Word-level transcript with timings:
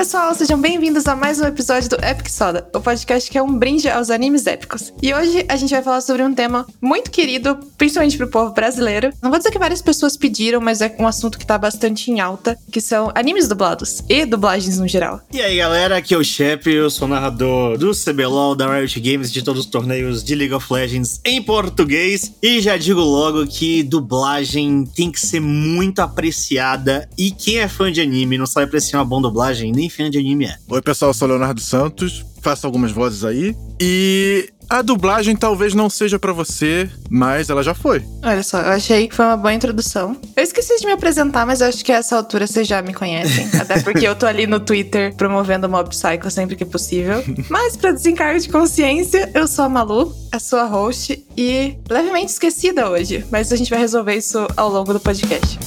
pessoal, 0.00 0.34
sejam 0.34 0.58
bem-vindos 0.58 1.06
a 1.06 1.14
mais 1.14 1.42
um 1.42 1.44
episódio 1.44 1.90
do 1.90 1.96
Epic 2.02 2.30
Soda, 2.30 2.66
o 2.74 2.80
podcast 2.80 3.30
que 3.30 3.36
é 3.36 3.42
um 3.42 3.58
brinde 3.58 3.86
aos 3.86 4.08
animes 4.08 4.46
épicos. 4.46 4.94
E 5.02 5.12
hoje 5.12 5.44
a 5.46 5.56
gente 5.56 5.68
vai 5.72 5.82
falar 5.82 6.00
sobre 6.00 6.22
um 6.22 6.32
tema 6.32 6.66
muito 6.80 7.10
querido, 7.10 7.58
principalmente 7.76 8.16
pro 8.16 8.30
povo 8.30 8.54
brasileiro. 8.54 9.12
Não 9.22 9.28
vou 9.28 9.38
dizer 9.38 9.50
que 9.50 9.58
várias 9.58 9.82
pessoas 9.82 10.16
pediram, 10.16 10.58
mas 10.58 10.80
é 10.80 10.96
um 10.98 11.06
assunto 11.06 11.38
que 11.38 11.44
tá 11.44 11.58
bastante 11.58 12.10
em 12.10 12.18
alta, 12.18 12.56
que 12.72 12.80
são 12.80 13.12
animes 13.14 13.46
dublados 13.46 14.02
e 14.08 14.24
dublagens 14.24 14.78
no 14.78 14.88
geral. 14.88 15.20
E 15.30 15.42
aí, 15.42 15.58
galera, 15.58 15.98
aqui 15.98 16.14
é 16.14 16.16
o 16.16 16.24
Shep, 16.24 16.66
eu 16.70 16.88
sou 16.88 17.06
narrador 17.06 17.76
do 17.76 17.90
CBLOL, 17.92 18.54
da 18.54 18.74
Riot 18.74 18.98
Games, 19.00 19.30
de 19.30 19.42
todos 19.42 19.66
os 19.66 19.70
torneios 19.70 20.24
de 20.24 20.34
League 20.34 20.54
of 20.54 20.72
Legends 20.72 21.20
em 21.26 21.42
português. 21.42 22.32
E 22.42 22.62
já 22.62 22.78
digo 22.78 23.02
logo 23.02 23.46
que 23.46 23.82
dublagem 23.82 24.86
tem 24.96 25.12
que 25.12 25.20
ser 25.20 25.40
muito 25.40 25.98
apreciada 25.98 27.06
e 27.18 27.30
quem 27.30 27.58
é 27.58 27.68
fã 27.68 27.92
de 27.92 28.00
anime 28.00 28.38
não 28.38 28.46
sabe 28.46 28.64
apreciar 28.64 29.00
uma 29.00 29.04
boa 29.04 29.20
dublagem, 29.20 29.72
nem 29.72 29.89
fã 29.90 30.10
de 30.10 30.18
anime 30.18 30.46
é. 30.46 30.56
Oi, 30.68 30.80
pessoal, 30.80 31.10
eu 31.10 31.14
sou 31.14 31.28
Leonardo 31.28 31.60
Santos, 31.60 32.24
faço 32.40 32.66
algumas 32.66 32.92
vozes 32.92 33.24
aí. 33.24 33.54
E 33.80 34.48
a 34.70 34.82
dublagem 34.82 35.34
talvez 35.34 35.74
não 35.74 35.90
seja 35.90 36.16
para 36.16 36.32
você, 36.32 36.88
mas 37.10 37.50
ela 37.50 37.60
já 37.60 37.74
foi. 37.74 38.04
Olha 38.22 38.42
só, 38.42 38.60
eu 38.60 38.70
achei 38.70 39.08
que 39.08 39.14
foi 39.16 39.24
uma 39.24 39.36
boa 39.36 39.52
introdução. 39.52 40.16
Eu 40.36 40.44
esqueci 40.44 40.78
de 40.78 40.86
me 40.86 40.92
apresentar, 40.92 41.44
mas 41.44 41.60
eu 41.60 41.66
acho 41.66 41.84
que 41.84 41.90
a 41.90 41.96
essa 41.96 42.16
altura 42.16 42.46
vocês 42.46 42.68
já 42.68 42.80
me 42.80 42.94
conhecem. 42.94 43.48
até 43.60 43.80
porque 43.80 44.06
eu 44.06 44.14
tô 44.14 44.26
ali 44.26 44.46
no 44.46 44.60
Twitter 44.60 45.12
promovendo 45.16 45.66
o 45.66 45.70
Mob 45.70 45.88
Psycho 45.88 46.30
sempre 46.30 46.54
que 46.54 46.64
possível. 46.64 47.22
Mas 47.48 47.76
para 47.76 47.90
desencargo 47.90 48.38
de 48.38 48.48
consciência, 48.48 49.28
eu 49.34 49.48
sou 49.48 49.64
a 49.64 49.68
Malu, 49.68 50.14
a 50.30 50.38
sua 50.38 50.64
host, 50.64 51.20
e 51.36 51.74
levemente 51.88 52.30
esquecida 52.30 52.88
hoje. 52.88 53.24
Mas 53.30 53.52
a 53.52 53.56
gente 53.56 53.70
vai 53.70 53.80
resolver 53.80 54.14
isso 54.14 54.46
ao 54.56 54.70
longo 54.70 54.92
do 54.92 55.00
podcast. 55.00 55.58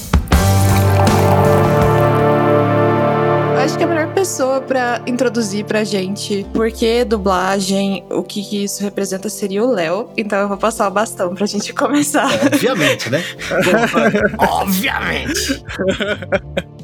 acho 3.64 3.78
que 3.78 3.84
a 3.86 3.88
melhor 3.88 4.03
pessoa 4.24 4.62
para 4.62 5.02
introduzir 5.06 5.66
pra 5.66 5.84
gente 5.84 6.46
por 6.54 6.72
que 6.72 7.04
dublagem, 7.04 8.06
o 8.10 8.24
que, 8.24 8.42
que 8.42 8.64
isso 8.64 8.82
representa 8.82 9.28
seria 9.28 9.62
o 9.62 9.70
Léo. 9.70 10.08
Então 10.16 10.40
eu 10.40 10.48
vou 10.48 10.56
passar 10.56 10.88
o 10.88 10.92
bastão 10.92 11.36
pra 11.36 11.46
gente 11.46 11.74
começar. 11.76 12.32
Obviamente, 12.46 13.10
né? 13.10 13.22
Obviamente! 14.40 15.62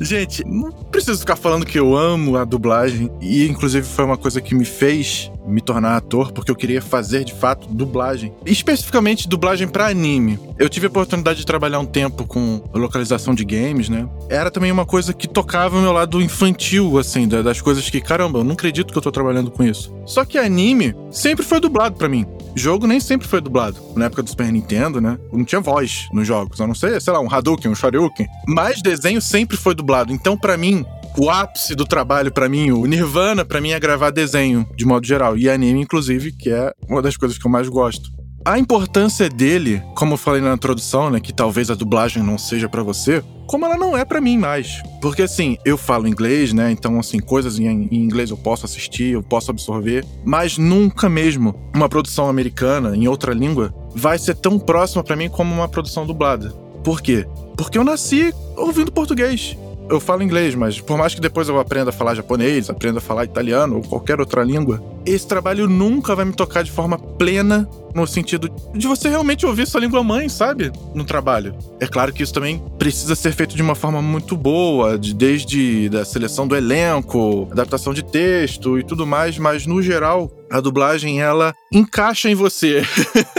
gente, 0.02 0.44
não 0.46 0.70
preciso 0.70 1.20
ficar 1.20 1.38
falando 1.38 1.66
que 1.66 1.80
eu 1.80 1.96
amo 1.96 2.36
a 2.36 2.44
dublagem. 2.44 3.10
E 3.22 3.48
inclusive 3.48 3.88
foi 3.88 4.04
uma 4.04 4.18
coisa 4.18 4.42
que 4.42 4.54
me 4.54 4.66
fez 4.66 5.32
me 5.50 5.62
tornar 5.62 5.98
ator, 5.98 6.32
porque 6.32 6.52
eu 6.52 6.56
queria 6.56 6.82
fazer 6.82 7.24
de 7.24 7.34
fato 7.34 7.68
dublagem. 7.68 8.34
Especificamente 8.46 9.28
dublagem 9.28 9.68
para 9.68 9.88
anime. 9.88 10.40
Eu 10.58 10.70
tive 10.70 10.86
a 10.86 10.90
oportunidade 10.90 11.40
de 11.40 11.46
trabalhar 11.46 11.80
um 11.80 11.86
tempo 11.86 12.26
com 12.26 12.62
localização 12.74 13.34
de 13.34 13.44
games, 13.44 13.90
né? 13.90 14.08
Era 14.30 14.52
também 14.52 14.72
uma 14.72 14.86
coisa 14.86 15.14
que 15.14 15.28
tocava 15.28 15.78
o 15.78 15.82
meu 15.82 15.92
lado 15.92 16.22
infantil, 16.22 16.98
assim, 16.98 17.28
das 17.30 17.62
coisas 17.62 17.90
que, 17.90 18.02
caramba, 18.02 18.40
eu 18.40 18.44
não 18.44 18.54
acredito 18.54 18.92
que 18.92 18.98
eu 18.98 19.02
tô 19.02 19.12
trabalhando 19.12 19.52
com 19.52 19.64
isso. 19.64 19.94
Só 20.06 20.26
que 20.26 20.38
anime 20.38 20.96
sempre 21.12 21.46
foi 21.46 21.60
dublado 21.60 21.96
para 21.96 22.10
mim. 22.10 22.26
Jogo 22.56 22.88
nem 22.88 23.00
sempre 23.00 23.28
foi 23.28 23.40
dublado. 23.40 23.80
Na 23.96 24.06
época 24.06 24.24
do 24.24 24.30
Super 24.30 24.52
Nintendo, 24.52 25.00
né? 25.00 25.18
Não 25.32 25.46
tinha 25.46 25.62
voz 25.62 26.08
nos 26.12 26.28
jogos. 26.28 26.60
A 26.60 26.68
não 26.68 26.76
ser, 26.76 27.00
sei 27.02 27.14
lá, 27.14 27.20
um 27.20 27.32
Hadouken, 27.32 27.72
um 27.72 27.76
Shoryuken. 27.76 28.28
Mas 28.48 28.82
desenho 28.82 29.22
sempre 29.22 29.56
foi 29.56 29.76
dublado. 29.76 30.12
Então, 30.12 30.36
para 30.36 30.58
mim, 30.58 30.86
o 31.18 31.30
ápice 31.30 31.76
do 31.76 31.86
trabalho 31.86 32.32
para 32.32 32.50
mim, 32.50 32.72
o 32.72 32.86
nirvana 32.86 33.46
para 33.46 33.62
mim 33.62 33.72
é 33.72 33.80
gravar 33.80 34.10
desenho, 34.10 34.68
de 34.76 34.86
modo 34.86 35.06
geral. 35.06 35.38
E 35.38 35.50
anime, 35.50 35.82
inclusive, 35.82 36.32
que 36.32 36.50
é 36.50 36.74
uma 36.88 37.02
das 37.02 37.18
coisas 37.18 37.38
que 37.38 37.46
eu 37.46 37.52
mais 37.52 37.68
gosto. 37.70 38.19
A 38.46 38.58
importância 38.58 39.30
dele, 39.30 39.84
como 39.96 40.14
eu 40.14 40.18
falei 40.18 40.42
na 40.42 40.54
introdução, 40.54 41.10
né, 41.10 41.20
que 41.20 41.34
talvez 41.34 41.70
a 41.70 41.76
dublagem 41.76 42.24
não 42.24 42.38
seja 42.38 42.70
para 42.70 42.82
você, 42.82 43.22
como 43.46 43.66
ela 43.66 43.78
não 43.78 43.98
é 43.98 44.06
para 44.06 44.22
mim 44.22 44.38
mais. 44.38 44.82
Porque 45.02 45.24
assim, 45.24 45.58
eu 45.66 45.78
falo 45.78 46.08
inglês, 46.08 46.54
né? 46.54 46.72
Então 46.72 47.00
assim, 47.00 47.20
coisas 47.20 47.60
em, 47.60 47.88
inglês 47.92 48.30
eu 48.30 48.38
posso 48.38 48.66
assistir, 48.66 49.14
eu 49.14 49.22
posso 49.24 49.52
absorver, 49.52 50.06
mas 50.24 50.58
nunca 50.58 51.10
mesmo 51.10 51.54
uma 51.76 51.90
produção 51.90 52.30
americana 52.30 52.96
em 52.96 53.08
outra 53.08 53.34
língua 53.34 53.74
vai 53.94 54.18
ser 54.18 54.36
tão 54.36 54.58
próxima 54.58 55.04
para 55.04 55.16
mim 55.16 55.30
como 55.30 55.54
uma 55.54 55.68
produção 55.68 56.06
dublada. 56.06 56.52
Por 56.84 57.02
quê? 57.02 57.28
Porque 57.58 57.78
eu 57.78 57.84
nasci 57.84 58.34
ouvindo 58.56 58.92
português 58.92 59.58
eu 59.90 60.00
falo 60.00 60.22
inglês, 60.22 60.54
mas 60.54 60.80
por 60.80 60.98
mais 60.98 61.16
que 61.16 61.22
depois 61.22 61.50
eu 61.50 61.60
aprenda 61.60 61.90
a 61.90 61.94
falar 61.94 62.14
japonês, 62.14 62.70
aprenda 62.70 63.00
a 63.00 63.02
falar 63.02 63.26
italiano 63.26 63.78
ou 63.78 63.82
qualquer 63.82 64.20
outra 64.20 64.44
língua, 64.44 64.82
esse 65.06 65.28
trabalho 65.28 65.68
nunca 65.68 66.16
vai 66.16 66.26
me 66.26 66.34
tocar 66.34 66.64
de 66.64 66.72
forma 66.72 66.98
plena 66.98 67.68
no 67.94 68.06
sentido 68.08 68.50
de 68.74 68.88
você 68.88 69.10
realmente 69.10 69.46
ouvir 69.46 69.68
sua 69.68 69.82
língua 69.82 70.04
mãe, 70.04 70.30
sabe? 70.30 70.72
No 70.94 71.04
trabalho. 71.04 71.56
É 71.80 71.88
claro 71.88 72.14
que 72.14 72.24
isso 72.24 72.34
também 72.34 72.62
precisa 72.78 73.16
ser 73.16 73.32
feito 73.34 73.56
de 73.56 73.62
uma 73.62 73.76
forma 73.76 74.02
muito 74.02 74.36
boa, 74.38 74.98
de, 74.98 75.14
desde 75.14 75.90
da 75.90 76.06
seleção 76.06 76.48
do 76.48 76.56
elenco, 76.56 77.48
adaptação 77.52 77.94
de 77.94 78.04
texto 78.04 78.80
e 78.80 78.84
tudo 78.84 79.06
mais, 79.06 79.38
mas 79.38 79.66
no 79.66 79.82
geral, 79.82 80.32
a 80.52 80.60
dublagem 80.60 81.22
ela 81.22 81.54
encaixa 81.72 82.30
em 82.30 82.36
você. 82.36 82.84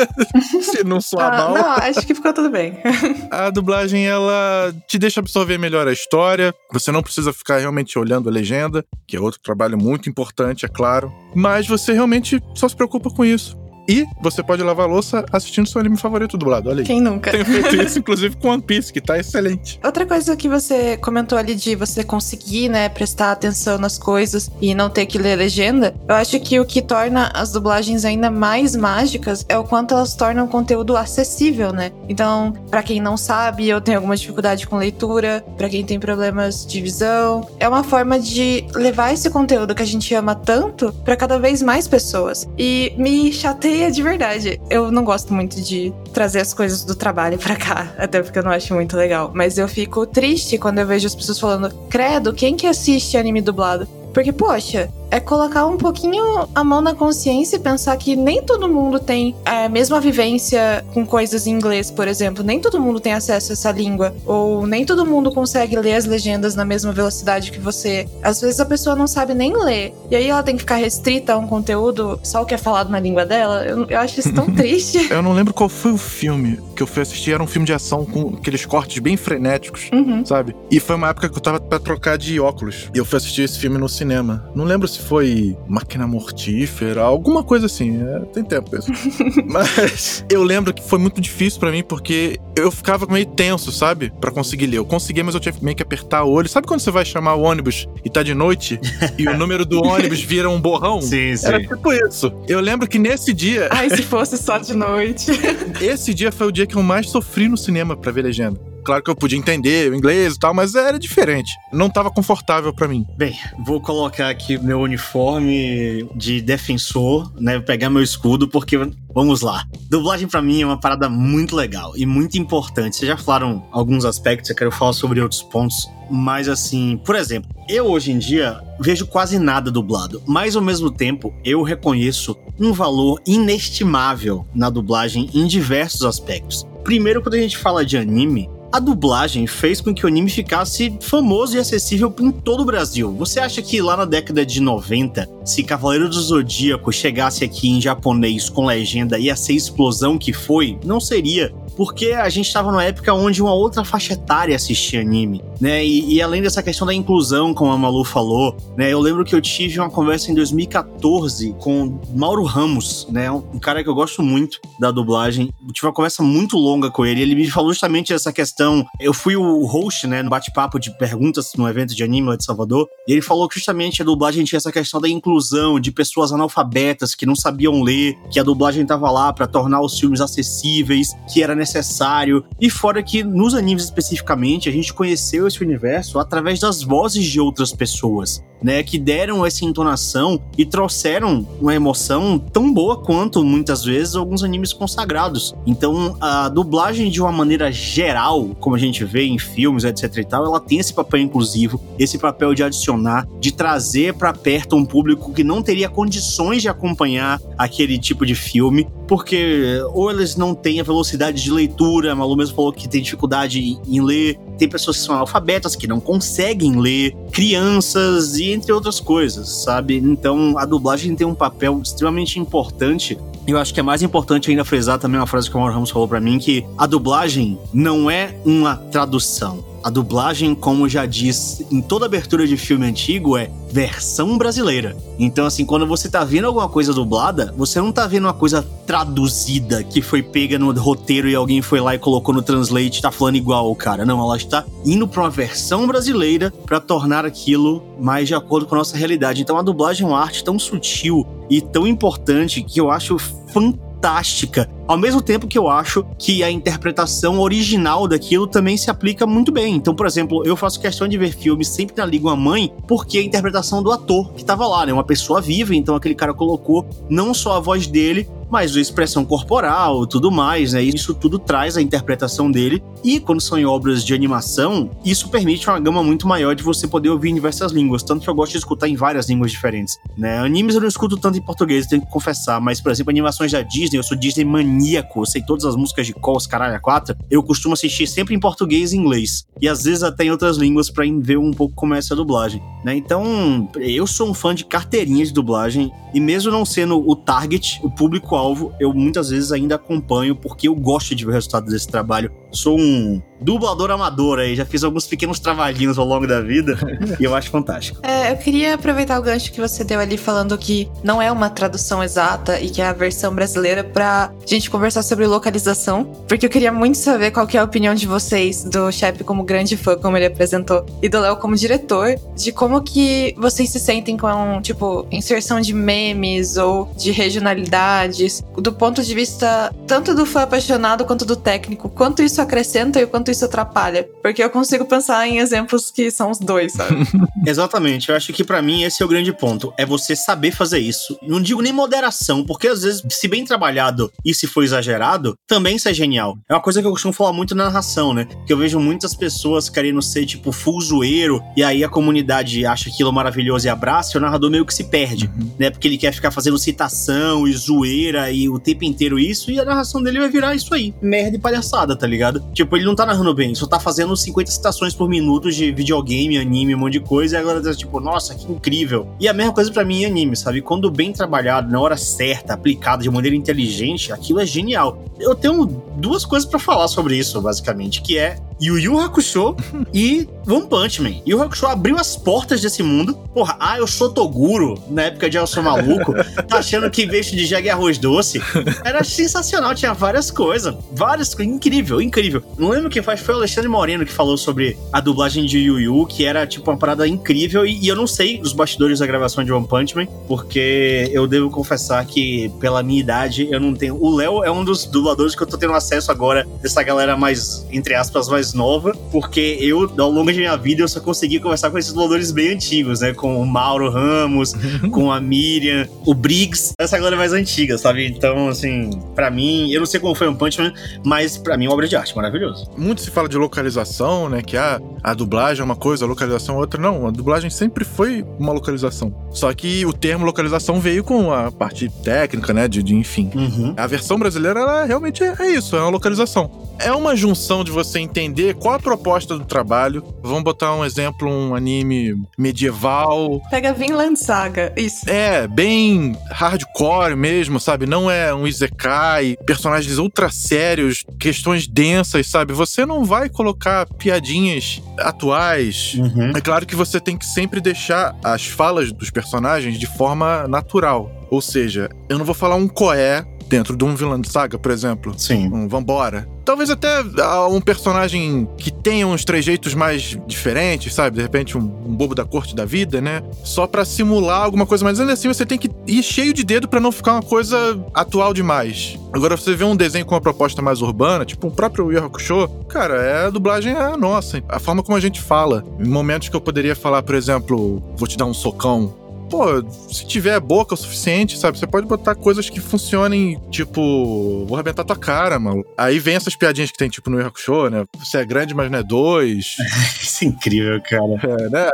Se 0.62 0.84
não 0.84 1.00
soar 1.00 1.32
ah, 1.32 1.36
mal. 1.36 1.54
Não, 1.54 1.70
acho 1.70 2.06
que 2.06 2.14
ficou 2.14 2.32
tudo 2.32 2.50
bem. 2.50 2.78
a 3.30 3.50
dublagem 3.50 4.06
ela 4.06 4.72
te 4.86 4.98
deixa 4.98 5.20
absorver 5.20 5.58
melhor 5.58 5.88
a 5.88 5.92
história. 5.92 6.54
Você 6.72 6.92
não 6.92 7.02
precisa 7.02 7.32
ficar 7.32 7.58
realmente 7.58 7.98
olhando 7.98 8.28
a 8.28 8.32
legenda, 8.32 8.84
que 9.06 9.16
é 9.16 9.20
outro 9.20 9.40
trabalho 9.40 9.76
muito 9.76 10.08
importante, 10.08 10.64
é 10.64 10.68
claro. 10.68 11.12
Mas 11.34 11.66
você 11.66 11.92
realmente 11.92 12.40
só 12.54 12.68
se 12.68 12.76
preocupa 12.76 13.10
com 13.10 13.24
isso. 13.24 13.58
E 13.90 14.06
você 14.20 14.40
pode 14.40 14.62
lavar 14.62 14.86
a 14.86 14.88
louça 14.88 15.26
assistindo 15.32 15.68
seu 15.68 15.80
anime 15.80 15.96
favorito 15.96 16.38
dublado. 16.38 16.70
Olha 16.70 16.82
aí. 16.82 16.86
Quem 16.86 17.00
nunca? 17.00 17.32
Tenho 17.32 17.44
feito 17.44 17.74
isso, 17.74 17.98
inclusive, 17.98 18.36
com 18.36 18.48
One 18.48 18.62
Piece, 18.62 18.92
que 18.92 19.00
tá 19.00 19.18
excelente. 19.18 19.80
Outra 19.84 20.06
coisa 20.06 20.36
que 20.36 20.48
você 20.48 20.96
comentou 20.98 21.36
ali 21.36 21.56
de 21.56 21.74
você 21.74 22.04
conseguir, 22.04 22.68
né, 22.68 22.88
prestar 22.88 23.32
atenção 23.32 23.78
nas 23.78 23.98
coisas 23.98 24.48
e 24.60 24.76
não 24.76 24.88
ter 24.88 25.06
que 25.06 25.18
ler 25.18 25.34
legenda, 25.34 25.92
eu 26.08 26.14
acho 26.14 26.38
que 26.38 26.60
o 26.60 26.64
que 26.64 26.80
torna 26.80 27.32
as 27.34 27.50
dublagens 27.50 28.04
ainda 28.04 28.30
mais 28.30 28.76
mágicas 28.76 29.44
é 29.48 29.58
o 29.58 29.64
quanto 29.64 29.92
elas 29.92 30.14
tornam 30.14 30.44
o 30.44 30.48
conteúdo 30.48 30.96
acessível, 30.96 31.72
né? 31.72 31.90
Então, 32.08 32.52
para 32.70 32.84
quem 32.84 33.00
não 33.00 33.16
sabe, 33.16 33.68
eu 33.68 33.80
tenho 33.80 33.98
alguma 33.98 34.16
dificuldade 34.16 34.68
com 34.68 34.76
leitura, 34.76 35.44
para 35.56 35.68
quem 35.68 35.84
tem 35.84 35.98
problemas 35.98 36.64
de 36.64 36.80
visão, 36.80 37.48
é 37.58 37.68
uma 37.68 37.82
forma 37.82 38.20
de 38.20 38.64
levar 38.72 39.12
esse 39.12 39.28
conteúdo 39.30 39.74
que 39.74 39.82
a 39.82 39.86
gente 39.86 40.14
ama 40.14 40.36
tanto 40.36 40.92
para 41.04 41.16
cada 41.16 41.40
vez 41.40 41.60
mais 41.60 41.88
pessoas. 41.88 42.48
E 42.56 42.92
me 42.96 43.32
chateia 43.80 43.90
de 43.90 44.02
verdade. 44.02 44.60
Eu 44.68 44.90
não 44.90 45.04
gosto 45.04 45.32
muito 45.32 45.60
de 45.60 45.92
trazer 46.12 46.40
as 46.40 46.52
coisas 46.52 46.84
do 46.84 46.94
trabalho 46.94 47.38
para 47.38 47.56
cá, 47.56 47.92
até 47.98 48.22
porque 48.22 48.38
eu 48.38 48.42
não 48.42 48.50
acho 48.50 48.74
muito 48.74 48.96
legal. 48.96 49.30
Mas 49.34 49.56
eu 49.56 49.66
fico 49.66 50.06
triste 50.06 50.58
quando 50.58 50.78
eu 50.78 50.86
vejo 50.86 51.06
as 51.06 51.14
pessoas 51.14 51.38
falando: 51.38 51.70
Credo, 51.88 52.32
quem 52.32 52.56
que 52.56 52.66
assiste 52.66 53.16
anime 53.16 53.40
dublado? 53.40 53.86
Porque, 54.12 54.32
poxa, 54.32 54.90
é 55.10 55.18
colocar 55.18 55.66
um 55.66 55.76
pouquinho 55.76 56.48
a 56.54 56.62
mão 56.62 56.80
na 56.80 56.94
consciência 56.94 57.56
e 57.56 57.58
pensar 57.58 57.96
que 57.96 58.14
nem 58.14 58.42
todo 58.42 58.68
mundo 58.68 59.00
tem 59.00 59.34
a 59.44 59.68
mesma 59.68 60.00
vivência 60.00 60.84
com 60.94 61.04
coisas 61.04 61.46
em 61.46 61.52
inglês, 61.52 61.90
por 61.90 62.06
exemplo. 62.06 62.44
Nem 62.44 62.60
todo 62.60 62.80
mundo 62.80 63.00
tem 63.00 63.12
acesso 63.12 63.52
a 63.52 63.54
essa 63.54 63.72
língua. 63.72 64.14
Ou 64.24 64.66
nem 64.66 64.84
todo 64.84 65.04
mundo 65.04 65.32
consegue 65.32 65.76
ler 65.76 65.94
as 65.94 66.04
legendas 66.04 66.54
na 66.54 66.64
mesma 66.64 66.92
velocidade 66.92 67.50
que 67.50 67.58
você. 67.58 68.08
Às 68.22 68.40
vezes 68.40 68.60
a 68.60 68.64
pessoa 68.64 68.94
não 68.94 69.06
sabe 69.06 69.34
nem 69.34 69.52
ler. 69.52 69.94
E 70.10 70.16
aí 70.16 70.28
ela 70.28 70.42
tem 70.42 70.54
que 70.54 70.62
ficar 70.62 70.76
restrita 70.76 71.34
a 71.34 71.38
um 71.38 71.46
conteúdo 71.46 72.20
só 72.22 72.42
o 72.42 72.46
que 72.46 72.54
é 72.54 72.58
falado 72.58 72.90
na 72.90 73.00
língua 73.00 73.26
dela. 73.26 73.64
Eu, 73.64 73.86
eu 73.86 73.98
acho 73.98 74.20
isso 74.20 74.32
tão 74.32 74.46
triste. 74.54 75.10
eu 75.10 75.22
não 75.22 75.32
lembro 75.32 75.52
qual 75.52 75.68
foi 75.68 75.92
o 75.92 75.98
filme 75.98 76.58
que 76.76 76.82
eu 76.82 76.86
fui 76.86 77.02
assistir. 77.02 77.32
Era 77.32 77.42
um 77.42 77.46
filme 77.46 77.66
de 77.66 77.72
ação 77.72 78.04
com 78.04 78.34
aqueles 78.36 78.64
cortes 78.64 78.98
bem 79.00 79.16
frenéticos, 79.16 79.90
uhum. 79.92 80.24
sabe? 80.24 80.54
E 80.70 80.78
foi 80.78 80.96
uma 80.96 81.08
época 81.08 81.28
que 81.28 81.36
eu 81.36 81.42
tava 81.42 81.60
pra 81.60 81.78
trocar 81.78 82.16
de 82.16 82.38
óculos. 82.38 82.88
E 82.94 82.98
eu 82.98 83.04
fui 83.04 83.16
assistir 83.16 83.42
esse 83.42 83.58
filme 83.58 83.78
no 83.78 83.88
cinema. 83.88 84.48
Não 84.54 84.64
lembro 84.64 84.86
se 84.86 84.99
foi 85.00 85.56
máquina 85.66 86.06
mortífera, 86.06 87.02
alguma 87.02 87.42
coisa 87.42 87.66
assim. 87.66 88.00
É, 88.02 88.20
tem 88.26 88.44
tempo 88.44 88.76
isso. 88.76 88.90
Mas 89.46 90.24
eu 90.30 90.42
lembro 90.42 90.72
que 90.72 90.82
foi 90.82 90.98
muito 90.98 91.20
difícil 91.20 91.58
para 91.58 91.72
mim 91.72 91.82
porque 91.82 92.38
eu 92.56 92.70
ficava 92.70 93.06
meio 93.06 93.26
tenso, 93.26 93.72
sabe? 93.72 94.12
para 94.20 94.30
conseguir 94.30 94.66
ler. 94.66 94.78
Eu 94.78 94.84
consegui, 94.84 95.22
mas 95.22 95.34
eu 95.34 95.40
tinha 95.40 95.54
meio 95.60 95.76
que 95.76 95.82
apertar 95.82 96.24
o 96.24 96.30
olho. 96.30 96.48
Sabe 96.48 96.66
quando 96.66 96.80
você 96.80 96.90
vai 96.90 97.04
chamar 97.04 97.34
o 97.34 97.42
ônibus 97.42 97.88
e 98.04 98.10
tá 98.10 98.22
de 98.22 98.34
noite 98.34 98.80
e 99.18 99.26
o 99.26 99.36
número 99.36 99.64
do 99.64 99.82
ônibus 99.82 100.20
vira 100.20 100.48
um 100.48 100.60
borrão? 100.60 101.00
Sim, 101.00 101.36
sim. 101.36 101.46
Era 101.46 101.60
tipo 101.60 101.92
isso. 101.92 102.32
Eu 102.46 102.60
lembro 102.60 102.88
que 102.88 102.98
nesse 102.98 103.32
dia. 103.32 103.68
Ai, 103.70 103.90
se 103.90 104.02
fosse 104.02 104.36
só 104.36 104.58
de 104.58 104.74
noite. 104.74 105.30
Esse 105.80 106.14
dia 106.14 106.30
foi 106.30 106.46
o 106.46 106.52
dia 106.52 106.66
que 106.66 106.76
eu 106.76 106.82
mais 106.82 107.08
sofri 107.08 107.48
no 107.48 107.56
cinema 107.56 107.96
para 107.96 108.12
ver 108.12 108.22
legenda. 108.22 108.69
Claro 108.84 109.02
que 109.02 109.10
eu 109.10 109.16
podia 109.16 109.38
entender 109.38 109.90
o 109.90 109.94
inglês 109.94 110.34
e 110.34 110.38
tal, 110.38 110.54
mas 110.54 110.74
era 110.74 110.98
diferente. 110.98 111.52
Não 111.72 111.86
estava 111.86 112.10
confortável 112.10 112.72
para 112.72 112.88
mim. 112.88 113.06
Bem, 113.16 113.36
vou 113.64 113.80
colocar 113.80 114.28
aqui 114.28 114.58
meu 114.58 114.80
uniforme 114.80 116.08
de 116.14 116.40
defensor, 116.40 117.32
né? 117.38 117.58
Pegar 117.60 117.90
meu 117.90 118.02
escudo, 118.02 118.48
porque 118.48 118.76
vamos 119.14 119.40
lá. 119.40 119.64
Dublagem 119.88 120.28
para 120.28 120.42
mim 120.42 120.62
é 120.62 120.66
uma 120.66 120.80
parada 120.80 121.08
muito 121.08 121.54
legal 121.54 121.92
e 121.96 122.06
muito 122.06 122.38
importante. 122.38 122.96
Vocês 122.96 123.08
já 123.08 123.16
falaram 123.16 123.66
alguns 123.70 124.04
aspectos, 124.04 124.50
eu 124.50 124.56
quero 124.56 124.70
falar 124.70 124.92
sobre 124.92 125.20
outros 125.20 125.42
pontos. 125.42 125.88
Mas 126.10 126.48
assim, 126.48 127.00
por 127.04 127.14
exemplo, 127.14 127.48
eu 127.68 127.86
hoje 127.86 128.10
em 128.10 128.18
dia 128.18 128.60
vejo 128.80 129.06
quase 129.06 129.38
nada 129.38 129.70
dublado, 129.70 130.20
mas 130.26 130.56
ao 130.56 130.62
mesmo 130.62 130.90
tempo 130.90 131.32
eu 131.44 131.62
reconheço 131.62 132.36
um 132.58 132.72
valor 132.72 133.20
inestimável 133.26 134.44
na 134.52 134.68
dublagem 134.68 135.30
em 135.32 135.46
diversos 135.46 136.02
aspectos. 136.02 136.66
Primeiro, 136.82 137.22
quando 137.22 137.34
a 137.34 137.38
gente 137.38 137.56
fala 137.56 137.84
de 137.84 137.96
anime, 137.96 138.50
a 138.72 138.78
dublagem 138.78 139.46
fez 139.46 139.80
com 139.80 139.94
que 139.94 140.04
o 140.04 140.08
anime 140.08 140.30
ficasse 140.30 140.96
famoso 141.00 141.56
e 141.56 141.60
acessível 141.60 142.14
em 142.20 142.30
todo 142.30 142.60
o 142.60 142.64
Brasil. 142.64 143.12
Você 143.16 143.40
acha 143.40 143.60
que 143.60 143.80
lá 143.80 143.96
na 143.96 144.04
década 144.04 144.46
de 144.46 144.60
90, 144.60 145.28
se 145.44 145.64
Cavaleiro 145.64 146.08
do 146.08 146.20
Zodíaco 146.20 146.92
chegasse 146.92 147.44
aqui 147.44 147.68
em 147.68 147.80
japonês 147.80 148.48
com 148.48 148.66
legenda 148.66 149.18
ia 149.18 149.34
ser 149.34 149.54
explosão 149.54 150.16
que 150.16 150.32
foi? 150.32 150.78
Não 150.84 151.00
seria 151.00 151.52
porque 151.80 152.12
a 152.12 152.28
gente 152.28 152.46
estava 152.46 152.70
numa 152.70 152.84
época 152.84 153.14
onde 153.14 153.40
uma 153.40 153.54
outra 153.54 153.82
faixa 153.84 154.12
etária 154.12 154.54
assistia 154.54 155.00
anime, 155.00 155.42
né? 155.58 155.82
E, 155.82 156.14
e, 156.14 156.20
além 156.20 156.42
dessa 156.42 156.62
questão 156.62 156.86
da 156.86 156.92
inclusão, 156.92 157.54
como 157.54 157.72
a 157.72 157.78
Malu 157.78 158.04
falou, 158.04 158.54
né? 158.76 158.92
Eu 158.92 159.00
lembro 159.00 159.24
que 159.24 159.34
eu 159.34 159.40
tive 159.40 159.80
uma 159.80 159.88
conversa 159.88 160.30
em 160.30 160.34
2014 160.34 161.54
com 161.58 161.98
Mauro 162.14 162.44
Ramos, 162.44 163.06
né? 163.10 163.30
Um, 163.30 163.58
cara 163.58 163.82
que 163.82 163.88
eu 163.88 163.94
gosto 163.94 164.22
muito 164.22 164.60
da 164.78 164.90
dublagem. 164.90 165.50
Eu 165.66 165.72
tive 165.72 165.86
uma 165.86 165.94
conversa 165.94 166.22
muito 166.22 166.58
longa 166.58 166.90
com 166.90 167.06
ele. 167.06 167.22
Ele 167.22 167.34
me 167.34 167.48
falou 167.48 167.72
justamente 167.72 168.12
essa 168.12 168.30
questão. 168.30 168.59
Eu 169.00 169.14
fui 169.14 169.36
o 169.36 169.64
host, 169.66 170.06
né? 170.06 170.22
No 170.22 170.30
bate-papo 170.30 170.78
de 170.78 170.90
perguntas 170.98 171.52
no 171.56 171.68
evento 171.68 171.94
de 171.94 172.02
anime 172.02 172.28
lá 172.28 172.36
de 172.36 172.44
Salvador. 172.44 172.88
E 173.06 173.12
ele 173.12 173.22
falou 173.22 173.48
que 173.48 173.54
justamente 173.54 174.02
a 174.02 174.04
dublagem 174.04 174.44
tinha 174.44 174.58
essa 174.58 174.72
questão 174.72 175.00
da 175.00 175.08
inclusão 175.08 175.80
de 175.80 175.90
pessoas 175.90 176.32
analfabetas 176.32 177.14
que 177.14 177.26
não 177.26 177.34
sabiam 177.34 177.82
ler, 177.82 178.16
que 178.30 178.38
a 178.38 178.42
dublagem 178.42 178.82
estava 178.82 179.10
lá 179.10 179.32
para 179.32 179.46
tornar 179.46 179.80
os 179.80 179.98
filmes 179.98 180.20
acessíveis, 180.20 181.08
que 181.32 181.42
era 181.42 181.54
necessário. 181.54 182.44
E 182.60 182.68
fora 182.68 183.02
que 183.02 183.22
nos 183.22 183.54
animes 183.54 183.84
especificamente, 183.84 184.68
a 184.68 184.72
gente 184.72 184.92
conheceu 184.92 185.46
esse 185.46 185.62
universo 185.62 186.18
através 186.18 186.60
das 186.60 186.82
vozes 186.82 187.24
de 187.24 187.40
outras 187.40 187.72
pessoas, 187.72 188.42
né? 188.62 188.82
Que 188.82 188.98
deram 188.98 189.44
essa 189.44 189.64
entonação 189.64 190.40
e 190.56 190.64
trouxeram 190.66 191.46
uma 191.60 191.74
emoção 191.74 192.38
tão 192.38 192.72
boa 192.72 193.02
quanto, 193.02 193.44
muitas 193.44 193.84
vezes, 193.84 194.14
alguns 194.14 194.42
animes 194.42 194.72
consagrados. 194.72 195.54
Então, 195.66 196.16
a 196.20 196.48
dublagem, 196.48 197.10
de 197.10 197.20
uma 197.20 197.32
maneira 197.32 197.70
geral, 197.72 198.49
como 198.58 198.76
a 198.76 198.78
gente 198.78 199.04
vê 199.04 199.24
em 199.24 199.38
filmes, 199.38 199.84
etc 199.84 200.16
e 200.16 200.24
tal, 200.24 200.44
ela 200.44 200.60
tem 200.60 200.78
esse 200.78 200.92
papel 200.92 201.20
inclusivo, 201.20 201.80
esse 201.98 202.18
papel 202.18 202.54
de 202.54 202.62
adicionar, 202.62 203.26
de 203.38 203.52
trazer 203.52 204.14
para 204.14 204.32
perto 204.32 204.76
um 204.76 204.84
público 204.84 205.32
que 205.32 205.44
não 205.44 205.62
teria 205.62 205.88
condições 205.88 206.62
de 206.62 206.68
acompanhar 206.68 207.40
aquele 207.56 207.98
tipo 207.98 208.24
de 208.24 208.34
filme, 208.34 208.86
porque 209.10 209.82
ou 209.92 210.08
eles 210.08 210.36
não 210.36 210.54
têm 210.54 210.78
a 210.78 210.84
velocidade 210.84 211.42
de 211.42 211.50
leitura, 211.50 212.12
a 212.12 212.14
Malu 212.14 212.36
mesmo 212.36 212.54
falou 212.54 212.72
que 212.72 212.88
tem 212.88 213.02
dificuldade 213.02 213.76
em 213.84 214.00
ler, 214.00 214.38
tem 214.56 214.68
pessoas 214.68 214.98
que 214.98 215.02
são 215.02 215.16
analfabetas, 215.16 215.74
que 215.74 215.88
não 215.88 215.98
conseguem 215.98 216.78
ler, 216.78 217.16
crianças 217.32 218.38
e 218.38 218.52
entre 218.52 218.70
outras 218.70 219.00
coisas, 219.00 219.48
sabe? 219.48 219.96
Então 219.96 220.56
a 220.56 220.64
dublagem 220.64 221.16
tem 221.16 221.26
um 221.26 221.34
papel 221.34 221.80
extremamente 221.82 222.38
importante 222.38 223.18
eu 223.46 223.58
acho 223.58 223.74
que 223.74 223.80
é 223.80 223.82
mais 223.82 224.00
importante 224.00 224.48
ainda 224.48 224.64
frisar 224.64 224.96
também 224.98 225.18
uma 225.18 225.26
frase 225.26 225.50
que 225.50 225.56
o 225.56 225.58
Mauro 225.58 225.74
Ramos 225.74 225.90
falou 225.90 226.06
para 226.06 226.20
mim, 226.20 226.38
que 226.38 226.64
a 226.78 226.86
dublagem 226.86 227.58
não 227.72 228.08
é 228.08 228.36
uma 228.44 228.76
tradução. 228.76 229.64
A 229.82 229.88
dublagem, 229.88 230.54
como 230.54 230.88
já 230.88 231.06
diz 231.06 231.64
em 231.70 231.80
toda 231.80 232.04
abertura 232.04 232.46
de 232.46 232.56
filme 232.56 232.86
antigo, 232.86 233.36
é 233.36 233.50
versão 233.72 234.36
brasileira. 234.36 234.94
Então, 235.18 235.46
assim, 235.46 235.64
quando 235.64 235.86
você 235.86 236.08
tá 236.08 236.22
vendo 236.22 236.46
alguma 236.46 236.68
coisa 236.68 236.92
dublada, 236.92 237.54
você 237.56 237.80
não 237.80 237.90
tá 237.90 238.06
vendo 238.06 238.24
uma 238.24 238.34
coisa 238.34 238.62
traduzida 238.86 239.82
que 239.82 240.02
foi 240.02 240.22
pega 240.22 240.58
no 240.58 240.72
roteiro 240.72 241.30
e 241.30 241.34
alguém 241.34 241.62
foi 241.62 241.80
lá 241.80 241.94
e 241.94 241.98
colocou 241.98 242.34
no 242.34 242.42
translate 242.42 242.98
e 242.98 243.02
tá 243.02 243.10
falando 243.10 243.36
igual 243.36 243.70
o 243.70 243.76
cara. 243.76 244.04
Não, 244.04 244.20
ela 244.20 244.36
está 244.36 244.66
indo 244.84 245.08
pra 245.08 245.22
uma 245.22 245.30
versão 245.30 245.86
brasileira 245.86 246.52
para 246.66 246.78
tornar 246.78 247.24
aquilo 247.24 247.82
mais 247.98 248.28
de 248.28 248.34
acordo 248.34 248.66
com 248.66 248.74
a 248.74 248.78
nossa 248.78 248.98
realidade. 248.98 249.40
Então, 249.40 249.56
a 249.56 249.62
dublagem 249.62 250.06
é 250.06 250.08
uma 250.10 250.20
arte 250.20 250.44
tão 250.44 250.58
sutil 250.58 251.26
e 251.48 251.60
tão 251.60 251.86
importante 251.86 252.62
que 252.62 252.80
eu 252.80 252.90
acho 252.90 253.18
fantástico 253.18 253.89
fantástica. 254.00 254.68
Ao 254.88 254.96
mesmo 254.96 255.22
tempo 255.22 255.46
que 255.46 255.56
eu 255.56 255.68
acho 255.68 256.04
que 256.18 256.42
a 256.42 256.50
interpretação 256.50 257.38
original 257.38 258.08
daquilo 258.08 258.46
também 258.46 258.76
se 258.76 258.90
aplica 258.90 259.26
muito 259.26 259.52
bem. 259.52 259.76
Então, 259.76 259.94
por 259.94 260.06
exemplo, 260.06 260.42
eu 260.44 260.56
faço 260.56 260.80
questão 260.80 261.06
de 261.06 261.16
ver 261.16 261.32
filmes 261.32 261.68
sempre 261.68 261.94
na 261.96 262.04
língua 262.04 262.34
mãe, 262.34 262.72
porque 262.88 263.18
a 263.18 263.22
interpretação 263.22 263.82
do 263.82 263.92
ator 263.92 264.32
que 264.32 264.40
estava 264.40 264.66
lá, 264.66 264.86
né? 264.86 264.92
Uma 264.92 265.04
pessoa 265.04 265.40
viva, 265.40 265.76
então 265.76 265.94
aquele 265.94 266.14
cara 266.14 266.34
colocou 266.34 266.88
não 267.08 267.32
só 267.32 267.56
a 267.56 267.60
voz 267.60 267.86
dele, 267.86 268.28
mas 268.50 268.76
a 268.76 268.80
expressão 268.80 269.24
corporal, 269.24 270.06
tudo 270.06 270.30
mais, 270.30 270.72
né? 270.72 270.82
Isso 270.82 271.14
tudo 271.14 271.38
traz 271.38 271.76
a 271.76 271.82
interpretação 271.82 272.50
dele. 272.50 272.82
E 273.04 273.20
quando 273.20 273.40
são 273.40 273.58
em 273.58 273.64
obras 273.64 274.04
de 274.04 274.12
animação, 274.12 274.90
isso 275.04 275.28
permite 275.28 275.68
uma 275.68 275.78
gama 275.78 276.02
muito 276.02 276.26
maior 276.26 276.54
de 276.54 276.62
você 276.62 276.86
poder 276.88 277.08
ouvir 277.08 277.30
em 277.30 277.34
diversas 277.34 277.72
línguas. 277.72 278.02
Tanto 278.02 278.22
que 278.22 278.28
eu 278.28 278.34
gosto 278.34 278.52
de 278.52 278.58
escutar 278.58 278.88
em 278.88 278.96
várias 278.96 279.28
línguas 279.28 279.50
diferentes, 279.50 279.96
né? 280.16 280.38
Animes 280.38 280.74
eu 280.74 280.80
não 280.80 280.88
escuto 280.88 281.16
tanto 281.16 281.38
em 281.38 281.42
português, 281.42 281.86
tenho 281.86 282.02
que 282.02 282.10
confessar, 282.10 282.60
mas, 282.60 282.80
por 282.80 282.90
exemplo, 282.90 283.10
animações 283.10 283.52
da 283.52 283.62
Disney, 283.62 283.98
eu 283.98 284.02
sou 284.02 284.16
Disney 284.16 284.44
maníaco, 284.44 285.20
eu 285.20 285.26
sei 285.26 285.42
todas 285.42 285.64
as 285.64 285.76
músicas 285.76 286.06
de 286.06 286.14
Calls, 286.14 286.46
caralho, 286.46 286.80
quatro. 286.80 287.16
Eu 287.30 287.42
costumo 287.42 287.74
assistir 287.74 288.06
sempre 288.06 288.34
em 288.34 288.40
português 288.40 288.92
e 288.92 288.96
inglês. 288.96 289.46
E 289.60 289.68
às 289.68 289.84
vezes 289.84 290.02
até 290.02 290.24
em 290.24 290.30
outras 290.30 290.56
línguas 290.56 290.90
para 290.90 291.04
ver 291.20 291.38
um 291.38 291.52
pouco 291.52 291.74
como 291.74 291.94
é 291.94 291.98
essa 291.98 292.16
dublagem, 292.16 292.62
né? 292.84 292.94
Então, 292.96 293.68
eu 293.76 294.06
sou 294.06 294.28
um 294.28 294.34
fã 294.34 294.54
de 294.54 294.64
carteirinha 294.64 295.24
de 295.24 295.32
dublagem 295.32 295.90
e 296.12 296.20
mesmo 296.20 296.50
não 296.50 296.64
sendo 296.64 296.98
o 297.08 297.14
target, 297.14 297.80
o 297.82 297.90
público 297.90 298.34
alvo 298.40 298.74
eu 298.80 298.92
muitas 298.92 299.30
vezes 299.30 299.52
ainda 299.52 299.74
acompanho 299.76 300.34
porque 300.34 300.68
eu 300.68 300.74
gosto 300.74 301.14
de 301.14 301.24
ver 301.24 301.30
o 301.30 301.34
resultado 301.34 301.66
desse 301.70 301.86
trabalho. 301.86 302.32
Sou 302.50 302.78
um 302.78 303.20
dublador 303.40 303.90
amador 303.90 304.38
aí, 304.38 304.54
já 304.54 304.64
fiz 304.64 304.84
alguns 304.84 305.06
pequenos 305.06 305.38
trabalhinhos 305.38 305.98
ao 305.98 306.04
longo 306.04 306.26
da 306.26 306.40
vida 306.40 306.78
e 307.18 307.24
eu 307.24 307.34
acho 307.34 307.50
fantástico. 307.50 308.00
É, 308.02 308.32
eu 308.32 308.36
queria 308.36 308.74
aproveitar 308.74 309.18
o 309.18 309.22
gancho 309.22 309.52
que 309.52 309.60
você 309.60 309.82
deu 309.84 310.00
ali 310.00 310.16
falando 310.16 310.56
que 310.58 310.88
não 311.02 311.20
é 311.20 311.30
uma 311.30 311.50
tradução 311.50 312.02
exata 312.02 312.60
e 312.60 312.70
que 312.70 312.82
é 312.82 312.86
a 312.86 312.92
versão 312.92 313.34
brasileira 313.34 313.82
pra 313.82 314.30
gente 314.46 314.70
conversar 314.70 315.02
sobre 315.02 315.26
localização, 315.26 316.04
porque 316.28 316.46
eu 316.46 316.50
queria 316.50 316.72
muito 316.72 316.98
saber 316.98 317.30
qual 317.30 317.46
é 317.52 317.58
a 317.58 317.64
opinião 317.64 317.94
de 317.94 318.06
vocês, 318.06 318.64
do 318.64 318.90
Shep 318.90 319.24
como 319.24 319.42
grande 319.42 319.76
fã, 319.76 319.96
como 319.96 320.16
ele 320.16 320.26
apresentou, 320.26 320.84
e 321.02 321.08
do 321.08 321.20
Léo 321.20 321.36
como 321.36 321.56
diretor, 321.56 322.14
de 322.36 322.52
como 322.52 322.82
que 322.82 323.34
vocês 323.36 323.70
se 323.70 323.80
sentem 323.80 324.16
com, 324.16 324.60
tipo, 324.62 325.06
inserção 325.10 325.60
de 325.60 325.72
memes 325.74 326.56
ou 326.56 326.92
de 326.96 327.10
regionalidades, 327.10 328.42
do 328.56 328.72
ponto 328.72 329.02
de 329.02 329.14
vista 329.14 329.72
tanto 329.86 330.14
do 330.14 330.26
fã 330.26 330.42
apaixonado 330.42 331.04
quanto 331.04 331.24
do 331.24 331.36
técnico, 331.36 331.88
quanto 331.88 332.22
isso 332.22 332.40
acrescenta 332.40 333.00
e 333.00 333.04
o 333.04 333.08
quanto 333.08 333.29
isso 333.30 333.44
atrapalha. 333.44 334.08
Porque 334.22 334.42
eu 334.42 334.50
consigo 334.50 334.84
pensar 334.84 335.26
em 335.26 335.38
exemplos 335.38 335.90
que 335.90 336.10
são 336.10 336.30
os 336.30 336.38
dois, 336.38 336.72
sabe? 336.72 336.96
Exatamente. 337.46 338.08
Eu 338.08 338.16
acho 338.16 338.32
que 338.32 338.44
para 338.44 338.62
mim 338.62 338.82
esse 338.82 339.02
é 339.02 339.06
o 339.06 339.08
grande 339.08 339.32
ponto. 339.32 339.72
É 339.78 339.86
você 339.86 340.14
saber 340.14 340.52
fazer 340.52 340.78
isso. 340.78 341.18
Não 341.22 341.40
digo 341.40 341.62
nem 341.62 341.72
moderação, 341.72 342.44
porque 342.44 342.68
às 342.68 342.82
vezes, 342.82 343.02
se 343.10 343.28
bem 343.28 343.44
trabalhado 343.44 344.12
e 344.24 344.34
se 344.34 344.46
for 344.46 344.62
exagerado, 344.62 345.34
também 345.46 345.76
isso 345.76 345.88
é 345.88 345.94
genial. 345.94 346.38
É 346.48 346.54
uma 346.54 346.60
coisa 346.60 346.80
que 346.80 346.86
eu 346.86 346.92
costumo 346.92 347.12
falar 347.12 347.32
muito 347.32 347.54
na 347.54 347.64
narração, 347.64 348.12
né? 348.14 348.26
Que 348.46 348.52
eu 348.52 348.56
vejo 348.56 348.78
muitas 348.78 349.14
pessoas 349.14 349.68
querendo 349.68 350.00
ser, 350.02 350.26
tipo, 350.26 350.52
full 350.52 350.80
zoeiro, 350.80 351.42
e 351.56 351.62
aí 351.62 351.84
a 351.84 351.88
comunidade 351.88 352.64
acha 352.64 352.88
aquilo 352.88 353.12
maravilhoso 353.12 353.66
e 353.66 353.70
abraça, 353.70 354.16
e 354.16 354.18
o 354.18 354.20
narrador 354.20 354.50
meio 354.50 354.64
que 354.64 354.74
se 354.74 354.84
perde, 354.84 355.26
uhum. 355.26 355.50
né? 355.58 355.70
Porque 355.70 355.86
ele 355.86 355.98
quer 355.98 356.12
ficar 356.12 356.30
fazendo 356.30 356.58
citação 356.58 357.46
e 357.46 357.52
zoeira 357.52 358.30
e 358.30 358.48
o 358.48 358.58
tempo 358.58 358.84
inteiro 358.84 359.18
isso, 359.18 359.50
e 359.50 359.60
a 359.60 359.64
narração 359.64 360.02
dele 360.02 360.18
vai 360.18 360.28
virar 360.28 360.54
isso 360.54 360.72
aí. 360.74 360.94
Merda 361.00 361.36
e 361.36 361.40
palhaçada, 361.40 361.96
tá 361.96 362.06
ligado? 362.06 362.44
Tipo, 362.52 362.76
ele 362.76 362.84
não 362.84 362.94
tá 362.94 363.04
narrando 363.04 363.19
bem, 363.34 363.54
só 363.54 363.66
tá 363.66 363.78
fazendo 363.78 364.16
50 364.16 364.50
citações 364.50 364.94
por 364.94 365.08
minuto 365.08 365.50
de 365.50 365.70
videogame, 365.72 366.38
anime, 366.38 366.74
um 366.74 366.78
monte 366.78 366.94
de 366.94 367.00
coisa, 367.00 367.36
e 367.36 367.38
agora 367.38 367.62
tá 367.62 367.74
tipo, 367.74 368.00
nossa, 368.00 368.34
que 368.34 368.50
incrível. 368.50 369.08
E 369.20 369.28
a 369.28 369.32
mesma 369.32 369.52
coisa 369.52 369.70
para 369.70 369.84
mim 369.84 370.02
em 370.02 370.06
anime, 370.06 370.36
sabe? 370.36 370.60
Quando 370.60 370.90
bem 370.90 371.12
trabalhado, 371.12 371.70
na 371.70 371.80
hora 371.80 371.96
certa, 371.96 372.54
aplicado 372.54 373.02
de 373.02 373.10
maneira 373.10 373.36
inteligente, 373.36 374.12
aquilo 374.12 374.40
é 374.40 374.46
genial. 374.46 375.04
Eu 375.18 375.34
tenho 375.34 375.66
duas 375.96 376.24
coisas 376.24 376.48
para 376.48 376.58
falar 376.58 376.88
sobre 376.88 377.16
isso, 377.16 377.40
basicamente, 377.40 378.02
que 378.02 378.18
é 378.18 378.38
Yu 378.60 378.78
Yu 378.78 378.98
Hakusho 379.00 379.56
e 379.94 380.28
One 380.46 380.66
Punch 380.66 381.00
Man. 381.00 381.22
Yu 381.26 381.40
Hakusho 381.40 381.66
abriu 381.66 381.96
as 381.96 382.14
portas 382.14 382.60
desse 382.60 382.82
mundo. 382.82 383.14
Porra, 383.32 383.56
ah, 383.58 383.78
eu 383.78 383.86
sou 383.86 384.10
Toguro, 384.10 384.82
na 384.90 385.04
época 385.04 385.30
de 385.30 385.38
Eu 385.38 385.46
Sou 385.46 385.62
Maluco, 385.62 386.12
tá 386.46 386.58
achando 386.58 386.90
que 386.90 387.06
veste 387.06 387.34
de 387.34 387.46
jegue 387.46 387.70
arroz 387.70 387.96
doce. 387.96 388.42
Era 388.84 389.02
sensacional, 389.02 389.74
tinha 389.74 389.94
várias 389.94 390.30
coisas. 390.30 390.74
Várias 390.92 391.34
coisas, 391.34 391.54
incrível, 391.54 392.02
incrível. 392.02 392.42
Não 392.58 392.68
lembro 392.68 392.90
quem 392.90 393.02
faz, 393.02 393.20
foi 393.20 393.34
o 393.34 393.38
Alexandre 393.38 393.68
Moreno 393.68 394.04
que 394.04 394.12
falou 394.12 394.36
sobre 394.36 394.76
a 394.92 395.00
dublagem 395.00 395.46
de 395.46 395.58
Yu 395.58 395.80
Yu, 395.80 396.06
que 396.06 396.26
era 396.26 396.46
tipo 396.46 396.70
uma 396.70 396.76
parada 396.76 397.08
incrível. 397.08 397.64
E, 397.64 397.78
e 397.80 397.88
eu 397.88 397.96
não 397.96 398.06
sei 398.06 398.38
dos 398.38 398.52
bastidores 398.52 398.98
da 398.98 399.06
gravação 399.06 399.42
de 399.42 399.52
One 399.52 399.66
Punch 399.66 399.96
Man, 399.96 400.06
porque 400.28 401.08
eu 401.12 401.26
devo 401.26 401.48
confessar 401.48 402.04
que, 402.04 402.50
pela 402.60 402.82
minha 402.82 403.00
idade, 403.00 403.48
eu 403.50 403.60
não 403.60 403.74
tenho. 403.74 403.96
O 403.98 404.14
Léo 404.14 404.44
é 404.44 404.50
um 404.50 404.64
dos 404.64 404.84
dubladores 404.84 405.34
que 405.34 405.42
eu 405.42 405.46
tô 405.46 405.56
tendo 405.56 405.72
acesso 405.72 406.10
agora, 406.10 406.46
dessa 406.60 406.82
galera 406.82 407.16
mais, 407.16 407.66
entre 407.70 407.94
aspas, 407.94 408.28
mais 408.28 408.49
nova, 408.54 408.92
porque 409.10 409.58
eu, 409.60 409.90
ao 409.98 410.10
longo 410.10 410.26
da 410.26 410.32
minha 410.32 410.56
vida, 410.56 410.82
eu 410.82 410.88
só 410.88 411.00
consegui 411.00 411.40
conversar 411.40 411.70
com 411.70 411.78
esses 411.78 411.92
dubladores 411.92 412.30
bem 412.30 412.50
antigos, 412.50 413.00
né? 413.00 413.12
Com 413.12 413.40
o 413.40 413.46
Mauro 413.46 413.90
Ramos, 413.90 414.54
com 414.90 415.12
a 415.12 415.20
Miriam, 415.20 415.86
o 416.06 416.14
Briggs, 416.14 416.72
essa 416.78 416.96
galera 416.96 417.16
mais 417.16 417.32
antiga, 417.32 417.76
sabe? 417.78 418.06
Então, 418.06 418.48
assim, 418.48 418.90
para 419.14 419.30
mim, 419.30 419.70
eu 419.72 419.80
não 419.80 419.86
sei 419.86 420.00
como 420.00 420.14
foi 420.14 420.28
um 420.28 420.34
Punchman, 420.34 420.72
mas 421.04 421.36
para 421.36 421.56
mim 421.56 421.66
é 421.66 421.68
uma 421.68 421.74
obra 421.74 421.88
de 421.88 421.96
arte, 421.96 422.14
maravilhoso. 422.16 422.68
Muito 422.76 423.00
se 423.00 423.10
fala 423.10 423.28
de 423.28 423.36
localização, 423.36 424.28
né? 424.28 424.42
Que 424.42 424.56
a, 424.56 424.80
a 425.02 425.14
dublagem 425.14 425.62
é 425.62 425.64
uma 425.64 425.76
coisa, 425.76 426.04
a 426.04 426.08
localização 426.08 426.56
é 426.56 426.58
outra. 426.58 426.80
Não, 426.80 427.06
a 427.06 427.10
dublagem 427.10 427.50
sempre 427.50 427.84
foi 427.84 428.24
uma 428.38 428.52
localização. 428.52 429.14
Só 429.30 429.52
que 429.52 429.84
o 429.86 429.92
termo 429.92 430.24
localização 430.24 430.80
veio 430.80 431.04
com 431.04 431.32
a 431.32 431.50
parte 431.50 431.88
técnica, 432.02 432.52
né? 432.52 432.68
De, 432.68 432.82
de 432.82 432.94
enfim. 432.94 433.30
Uhum. 433.34 433.74
A 433.76 433.86
versão 433.86 434.18
brasileira, 434.18 434.60
ela 434.60 434.84
realmente 434.84 435.22
é, 435.22 435.34
é 435.38 435.50
isso, 435.50 435.76
é 435.76 435.80
uma 435.80 435.90
localização. 435.90 436.68
É 436.78 436.92
uma 436.92 437.14
junção 437.14 437.62
de 437.62 437.70
você 437.70 437.98
entender 437.98 438.39
entender 438.40 438.54
qual 438.54 438.74
a 438.74 438.78
proposta 438.78 439.36
do 439.36 439.44
trabalho. 439.44 440.02
Vamos 440.22 440.42
botar 440.42 440.74
um 440.74 440.84
exemplo, 440.84 441.28
um 441.28 441.54
anime 441.54 442.14
medieval. 442.38 443.40
Pega 443.50 443.72
Vinland 443.72 444.18
Saga, 444.18 444.72
isso. 444.76 445.08
É, 445.08 445.46
bem 445.46 446.16
hardcore 446.30 447.16
mesmo, 447.16 447.60
sabe? 447.60 447.86
Não 447.86 448.10
é 448.10 448.34
um 448.34 448.46
isekai, 448.46 449.36
personagens 449.46 449.98
ultra 449.98 450.30
sérios, 450.30 451.04
questões 451.18 451.66
densas, 451.66 452.26
sabe? 452.26 452.52
Você 452.52 452.86
não 452.86 453.04
vai 453.04 453.28
colocar 453.28 453.86
piadinhas 453.86 454.82
atuais. 454.98 455.94
Uhum. 455.94 456.32
É 456.34 456.40
claro 456.40 456.66
que 456.66 456.74
você 456.74 457.00
tem 457.00 457.16
que 457.16 457.26
sempre 457.26 457.60
deixar 457.60 458.16
as 458.24 458.46
falas 458.46 458.92
dos 458.92 459.10
personagens 459.10 459.78
de 459.78 459.86
forma 459.86 460.48
natural. 460.48 461.10
Ou 461.30 461.40
seja, 461.40 461.88
eu 462.08 462.18
não 462.18 462.24
vou 462.24 462.34
falar 462.34 462.56
um 462.56 462.66
coé 462.66 463.24
dentro 463.50 463.76
de 463.76 463.84
um 463.84 463.94
vilão 463.94 464.20
de 464.20 464.28
saga, 464.28 464.58
por 464.58 464.70
exemplo. 464.70 465.12
Sim. 465.18 465.50
Um 465.52 465.68
vambora. 465.68 466.26
Talvez 466.50 466.68
até 466.68 467.04
ah, 467.20 467.46
um 467.46 467.60
personagem 467.60 468.48
que 468.58 468.72
tenha 468.72 469.06
uns 469.06 469.24
trejeitos 469.24 469.72
mais 469.72 470.18
diferentes, 470.26 470.92
sabe? 470.92 471.14
De 471.14 471.22
repente 471.22 471.56
um, 471.56 471.60
um 471.60 471.94
bobo 471.94 472.12
da 472.12 472.24
corte 472.24 472.56
da 472.56 472.64
vida, 472.64 473.00
né? 473.00 473.22
Só 473.44 473.68
pra 473.68 473.84
simular 473.84 474.42
alguma 474.42 474.66
coisa, 474.66 474.82
mas 474.82 474.98
ainda 474.98 475.12
assim 475.12 475.28
você 475.28 475.46
tem 475.46 475.56
que 475.56 475.70
ir 475.86 476.02
cheio 476.02 476.34
de 476.34 476.42
dedo 476.42 476.66
pra 476.66 476.80
não 476.80 476.90
ficar 476.90 477.12
uma 477.12 477.22
coisa 477.22 477.80
atual 477.94 478.34
demais. 478.34 478.98
Agora 479.12 479.36
você 479.36 479.54
vê 479.54 479.62
um 479.62 479.76
desenho 479.76 480.04
com 480.04 480.16
uma 480.16 480.20
proposta 480.20 480.60
mais 480.60 480.82
urbana, 480.82 481.24
tipo 481.24 481.46
o 481.46 481.52
próprio 481.52 481.92
Yu 481.92 482.04
Hakusho, 482.04 482.48
cara, 482.68 482.96
é, 482.96 483.26
a 483.26 483.30
dublagem 483.30 483.72
é 483.72 483.80
a 483.80 483.96
nossa. 483.96 484.42
A 484.48 484.58
forma 484.58 484.82
como 484.82 484.98
a 484.98 485.00
gente 485.00 485.20
fala. 485.20 485.62
Em 485.78 485.86
momentos 485.86 486.28
que 486.28 486.34
eu 486.34 486.40
poderia 486.40 486.74
falar, 486.74 487.04
por 487.04 487.14
exemplo, 487.14 487.80
vou 487.96 488.08
te 488.08 488.16
dar 488.16 488.24
um 488.24 488.34
socão, 488.34 488.92
pô, 489.30 489.62
se 489.88 490.06
tiver 490.06 490.38
boca 490.40 490.74
o 490.74 490.76
suficiente, 490.76 491.38
sabe? 491.38 491.58
Você 491.58 491.66
pode 491.66 491.86
botar 491.86 492.14
coisas 492.14 492.50
que 492.50 492.60
funcionem, 492.60 493.40
tipo, 493.50 494.44
vou 494.46 494.56
arrebentar 494.56 494.84
tua 494.84 494.96
cara, 494.96 495.38
mano. 495.38 495.64
Aí 495.78 495.98
vem 495.98 496.16
essas 496.16 496.34
piadinhas 496.34 496.70
que 496.70 496.76
tem, 496.76 496.90
tipo, 496.90 497.08
no 497.08 497.30
Show, 497.36 497.70
né? 497.70 497.84
Você 497.98 498.18
é 498.18 498.24
grande, 498.24 498.54
mas 498.54 498.70
não 498.70 498.80
é 498.80 498.82
dois. 498.82 499.56
Isso 500.02 500.24
é 500.24 500.26
incrível, 500.26 500.80
cara. 500.82 501.14
É, 501.22 501.48
né? 501.48 501.70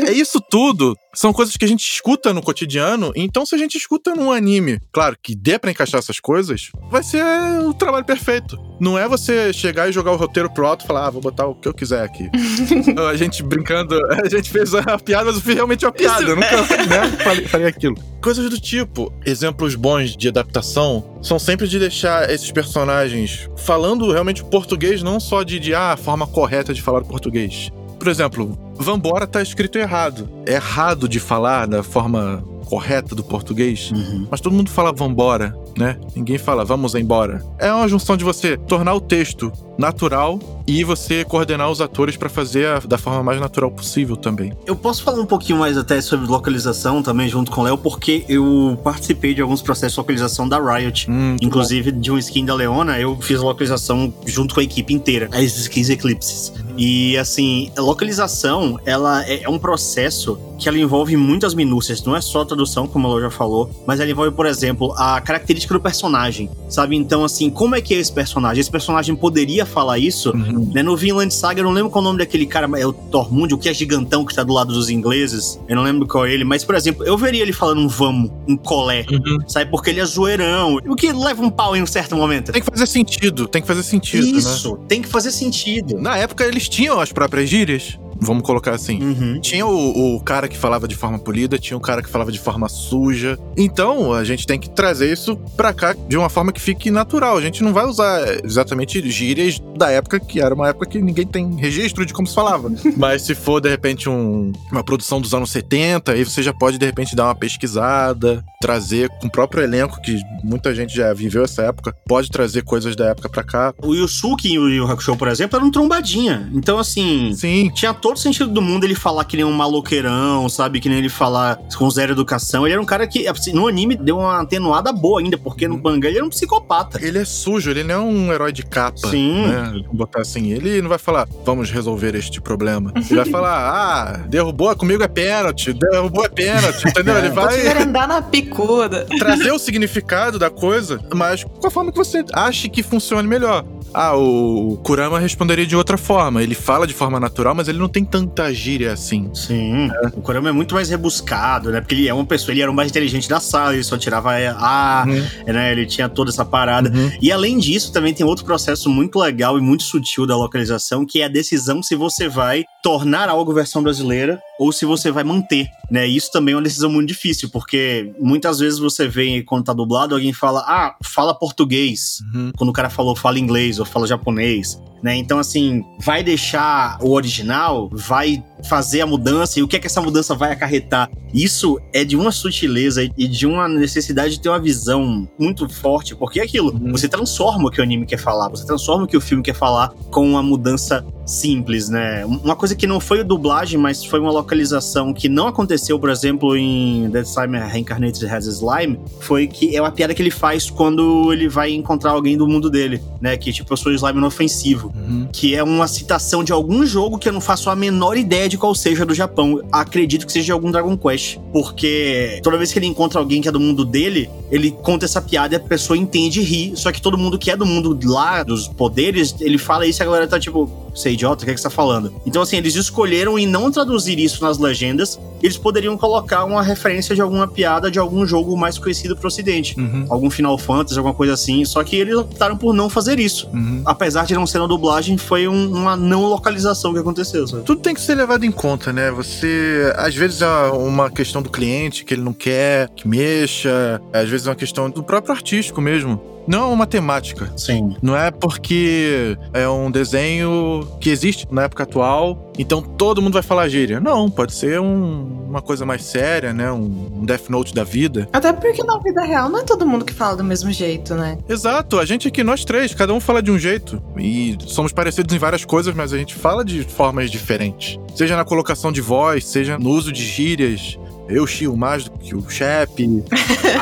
é, 0.08 0.10
é 0.10 0.12
isso 0.12 0.40
tudo. 0.50 0.96
São 1.14 1.32
coisas 1.32 1.56
que 1.56 1.64
a 1.64 1.68
gente 1.68 1.80
escuta 1.80 2.32
no 2.34 2.42
cotidiano. 2.42 3.12
Então, 3.16 3.46
se 3.46 3.54
a 3.54 3.58
gente 3.58 3.76
escuta 3.76 4.14
num 4.14 4.30
anime, 4.30 4.78
claro, 4.92 5.16
que 5.22 5.34
dê 5.34 5.58
pra 5.58 5.70
encaixar 5.70 5.98
essas 5.98 6.20
coisas, 6.20 6.70
vai 6.90 7.02
ser 7.02 7.24
o 7.62 7.72
trabalho 7.72 8.04
perfeito. 8.04 8.58
Não 8.80 8.98
é 8.98 9.08
você 9.08 9.52
chegar 9.52 9.88
e 9.88 9.92
jogar 9.92 10.12
o 10.12 10.16
roteiro 10.16 10.50
pro 10.52 10.66
alto 10.66 10.84
e 10.84 10.86
falar, 10.86 11.06
ah, 11.06 11.10
vou 11.10 11.20
botar 11.20 11.46
o 11.46 11.54
que 11.54 11.66
eu 11.66 11.74
quiser 11.74 12.02
aqui. 12.02 12.30
a 13.10 13.16
gente 13.16 13.42
brincando, 13.42 13.98
a 14.12 14.28
gente 14.28 14.50
fez 14.50 14.74
a 14.74 14.98
piada, 14.98 15.26
mas 15.26 15.36
eu 15.36 15.42
fiz 15.42 15.54
realmente 15.54 15.84
uma 15.84 15.92
piada. 15.92 16.22
Isso 16.22 16.30
Eu 16.30 16.36
nunca 16.36 16.56
né, 16.86 17.16
falei, 17.24 17.46
falei 17.46 17.66
aquilo. 17.66 17.96
Coisas 18.22 18.48
do 18.48 18.60
tipo, 18.60 19.12
exemplos 19.24 19.74
bons 19.74 20.16
de 20.16 20.28
adaptação 20.28 21.18
são 21.22 21.38
sempre 21.38 21.66
de 21.66 21.78
deixar 21.78 22.30
esses 22.30 22.50
personagens 22.52 23.48
falando 23.56 24.12
realmente 24.12 24.44
português, 24.44 25.02
não 25.02 25.18
só 25.18 25.42
de, 25.42 25.58
de 25.58 25.74
ah, 25.74 25.92
a 25.92 25.96
forma 25.96 26.26
correta 26.26 26.72
de 26.72 26.82
falar 26.82 27.02
português. 27.02 27.70
Por 27.98 28.08
exemplo, 28.08 28.56
Vambora 28.76 29.26
tá 29.26 29.42
escrito 29.42 29.76
errado. 29.76 30.28
É 30.46 30.54
errado 30.54 31.08
de 31.08 31.18
falar 31.18 31.66
da 31.66 31.82
forma 31.82 32.44
correta 32.68 33.14
do 33.14 33.24
português. 33.24 33.90
Uhum. 33.90 34.26
Mas 34.30 34.40
todo 34.40 34.52
mundo 34.54 34.68
fala 34.70 34.92
vambora, 34.92 35.56
né? 35.76 35.96
Ninguém 36.14 36.36
fala 36.38 36.64
vamos 36.64 36.94
embora. 36.94 37.42
É 37.58 37.72
uma 37.72 37.88
junção 37.88 38.16
de 38.16 38.24
você 38.24 38.56
tornar 38.58 38.94
o 38.94 39.00
texto 39.00 39.50
natural 39.78 40.38
e 40.66 40.82
você 40.84 41.24
coordenar 41.24 41.70
os 41.70 41.80
atores 41.80 42.16
pra 42.16 42.28
fazer 42.28 42.66
a- 42.66 42.78
da 42.80 42.98
forma 42.98 43.22
mais 43.22 43.40
natural 43.40 43.70
possível 43.70 44.16
também. 44.16 44.52
Eu 44.66 44.74
posso 44.76 45.02
falar 45.02 45.20
um 45.20 45.26
pouquinho 45.26 45.58
mais 45.58 45.78
até 45.78 46.00
sobre 46.00 46.26
localização 46.26 47.02
também, 47.02 47.28
junto 47.28 47.50
com 47.50 47.60
o 47.60 47.64
Léo, 47.64 47.78
porque 47.78 48.24
eu 48.28 48.78
participei 48.84 49.34
de 49.34 49.40
alguns 49.40 49.62
processos 49.62 49.94
de 49.94 50.00
localização 50.00 50.48
da 50.48 50.58
Riot. 50.60 51.10
Hum, 51.10 51.36
Inclusive, 51.40 51.92
de 51.92 52.10
um 52.10 52.18
skin 52.18 52.44
da 52.44 52.54
Leona, 52.54 52.98
eu 52.98 53.16
fiz 53.20 53.38
a 53.40 53.44
localização 53.44 54.12
junto 54.26 54.54
com 54.54 54.60
a 54.60 54.64
equipe 54.64 54.92
inteira, 54.92 55.28
as 55.32 55.56
skins 55.56 55.88
Eclipses. 55.88 56.52
E, 56.76 57.16
assim, 57.16 57.70
a 57.76 57.80
localização, 57.80 58.78
ela 58.84 59.24
é 59.26 59.38
é 59.44 59.48
um 59.48 59.58
processo 59.58 60.36
que 60.58 60.68
ela 60.68 60.78
envolve 60.78 61.16
muitas 61.16 61.54
minúcias. 61.54 62.02
Não 62.04 62.16
é 62.16 62.20
só 62.20 62.40
a 62.42 62.44
tradução, 62.44 62.86
como 62.86 63.06
a 63.06 63.10
Lô 63.10 63.20
já 63.20 63.30
falou, 63.30 63.70
mas 63.86 64.00
ela 64.00 64.10
envolve, 64.10 64.32
por 64.32 64.44
exemplo, 64.46 64.92
a 64.96 65.20
característica 65.20 65.72
do 65.72 65.80
personagem, 65.80 66.50
sabe? 66.68 66.96
Então, 66.96 67.24
assim, 67.24 67.48
como 67.48 67.74
é 67.76 67.80
que 67.80 67.94
é 67.94 67.98
esse 67.98 68.12
personagem? 68.12 68.60
Esse 68.60 68.70
personagem 68.70 69.14
poderia 69.14 69.64
falar 69.64 69.98
isso? 69.98 70.30
Uhum. 70.30 70.70
Né, 70.74 70.82
no 70.82 70.96
Vinland 70.96 71.32
Saga, 71.32 71.60
eu 71.60 71.64
não 71.64 71.70
lembro 71.70 71.90
qual 71.90 72.02
é 72.02 72.06
o 72.06 72.08
nome 72.08 72.18
daquele 72.18 72.44
cara, 72.46 72.68
é 72.78 72.86
o 72.86 72.92
Tormund, 72.92 73.54
o 73.54 73.58
que 73.58 73.68
é 73.68 73.74
gigantão 73.74 74.24
que 74.24 74.34
tá 74.34 74.42
do 74.42 74.52
lado 74.52 74.72
dos 74.72 74.90
ingleses. 74.90 75.60
Eu 75.68 75.76
não 75.76 75.82
lembro 75.84 76.06
qual 76.06 76.26
é 76.26 76.32
ele, 76.32 76.44
mas, 76.44 76.64
por 76.64 76.74
exemplo, 76.74 77.04
eu 77.04 77.16
veria 77.16 77.42
ele 77.42 77.52
falando 77.52 77.80
um 77.80 77.88
vamos, 77.88 78.30
um 78.48 78.56
colé, 78.56 79.06
Uhum. 79.10 79.38
sabe? 79.46 79.70
Porque 79.70 79.90
ele 79.90 80.00
é 80.00 80.04
zoeirão, 80.04 80.78
o 80.88 80.96
que 80.96 81.12
leva 81.12 81.42
um 81.42 81.50
pau 81.50 81.76
em 81.76 81.82
um 81.82 81.86
certo 81.86 82.16
momento. 82.16 82.52
Tem 82.52 82.60
que 82.62 82.70
fazer 82.70 82.86
sentido, 82.86 83.46
tem 83.46 83.62
que 83.62 83.68
fazer 83.68 83.82
sentido, 83.82 84.24
né? 84.26 84.38
Isso, 84.38 84.76
tem 84.88 85.02
que 85.02 85.08
fazer 85.08 85.30
sentido. 85.30 85.98
Na 86.00 86.16
época 86.16 86.44
eles 86.44 86.68
tinham 86.68 86.98
as 87.00 87.12
próprias 87.12 87.48
gírias, 87.48 87.98
vamos 88.20 88.42
colocar 88.42 88.72
assim. 88.72 89.02
Uhum. 89.02 89.40
Tinha 89.40 89.66
o, 89.66 90.16
o 90.16 90.20
cara 90.20 90.48
que 90.48 90.56
falava 90.56 90.86
de 90.88 90.94
forma 90.96 91.18
polida, 91.18 91.58
tinha 91.58 91.76
o 91.76 91.80
cara 91.80 92.02
que 92.02 92.08
falava 92.08 92.30
de 92.32 92.38
forma 92.38 92.68
suja. 92.68 93.38
Então, 93.56 94.12
a 94.12 94.24
gente 94.24 94.46
tem 94.46 94.58
que 94.58 94.70
trazer 94.70 95.12
isso 95.12 95.36
pra 95.56 95.72
cá 95.72 95.94
de 96.08 96.16
uma 96.16 96.28
forma 96.28 96.52
que 96.52 96.60
fique 96.60 96.90
natural. 96.90 97.36
A 97.36 97.40
gente 97.40 97.62
não 97.62 97.72
vai 97.72 97.84
usar 97.84 98.44
exatamente 98.44 99.08
gírias 99.10 99.60
da 99.76 99.90
época 99.90 100.18
que 100.20 100.40
era 100.40 100.54
uma 100.54 100.68
época 100.68 100.86
que 100.86 100.98
ninguém 101.00 101.26
tem 101.26 101.54
registro 101.56 102.04
de 102.04 102.12
como 102.12 102.26
se 102.26 102.34
falava. 102.34 102.70
Mas 102.96 103.22
se 103.22 103.34
for, 103.34 103.60
de 103.60 103.68
repente, 103.68 104.08
um- 104.08 104.52
uma 104.72 104.82
produção 104.82 105.20
dos 105.20 105.32
anos 105.34 105.50
70, 105.50 106.12
aí 106.12 106.24
você 106.24 106.42
já 106.42 106.52
pode, 106.52 106.78
de 106.78 106.86
repente, 106.86 107.14
dar 107.14 107.24
uma 107.26 107.34
pesquisada, 107.34 108.44
trazer 108.60 109.08
com 109.20 109.26
o 109.26 109.30
próprio 109.30 109.62
elenco, 109.62 110.00
que 110.00 110.18
muita 110.42 110.74
gente 110.74 110.94
já 110.94 111.12
viveu 111.12 111.44
essa 111.44 111.62
época, 111.62 111.94
pode 112.06 112.30
trazer 112.30 112.62
coisas 112.64 112.96
da 112.96 113.06
época 113.06 113.28
pra 113.28 113.42
cá. 113.42 113.74
O 113.82 113.94
Yusuke 113.94 114.48
em 114.48 114.54
Yu 114.54 114.68
Yu 114.70 114.86
Hakusho, 114.86 115.16
por 115.16 115.28
exemplo, 115.28 115.56
era 115.56 115.64
um 115.64 115.70
trombadinha. 115.70 116.48
Então, 116.54 116.78
assim, 116.78 117.32
Sim, 117.34 117.70
tinha 117.74 117.92
todo 117.94 118.07
sentido 118.16 118.50
do 118.50 118.62
mundo 118.62 118.84
ele 118.84 118.94
falar 118.94 119.24
que 119.24 119.36
nem 119.36 119.44
um 119.44 119.52
maloqueirão, 119.52 120.48
sabe? 120.48 120.80
Que 120.80 120.88
nem 120.88 120.98
ele 120.98 121.08
falar 121.08 121.58
com 121.76 121.88
zero 121.90 122.12
educação. 122.12 122.66
Ele 122.66 122.74
era 122.74 122.82
um 122.82 122.86
cara 122.86 123.06
que, 123.06 123.26
assim, 123.26 123.52
no 123.52 123.66
anime, 123.66 123.96
deu 123.96 124.18
uma 124.18 124.40
atenuada 124.40 124.92
boa 124.92 125.20
ainda, 125.20 125.36
porque 125.36 125.68
no 125.68 125.80
mangá 125.80 126.08
ele 126.08 126.18
era 126.18 126.26
um 126.26 126.30
psicopata. 126.30 126.98
Ele 127.04 127.18
é 127.18 127.24
sujo, 127.24 127.70
ele 127.70 127.84
não 127.84 127.94
é 127.94 127.98
um 127.98 128.32
herói 128.32 128.52
de 128.52 128.62
capa. 128.62 129.08
Sim. 129.08 129.46
Né? 129.46 129.82
Vamos 129.84 129.96
botar 129.96 130.20
assim. 130.20 130.50
Ele 130.50 130.80
não 130.82 130.88
vai 130.88 130.98
falar, 130.98 131.28
vamos 131.44 131.70
resolver 131.70 132.14
este 132.14 132.40
problema. 132.40 132.92
Ele 132.96 133.16
vai 133.16 133.26
falar, 133.30 133.68
ah, 133.68 134.16
derrubou, 134.28 134.74
comigo 134.76 135.02
é 135.02 135.08
pênalti, 135.08 135.72
derrubou 135.72 136.24
é 136.24 136.28
pênalti, 136.28 136.88
entendeu? 136.88 137.18
Ele 137.18 137.28
te 137.28 137.34
vai 137.34 137.62
merendar 137.62 138.08
na 138.08 138.22
picuda. 138.22 139.06
trazer 139.18 139.52
o 139.52 139.58
significado 139.58 140.38
da 140.38 140.50
coisa, 140.50 141.00
mas 141.14 141.44
com 141.44 141.66
a 141.66 141.70
forma 141.70 141.90
que 141.90 141.98
você 141.98 142.24
acha 142.32 142.68
que 142.68 142.82
funcione 142.82 143.28
melhor. 143.28 143.64
Ah, 143.92 144.16
o 144.16 144.78
Kurama 144.82 145.18
responderia 145.18 145.66
de 145.66 145.74
outra 145.74 145.96
forma. 145.96 146.42
Ele 146.42 146.54
fala 146.54 146.86
de 146.86 146.92
forma 146.92 147.18
natural, 147.18 147.54
mas 147.54 147.68
ele 147.68 147.78
não 147.78 147.88
tem 147.88 147.97
tanta 148.04 148.52
gíria 148.52 148.92
assim. 148.92 149.30
Sim. 149.34 149.90
O 150.14 150.20
Kurama 150.20 150.48
é 150.48 150.52
muito 150.52 150.74
mais 150.74 150.88
rebuscado, 150.90 151.70
né? 151.70 151.80
Porque 151.80 151.94
ele 151.94 152.08
é 152.08 152.14
uma 152.14 152.24
pessoa, 152.24 152.52
ele 152.52 152.62
era 152.62 152.70
o 152.70 152.74
mais 152.74 152.90
inteligente 152.90 153.28
da 153.28 153.40
sala, 153.40 153.74
ele 153.74 153.82
só 153.84 153.96
tirava 153.98 154.32
A, 154.56 155.04
Uhum. 155.06 155.52
né? 155.52 155.72
Ele 155.72 155.86
tinha 155.86 156.08
toda 156.08 156.30
essa 156.30 156.44
parada. 156.44 156.90
Uhum. 156.90 157.10
E 157.20 157.30
além 157.32 157.58
disso, 157.58 157.92
também 157.92 158.12
tem 158.14 158.24
outro 158.26 158.44
processo 158.44 158.88
muito 158.90 159.18
legal 159.18 159.58
e 159.58 159.60
muito 159.60 159.82
sutil 159.82 160.26
da 160.26 160.36
localização, 160.36 161.04
que 161.06 161.20
é 161.20 161.24
a 161.24 161.28
decisão 161.28 161.82
se 161.82 161.94
você 161.94 162.28
vai 162.28 162.64
tornar 162.82 163.28
algo 163.28 163.52
versão 163.52 163.82
brasileira 163.82 164.40
ou 164.58 164.72
se 164.72 164.84
você 164.84 165.10
vai 165.10 165.24
manter, 165.24 165.68
né? 165.90 166.06
Isso 166.06 166.30
também 166.32 166.52
é 166.52 166.56
uma 166.56 166.62
decisão 166.62 166.90
muito 166.90 167.08
difícil, 167.08 167.48
porque 167.50 168.12
muitas 168.18 168.58
vezes 168.58 168.78
você 168.78 169.06
vê 169.06 169.42
quando 169.42 169.64
tá 169.64 169.72
dublado, 169.72 170.14
alguém 170.14 170.32
fala, 170.32 170.60
ah, 170.60 170.96
fala 171.02 171.34
português. 171.34 172.18
Uhum. 172.34 172.52
Quando 172.56 172.70
o 172.70 172.72
cara 172.72 172.90
falou 172.90 173.14
fala 173.14 173.38
inglês 173.38 173.78
ou 173.78 173.84
fala 173.84 174.06
japonês, 174.06 174.80
né? 175.02 175.16
Então, 175.16 175.38
assim, 175.38 175.84
vai 176.00 176.22
deixar 176.22 176.98
o 177.00 177.12
original, 177.12 177.88
vai 177.92 178.42
fazer 178.64 179.00
a 179.00 179.06
mudança 179.06 179.58
e 179.58 179.62
o 179.62 179.68
que 179.68 179.76
é 179.76 179.78
que 179.78 179.86
essa 179.86 180.00
mudança 180.00 180.34
vai 180.34 180.52
acarretar. 180.52 181.10
Isso 181.32 181.78
é 181.92 182.04
de 182.04 182.16
uma 182.16 182.32
sutileza 182.32 183.02
e 183.16 183.28
de 183.28 183.46
uma 183.46 183.68
necessidade 183.68 184.34
de 184.34 184.40
ter 184.40 184.48
uma 184.48 184.58
visão 184.58 185.28
muito 185.38 185.68
forte, 185.68 186.14
porque 186.16 186.40
é 186.40 186.44
aquilo, 186.44 186.72
Uhum. 186.72 186.90
você 186.92 187.06
transforma 187.08 187.68
o 187.68 187.70
que 187.70 187.80
o 187.80 187.84
anime 187.84 188.06
quer 188.06 188.18
falar, 188.18 188.48
você 188.48 188.64
transforma 188.66 189.04
o 189.04 189.06
que 189.06 189.16
o 189.16 189.20
filme 189.20 189.42
quer 189.42 189.54
falar 189.54 189.90
com 190.10 190.26
uma 190.28 190.42
mudança 190.42 191.04
simples, 191.26 191.90
né? 191.90 192.24
Uma 192.24 192.56
coisa 192.56 192.74
que 192.74 192.86
não 192.86 192.98
foi 192.98 193.22
dublagem, 193.22 193.78
mas 193.78 194.02
foi 194.02 194.18
uma 194.18 194.30
localização 194.30 195.12
que 195.12 195.28
não 195.28 195.46
aconteceu, 195.46 195.98
por 196.00 196.08
exemplo, 196.08 196.56
em 196.56 197.10
Dead 197.10 197.26
Slime 197.26 197.58
Reincarnated 197.58 198.24
as 198.26 198.46
Slime, 198.46 198.98
foi 199.20 199.46
que 199.46 199.76
é 199.76 199.80
uma 199.82 199.90
piada 199.92 200.14
que 200.14 200.22
ele 200.22 200.30
faz 200.30 200.70
quando 200.70 201.30
ele 201.32 201.46
vai 201.48 201.70
encontrar 201.72 202.12
alguém 202.12 202.36
do 202.38 202.46
mundo 202.48 202.70
dele, 202.70 203.02
né? 203.20 203.36
Que 203.36 203.52
tipo, 203.52 203.70
eu 203.72 203.76
sou 203.76 203.92
slime 203.92 204.16
inofensivo 204.18 204.90
Uhum. 204.96 205.28
que 205.30 205.54
é 205.54 205.62
uma 205.62 205.86
citação 205.86 206.42
de 206.42 206.52
algum 206.52 206.84
jogo 206.86 207.18
que 207.18 207.28
eu 207.28 207.32
não 207.32 207.40
faço 207.42 207.68
a 207.68 207.76
menor 207.76 208.16
ideia 208.16 208.47
de 208.48 208.58
qual 208.58 208.74
seja 208.74 209.04
do 209.04 209.14
Japão. 209.14 209.62
Acredito 209.70 210.26
que 210.26 210.32
seja 210.32 210.46
de 210.46 210.52
algum 210.52 210.70
Dragon 210.70 210.96
Quest, 210.96 211.38
porque 211.52 212.40
toda 212.42 212.56
vez 212.56 212.72
que 212.72 212.78
ele 212.78 212.86
encontra 212.86 213.18
alguém 213.18 213.40
que 213.40 213.48
é 213.48 213.52
do 213.52 213.60
mundo 213.60 213.84
dele, 213.84 214.30
ele 214.50 214.70
conta 214.70 215.04
essa 215.04 215.20
piada 215.20 215.54
e 215.54 215.56
a 215.56 215.60
pessoa 215.60 215.96
entende 215.96 216.40
e 216.40 216.44
ri. 216.44 216.72
Só 216.74 216.90
que 216.92 217.00
todo 217.00 217.18
mundo 217.18 217.38
que 217.38 217.50
é 217.50 217.56
do 217.56 217.66
mundo 217.66 217.98
lá, 218.04 218.42
dos 218.42 218.68
poderes, 218.68 219.34
ele 219.40 219.58
fala 219.58 219.86
isso 219.86 220.00
e 220.00 220.02
a 220.02 220.06
galera 220.06 220.26
tá 220.26 220.38
tipo, 220.38 220.70
você 221.00 221.10
é 221.10 221.12
idiota, 221.12 221.42
o 221.42 221.44
que, 221.44 221.50
é 221.50 221.54
que 221.54 221.60
você 221.60 221.68
tá 221.68 221.70
falando? 221.74 222.12
Então, 222.26 222.42
assim, 222.42 222.56
eles 222.56 222.74
escolheram 222.74 223.38
em 223.38 223.46
não 223.46 223.70
traduzir 223.70 224.18
isso 224.18 224.42
nas 224.42 224.58
legendas, 224.58 225.18
eles 225.42 225.56
poderiam 225.56 225.96
colocar 225.96 226.44
uma 226.44 226.62
referência 226.62 227.14
de 227.14 227.20
alguma 227.20 227.46
piada 227.46 227.90
de 227.90 227.98
algum 227.98 228.26
jogo 228.26 228.56
mais 228.56 228.78
conhecido 228.78 229.16
pro 229.16 229.28
ocidente. 229.28 229.78
Uhum. 229.78 230.06
Algum 230.08 230.28
Final 230.30 230.58
Fantasy, 230.58 230.96
alguma 230.98 231.14
coisa 231.14 231.34
assim. 231.34 231.64
Só 231.64 231.82
que 231.84 231.96
eles 231.96 232.14
optaram 232.16 232.56
por 232.56 232.74
não 232.74 232.88
fazer 232.90 233.18
isso. 233.20 233.48
Uhum. 233.52 233.82
Apesar 233.84 234.26
de 234.26 234.34
não 234.34 234.46
ser 234.46 234.58
na 234.58 234.66
dublagem, 234.66 235.16
foi 235.16 235.46
um- 235.46 235.70
uma 235.72 235.96
não 235.96 236.24
localização 236.24 236.92
que 236.92 236.98
aconteceu, 236.98 237.46
sabe? 237.46 237.62
Tudo 237.62 237.80
tem 237.80 237.94
que 237.94 238.00
ser 238.00 238.14
levado 238.16 238.44
em 238.44 238.50
conta, 238.50 238.92
né? 238.92 239.10
Você. 239.12 239.92
Às 239.96 240.14
vezes 240.14 240.42
é 240.42 240.46
uma 240.72 241.10
questão 241.10 241.40
do 241.40 241.50
cliente 241.50 242.04
que 242.04 242.14
ele 242.14 242.22
não 242.22 242.32
quer 242.32 242.88
que 242.96 243.06
mexa, 243.06 244.00
às 244.12 244.28
vezes 244.28 244.46
é 244.46 244.50
uma 244.50 244.56
questão 244.56 244.90
do 244.90 245.02
próprio 245.02 245.32
artístico 245.32 245.80
mesmo. 245.80 246.20
Não 246.48 246.70
é 246.70 246.72
uma 246.74 246.86
temática. 246.86 247.52
Sim. 247.56 247.94
Não 248.02 248.16
é 248.16 248.30
porque 248.30 249.36
é 249.52 249.68
um 249.68 249.90
desenho 249.90 250.88
que 251.00 251.10
existe 251.10 251.46
na 251.50 251.64
época 251.64 251.82
atual, 251.82 252.50
então 252.58 252.80
todo 252.82 253.20
mundo 253.22 253.34
vai 253.34 253.42
falar 253.42 253.68
gíria. 253.68 254.00
Não, 254.00 254.30
pode 254.30 254.54
ser 254.54 254.80
um- 254.80 255.46
uma 255.48 255.60
coisa 255.62 255.84
mais 255.84 256.02
séria, 256.04 256.52
né? 256.52 256.72
Um, 256.72 257.10
um 257.20 257.24
Death 257.24 257.48
Note 257.48 257.74
da 257.74 257.84
vida. 257.84 258.28
Até 258.32 258.52
porque 258.52 258.82
na 258.82 258.98
vida 258.98 259.22
real 259.22 259.48
não 259.48 259.60
é 259.60 259.62
todo 259.62 259.86
mundo 259.86 260.04
que 260.04 260.12
fala 260.12 260.36
do 260.36 260.44
mesmo 260.44 260.70
jeito, 260.72 261.14
né? 261.14 261.38
Exato, 261.48 261.98
a 261.98 262.04
gente 262.04 262.28
aqui, 262.28 262.42
nós 262.42 262.64
três, 262.64 262.94
cada 262.94 263.12
um 263.12 263.20
fala 263.20 263.42
de 263.42 263.50
um 263.50 263.58
jeito. 263.58 264.02
E 264.16 264.56
somos 264.66 264.92
parecidos 264.92 265.34
em 265.34 265.38
várias 265.38 265.64
coisas, 265.64 265.94
mas 265.94 266.12
a 266.12 266.18
gente 266.18 266.34
fala 266.34 266.64
de 266.64 266.82
formas 266.82 267.30
diferentes. 267.30 267.98
Seja 268.14 268.36
na 268.36 268.44
colocação 268.44 268.90
de 268.90 269.00
voz, 269.00 269.44
seja 269.44 269.78
no 269.78 269.90
uso 269.90 270.10
de 270.12 270.24
gírias. 270.24 270.98
Eu 271.28 271.46
chio 271.46 271.76
mais 271.76 272.04
do 272.04 272.12
que 272.12 272.34
o 272.34 272.48
Shep. 272.48 273.24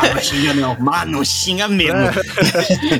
Ah, 0.01 0.15
não 0.15 0.21
xinga 0.23 0.55
não. 0.55 0.77
Mano, 0.81 1.25
xinga 1.25 1.69
mesmo. 1.69 1.99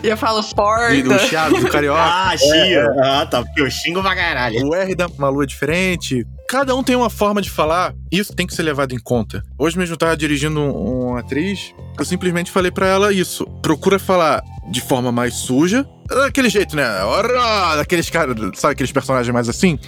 E 0.03 0.09
eu 0.09 0.17
falo 0.17 0.41
e 0.41 0.55
porta. 0.55 1.15
o 1.15 1.29
Thiago 1.29 1.59
do 1.61 1.69
Carioca. 1.69 2.01
Ah, 2.01 2.37
xinga. 2.37 2.95
Ah, 3.03 3.27
tá. 3.27 3.43
Porque 3.43 3.61
eu 3.61 3.71
xingo 3.71 4.01
pra 4.03 4.15
caralho. 4.15 4.65
O 4.67 4.75
R 4.75 4.95
da 4.95 5.09
Malu 5.19 5.43
é 5.43 5.47
diferente. 5.47 6.25
Cada 6.49 6.77
um 6.77 6.83
tem 6.85 6.95
uma 6.95 7.11
forma 7.11 7.43
de 7.43 7.51
falar. 7.51 7.93
Isso 8.11 8.33
tem 8.35 8.47
que 8.47 8.55
ser 8.55 8.63
levado 8.63 8.95
em 8.95 8.99
conta. 9.01 9.43
Hoje 9.59 9.77
mesmo 9.77 9.95
eu 9.95 9.99
tava 9.99 10.17
dirigindo 10.17 10.61
um- 10.61 11.09
uma 11.11 11.21
atriz. 11.21 11.75
Eu 11.99 12.05
simplesmente 12.05 12.51
falei 12.53 12.71
pra 12.71 12.87
ela 12.87 13.13
isso. 13.13 13.45
Procura 13.61 13.99
falar 13.99 14.43
de 14.71 14.81
forma 14.81 15.11
mais 15.11 15.35
suja. 15.35 15.85
Daquele 16.09 16.49
jeito, 16.49 16.77
né? 16.77 16.85
Ora, 17.05 17.77
Daqueles 17.77 18.09
caras, 18.11 18.37
sabe 18.55 18.73
aqueles 18.73 18.93
personagens 18.93 19.33
mais 19.33 19.49
assim? 19.49 19.79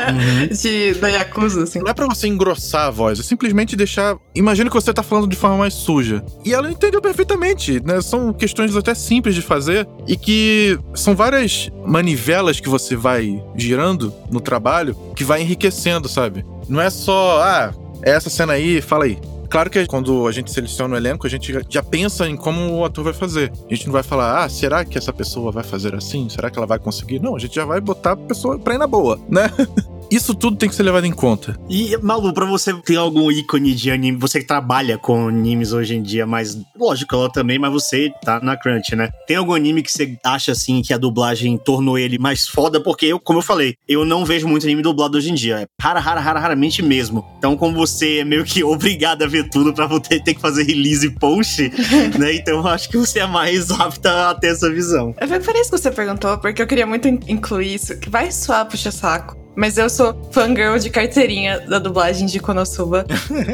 De, 0.62 0.94
da 0.94 1.08
Yakuza, 1.08 1.64
assim. 1.64 1.80
Não 1.80 1.88
é 1.88 1.94
pra 1.94 2.06
você 2.06 2.26
engrossar 2.26 2.86
a 2.86 2.90
voz, 2.90 3.20
é 3.20 3.22
simplesmente 3.22 3.76
deixar. 3.76 4.16
Imagina 4.34 4.70
que 4.70 4.74
você 4.74 4.92
tá 4.92 5.02
falando 5.02 5.28
de 5.28 5.36
forma 5.36 5.58
mais 5.58 5.74
suja. 5.74 6.24
E 6.44 6.52
ela 6.52 6.70
entendeu 6.70 7.00
perfeitamente, 7.00 7.80
né? 7.84 8.00
São 8.00 8.32
questões 8.32 8.74
até 8.76 8.94
simples 8.94 9.34
de 9.34 9.42
fazer 9.42 9.86
e 10.06 10.16
que 10.16 10.78
são 10.94 11.14
várias 11.14 11.70
manivelas 11.86 12.60
que 12.60 12.68
você 12.68 12.96
vai 12.96 13.42
girando 13.56 14.12
no 14.30 14.40
trabalho 14.40 14.96
que 15.14 15.24
vai 15.24 15.42
enriquecendo, 15.42 16.08
sabe? 16.08 16.44
Não 16.68 16.80
é 16.80 16.90
só, 16.90 17.42
ah, 17.42 17.74
é 18.02 18.10
essa 18.10 18.30
cena 18.30 18.54
aí, 18.54 18.80
fala 18.80 19.04
aí. 19.04 19.18
Claro 19.50 19.70
que 19.70 19.86
quando 19.86 20.26
a 20.26 20.32
gente 20.32 20.52
seleciona 20.52 20.94
o 20.94 20.96
elenco, 20.98 21.26
a 21.26 21.30
gente 21.30 21.52
já- 21.70 21.82
pensa 21.82 22.28
em 22.28 22.36
como 22.36 22.74
o 22.76 22.84
ator 22.84 23.04
vai 23.04 23.14
fazer. 23.14 23.50
A 23.70 23.74
gente 23.74 23.86
não 23.86 23.92
vai 23.92 24.02
falar, 24.02 24.44
ah, 24.44 24.48
será 24.48 24.84
que 24.84 24.98
essa 24.98 25.12
pessoa 25.12 25.50
vai 25.50 25.64
fazer 25.64 25.94
assim? 25.94 26.28
Será 26.28 26.50
que 26.50 26.58
ela 26.58 26.66
vai 26.66 26.78
conseguir? 26.78 27.18
Não, 27.18 27.34
a 27.34 27.38
gente 27.38 27.54
já 27.54 27.64
vai 27.64 27.80
botar 27.80 28.12
a 28.12 28.16
pessoa 28.16 28.58
pra 28.58 28.74
ir 28.74 28.78
na 28.78 28.86
boa, 28.86 29.18
né? 29.28 29.50
Isso 30.10 30.34
tudo 30.34 30.56
tem 30.56 30.68
que 30.70 30.74
ser 30.74 30.84
levado 30.84 31.04
em 31.04 31.12
conta. 31.12 31.54
E, 31.68 31.94
Malu, 31.98 32.32
pra 32.32 32.46
você 32.46 32.72
ter 32.82 32.96
algum 32.96 33.30
ícone 33.30 33.74
de 33.74 33.90
anime, 33.90 34.16
você 34.16 34.40
que 34.40 34.46
trabalha 34.46 34.96
com 34.96 35.28
animes 35.28 35.72
hoje 35.72 35.94
em 35.96 36.02
dia, 36.02 36.26
mas 36.26 36.56
lógico, 36.78 37.14
ela 37.14 37.30
também, 37.30 37.58
mas 37.58 37.70
você 37.70 38.10
tá 38.24 38.40
na 38.40 38.56
Crunch, 38.56 38.96
né? 38.96 39.10
Tem 39.26 39.36
algum 39.36 39.52
anime 39.52 39.82
que 39.82 39.92
você 39.92 40.16
acha, 40.24 40.52
assim, 40.52 40.80
que 40.80 40.94
a 40.94 40.98
dublagem 40.98 41.58
tornou 41.58 41.98
ele 41.98 42.18
mais 42.18 42.48
foda? 42.48 42.82
Porque 42.82 43.04
eu, 43.04 43.20
como 43.20 43.40
eu 43.40 43.42
falei, 43.42 43.74
eu 43.86 44.02
não 44.04 44.24
vejo 44.24 44.48
muito 44.48 44.64
anime 44.64 44.80
dublado 44.80 45.18
hoje 45.18 45.30
em 45.30 45.34
dia. 45.34 45.60
É 45.60 45.66
rara, 45.80 46.00
rara, 46.00 46.20
rara, 46.20 46.40
raramente 46.40 46.80
mesmo. 46.82 47.22
Então, 47.36 47.54
como 47.54 47.74
você 47.76 48.20
é 48.20 48.24
meio 48.24 48.44
que 48.44 48.64
obrigado 48.64 49.24
a 49.24 49.26
ver 49.26 49.50
tudo 49.50 49.74
pra 49.74 49.86
você 49.86 50.18
ter 50.18 50.32
que 50.32 50.40
fazer 50.40 50.62
release 50.62 51.06
e 51.06 51.10
post, 51.10 51.70
né? 52.18 52.34
Então, 52.34 52.56
eu 52.60 52.66
acho 52.66 52.88
que 52.88 52.96
você 52.96 53.18
é 53.18 53.26
mais 53.26 53.70
apta 53.78 54.30
a 54.30 54.34
ter 54.34 54.48
essa 54.52 54.70
visão. 54.72 55.14
Eu 55.20 55.28
fico 55.28 55.44
feliz 55.44 55.68
que 55.68 55.76
você 55.78 55.90
perguntou, 55.90 56.38
porque 56.38 56.62
eu 56.62 56.66
queria 56.66 56.86
muito 56.86 57.06
in- 57.06 57.20
incluir 57.28 57.74
isso, 57.74 57.98
que 57.98 58.08
vai 58.08 58.32
soar 58.32 58.64
puxa-saco. 58.66 59.36
Mas 59.58 59.76
eu 59.76 59.90
sou 59.90 60.14
fangirl 60.30 60.78
de 60.78 60.88
carteirinha 60.88 61.58
da 61.58 61.80
dublagem 61.80 62.28
de 62.28 62.38
Konosuba. 62.38 63.04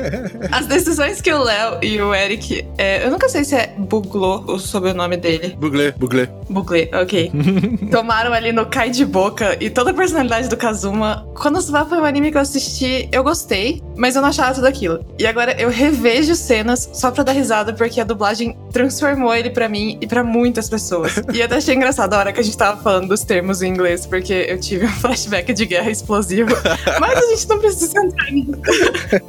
As 0.53 0.67
decisões 0.67 1.23
que 1.23 1.33
o 1.33 1.43
Léo 1.43 1.79
e 1.83 1.99
o 1.99 2.15
Eric. 2.15 2.63
é, 2.77 3.07
eu 3.07 3.11
nunca 3.11 3.27
sei 3.27 3.43
se 3.43 3.55
é 3.55 3.73
Buglô 3.79 4.45
o 4.47 4.59
sobrenome 4.59 5.17
dele. 5.17 5.57
Buglé, 5.59 5.93
buglé. 5.93 6.29
Buglé, 6.51 6.91
ok. 6.93 7.33
Tomaram 7.91 8.35
ali 8.35 8.53
no 8.53 8.67
Cai 8.67 8.91
de 8.91 9.07
Boca 9.07 9.57
e 9.59 9.71
toda 9.71 9.93
a 9.93 9.95
personalidade 9.95 10.47
do 10.47 10.59
Kazuma. 10.59 11.27
Konosuba 11.35 11.87
foi 11.87 11.97
um 11.97 12.05
anime 12.05 12.31
que 12.31 12.37
eu 12.37 12.43
assisti, 12.43 13.09
eu 13.11 13.25
gostei, 13.25 13.83
mas 13.97 14.15
eu 14.15 14.21
não 14.21 14.29
achava 14.29 14.53
tudo 14.53 14.67
aquilo. 14.67 15.03
E 15.19 15.27
agora 15.27 15.59
eu 15.59 15.71
revejo 15.71 16.35
cenas 16.35 16.91
só 16.93 17.11
pra 17.11 17.25
dar 17.25 17.33
risada, 17.33 17.73
porque 17.73 17.99
a 17.99 18.05
dublagem 18.05 18.59
transformou 18.71 19.35
ele 19.35 19.49
pra 19.49 19.71
mim 19.71 19.97
e 20.03 20.07
pra 20.07 20.23
muitas 20.23 20.69
pessoas. 20.69 21.17
E 21.33 21.39
eu 21.39 21.47
até 21.47 21.57
achei 21.57 21.75
engraçado 21.75 22.13
a 22.13 22.19
hora 22.19 22.31
que 22.31 22.41
a 22.41 22.43
gente 22.43 22.59
tava 22.59 22.83
falando 22.83 23.09
dos 23.09 23.23
termos 23.23 23.63
em 23.63 23.71
inglês, 23.71 24.05
porque 24.05 24.47
eu 24.51 24.61
tive 24.61 24.85
um 24.85 24.93
flashback 25.01 25.51
de 25.55 25.65
guerra 25.65 25.94
explosiva. 25.95 26.55
Mas 27.01 27.19
a 27.19 27.27
gente 27.31 27.49
não 27.49 27.59
precisa 27.59 27.99
entrar 27.99 28.31
nisso. 28.31 28.53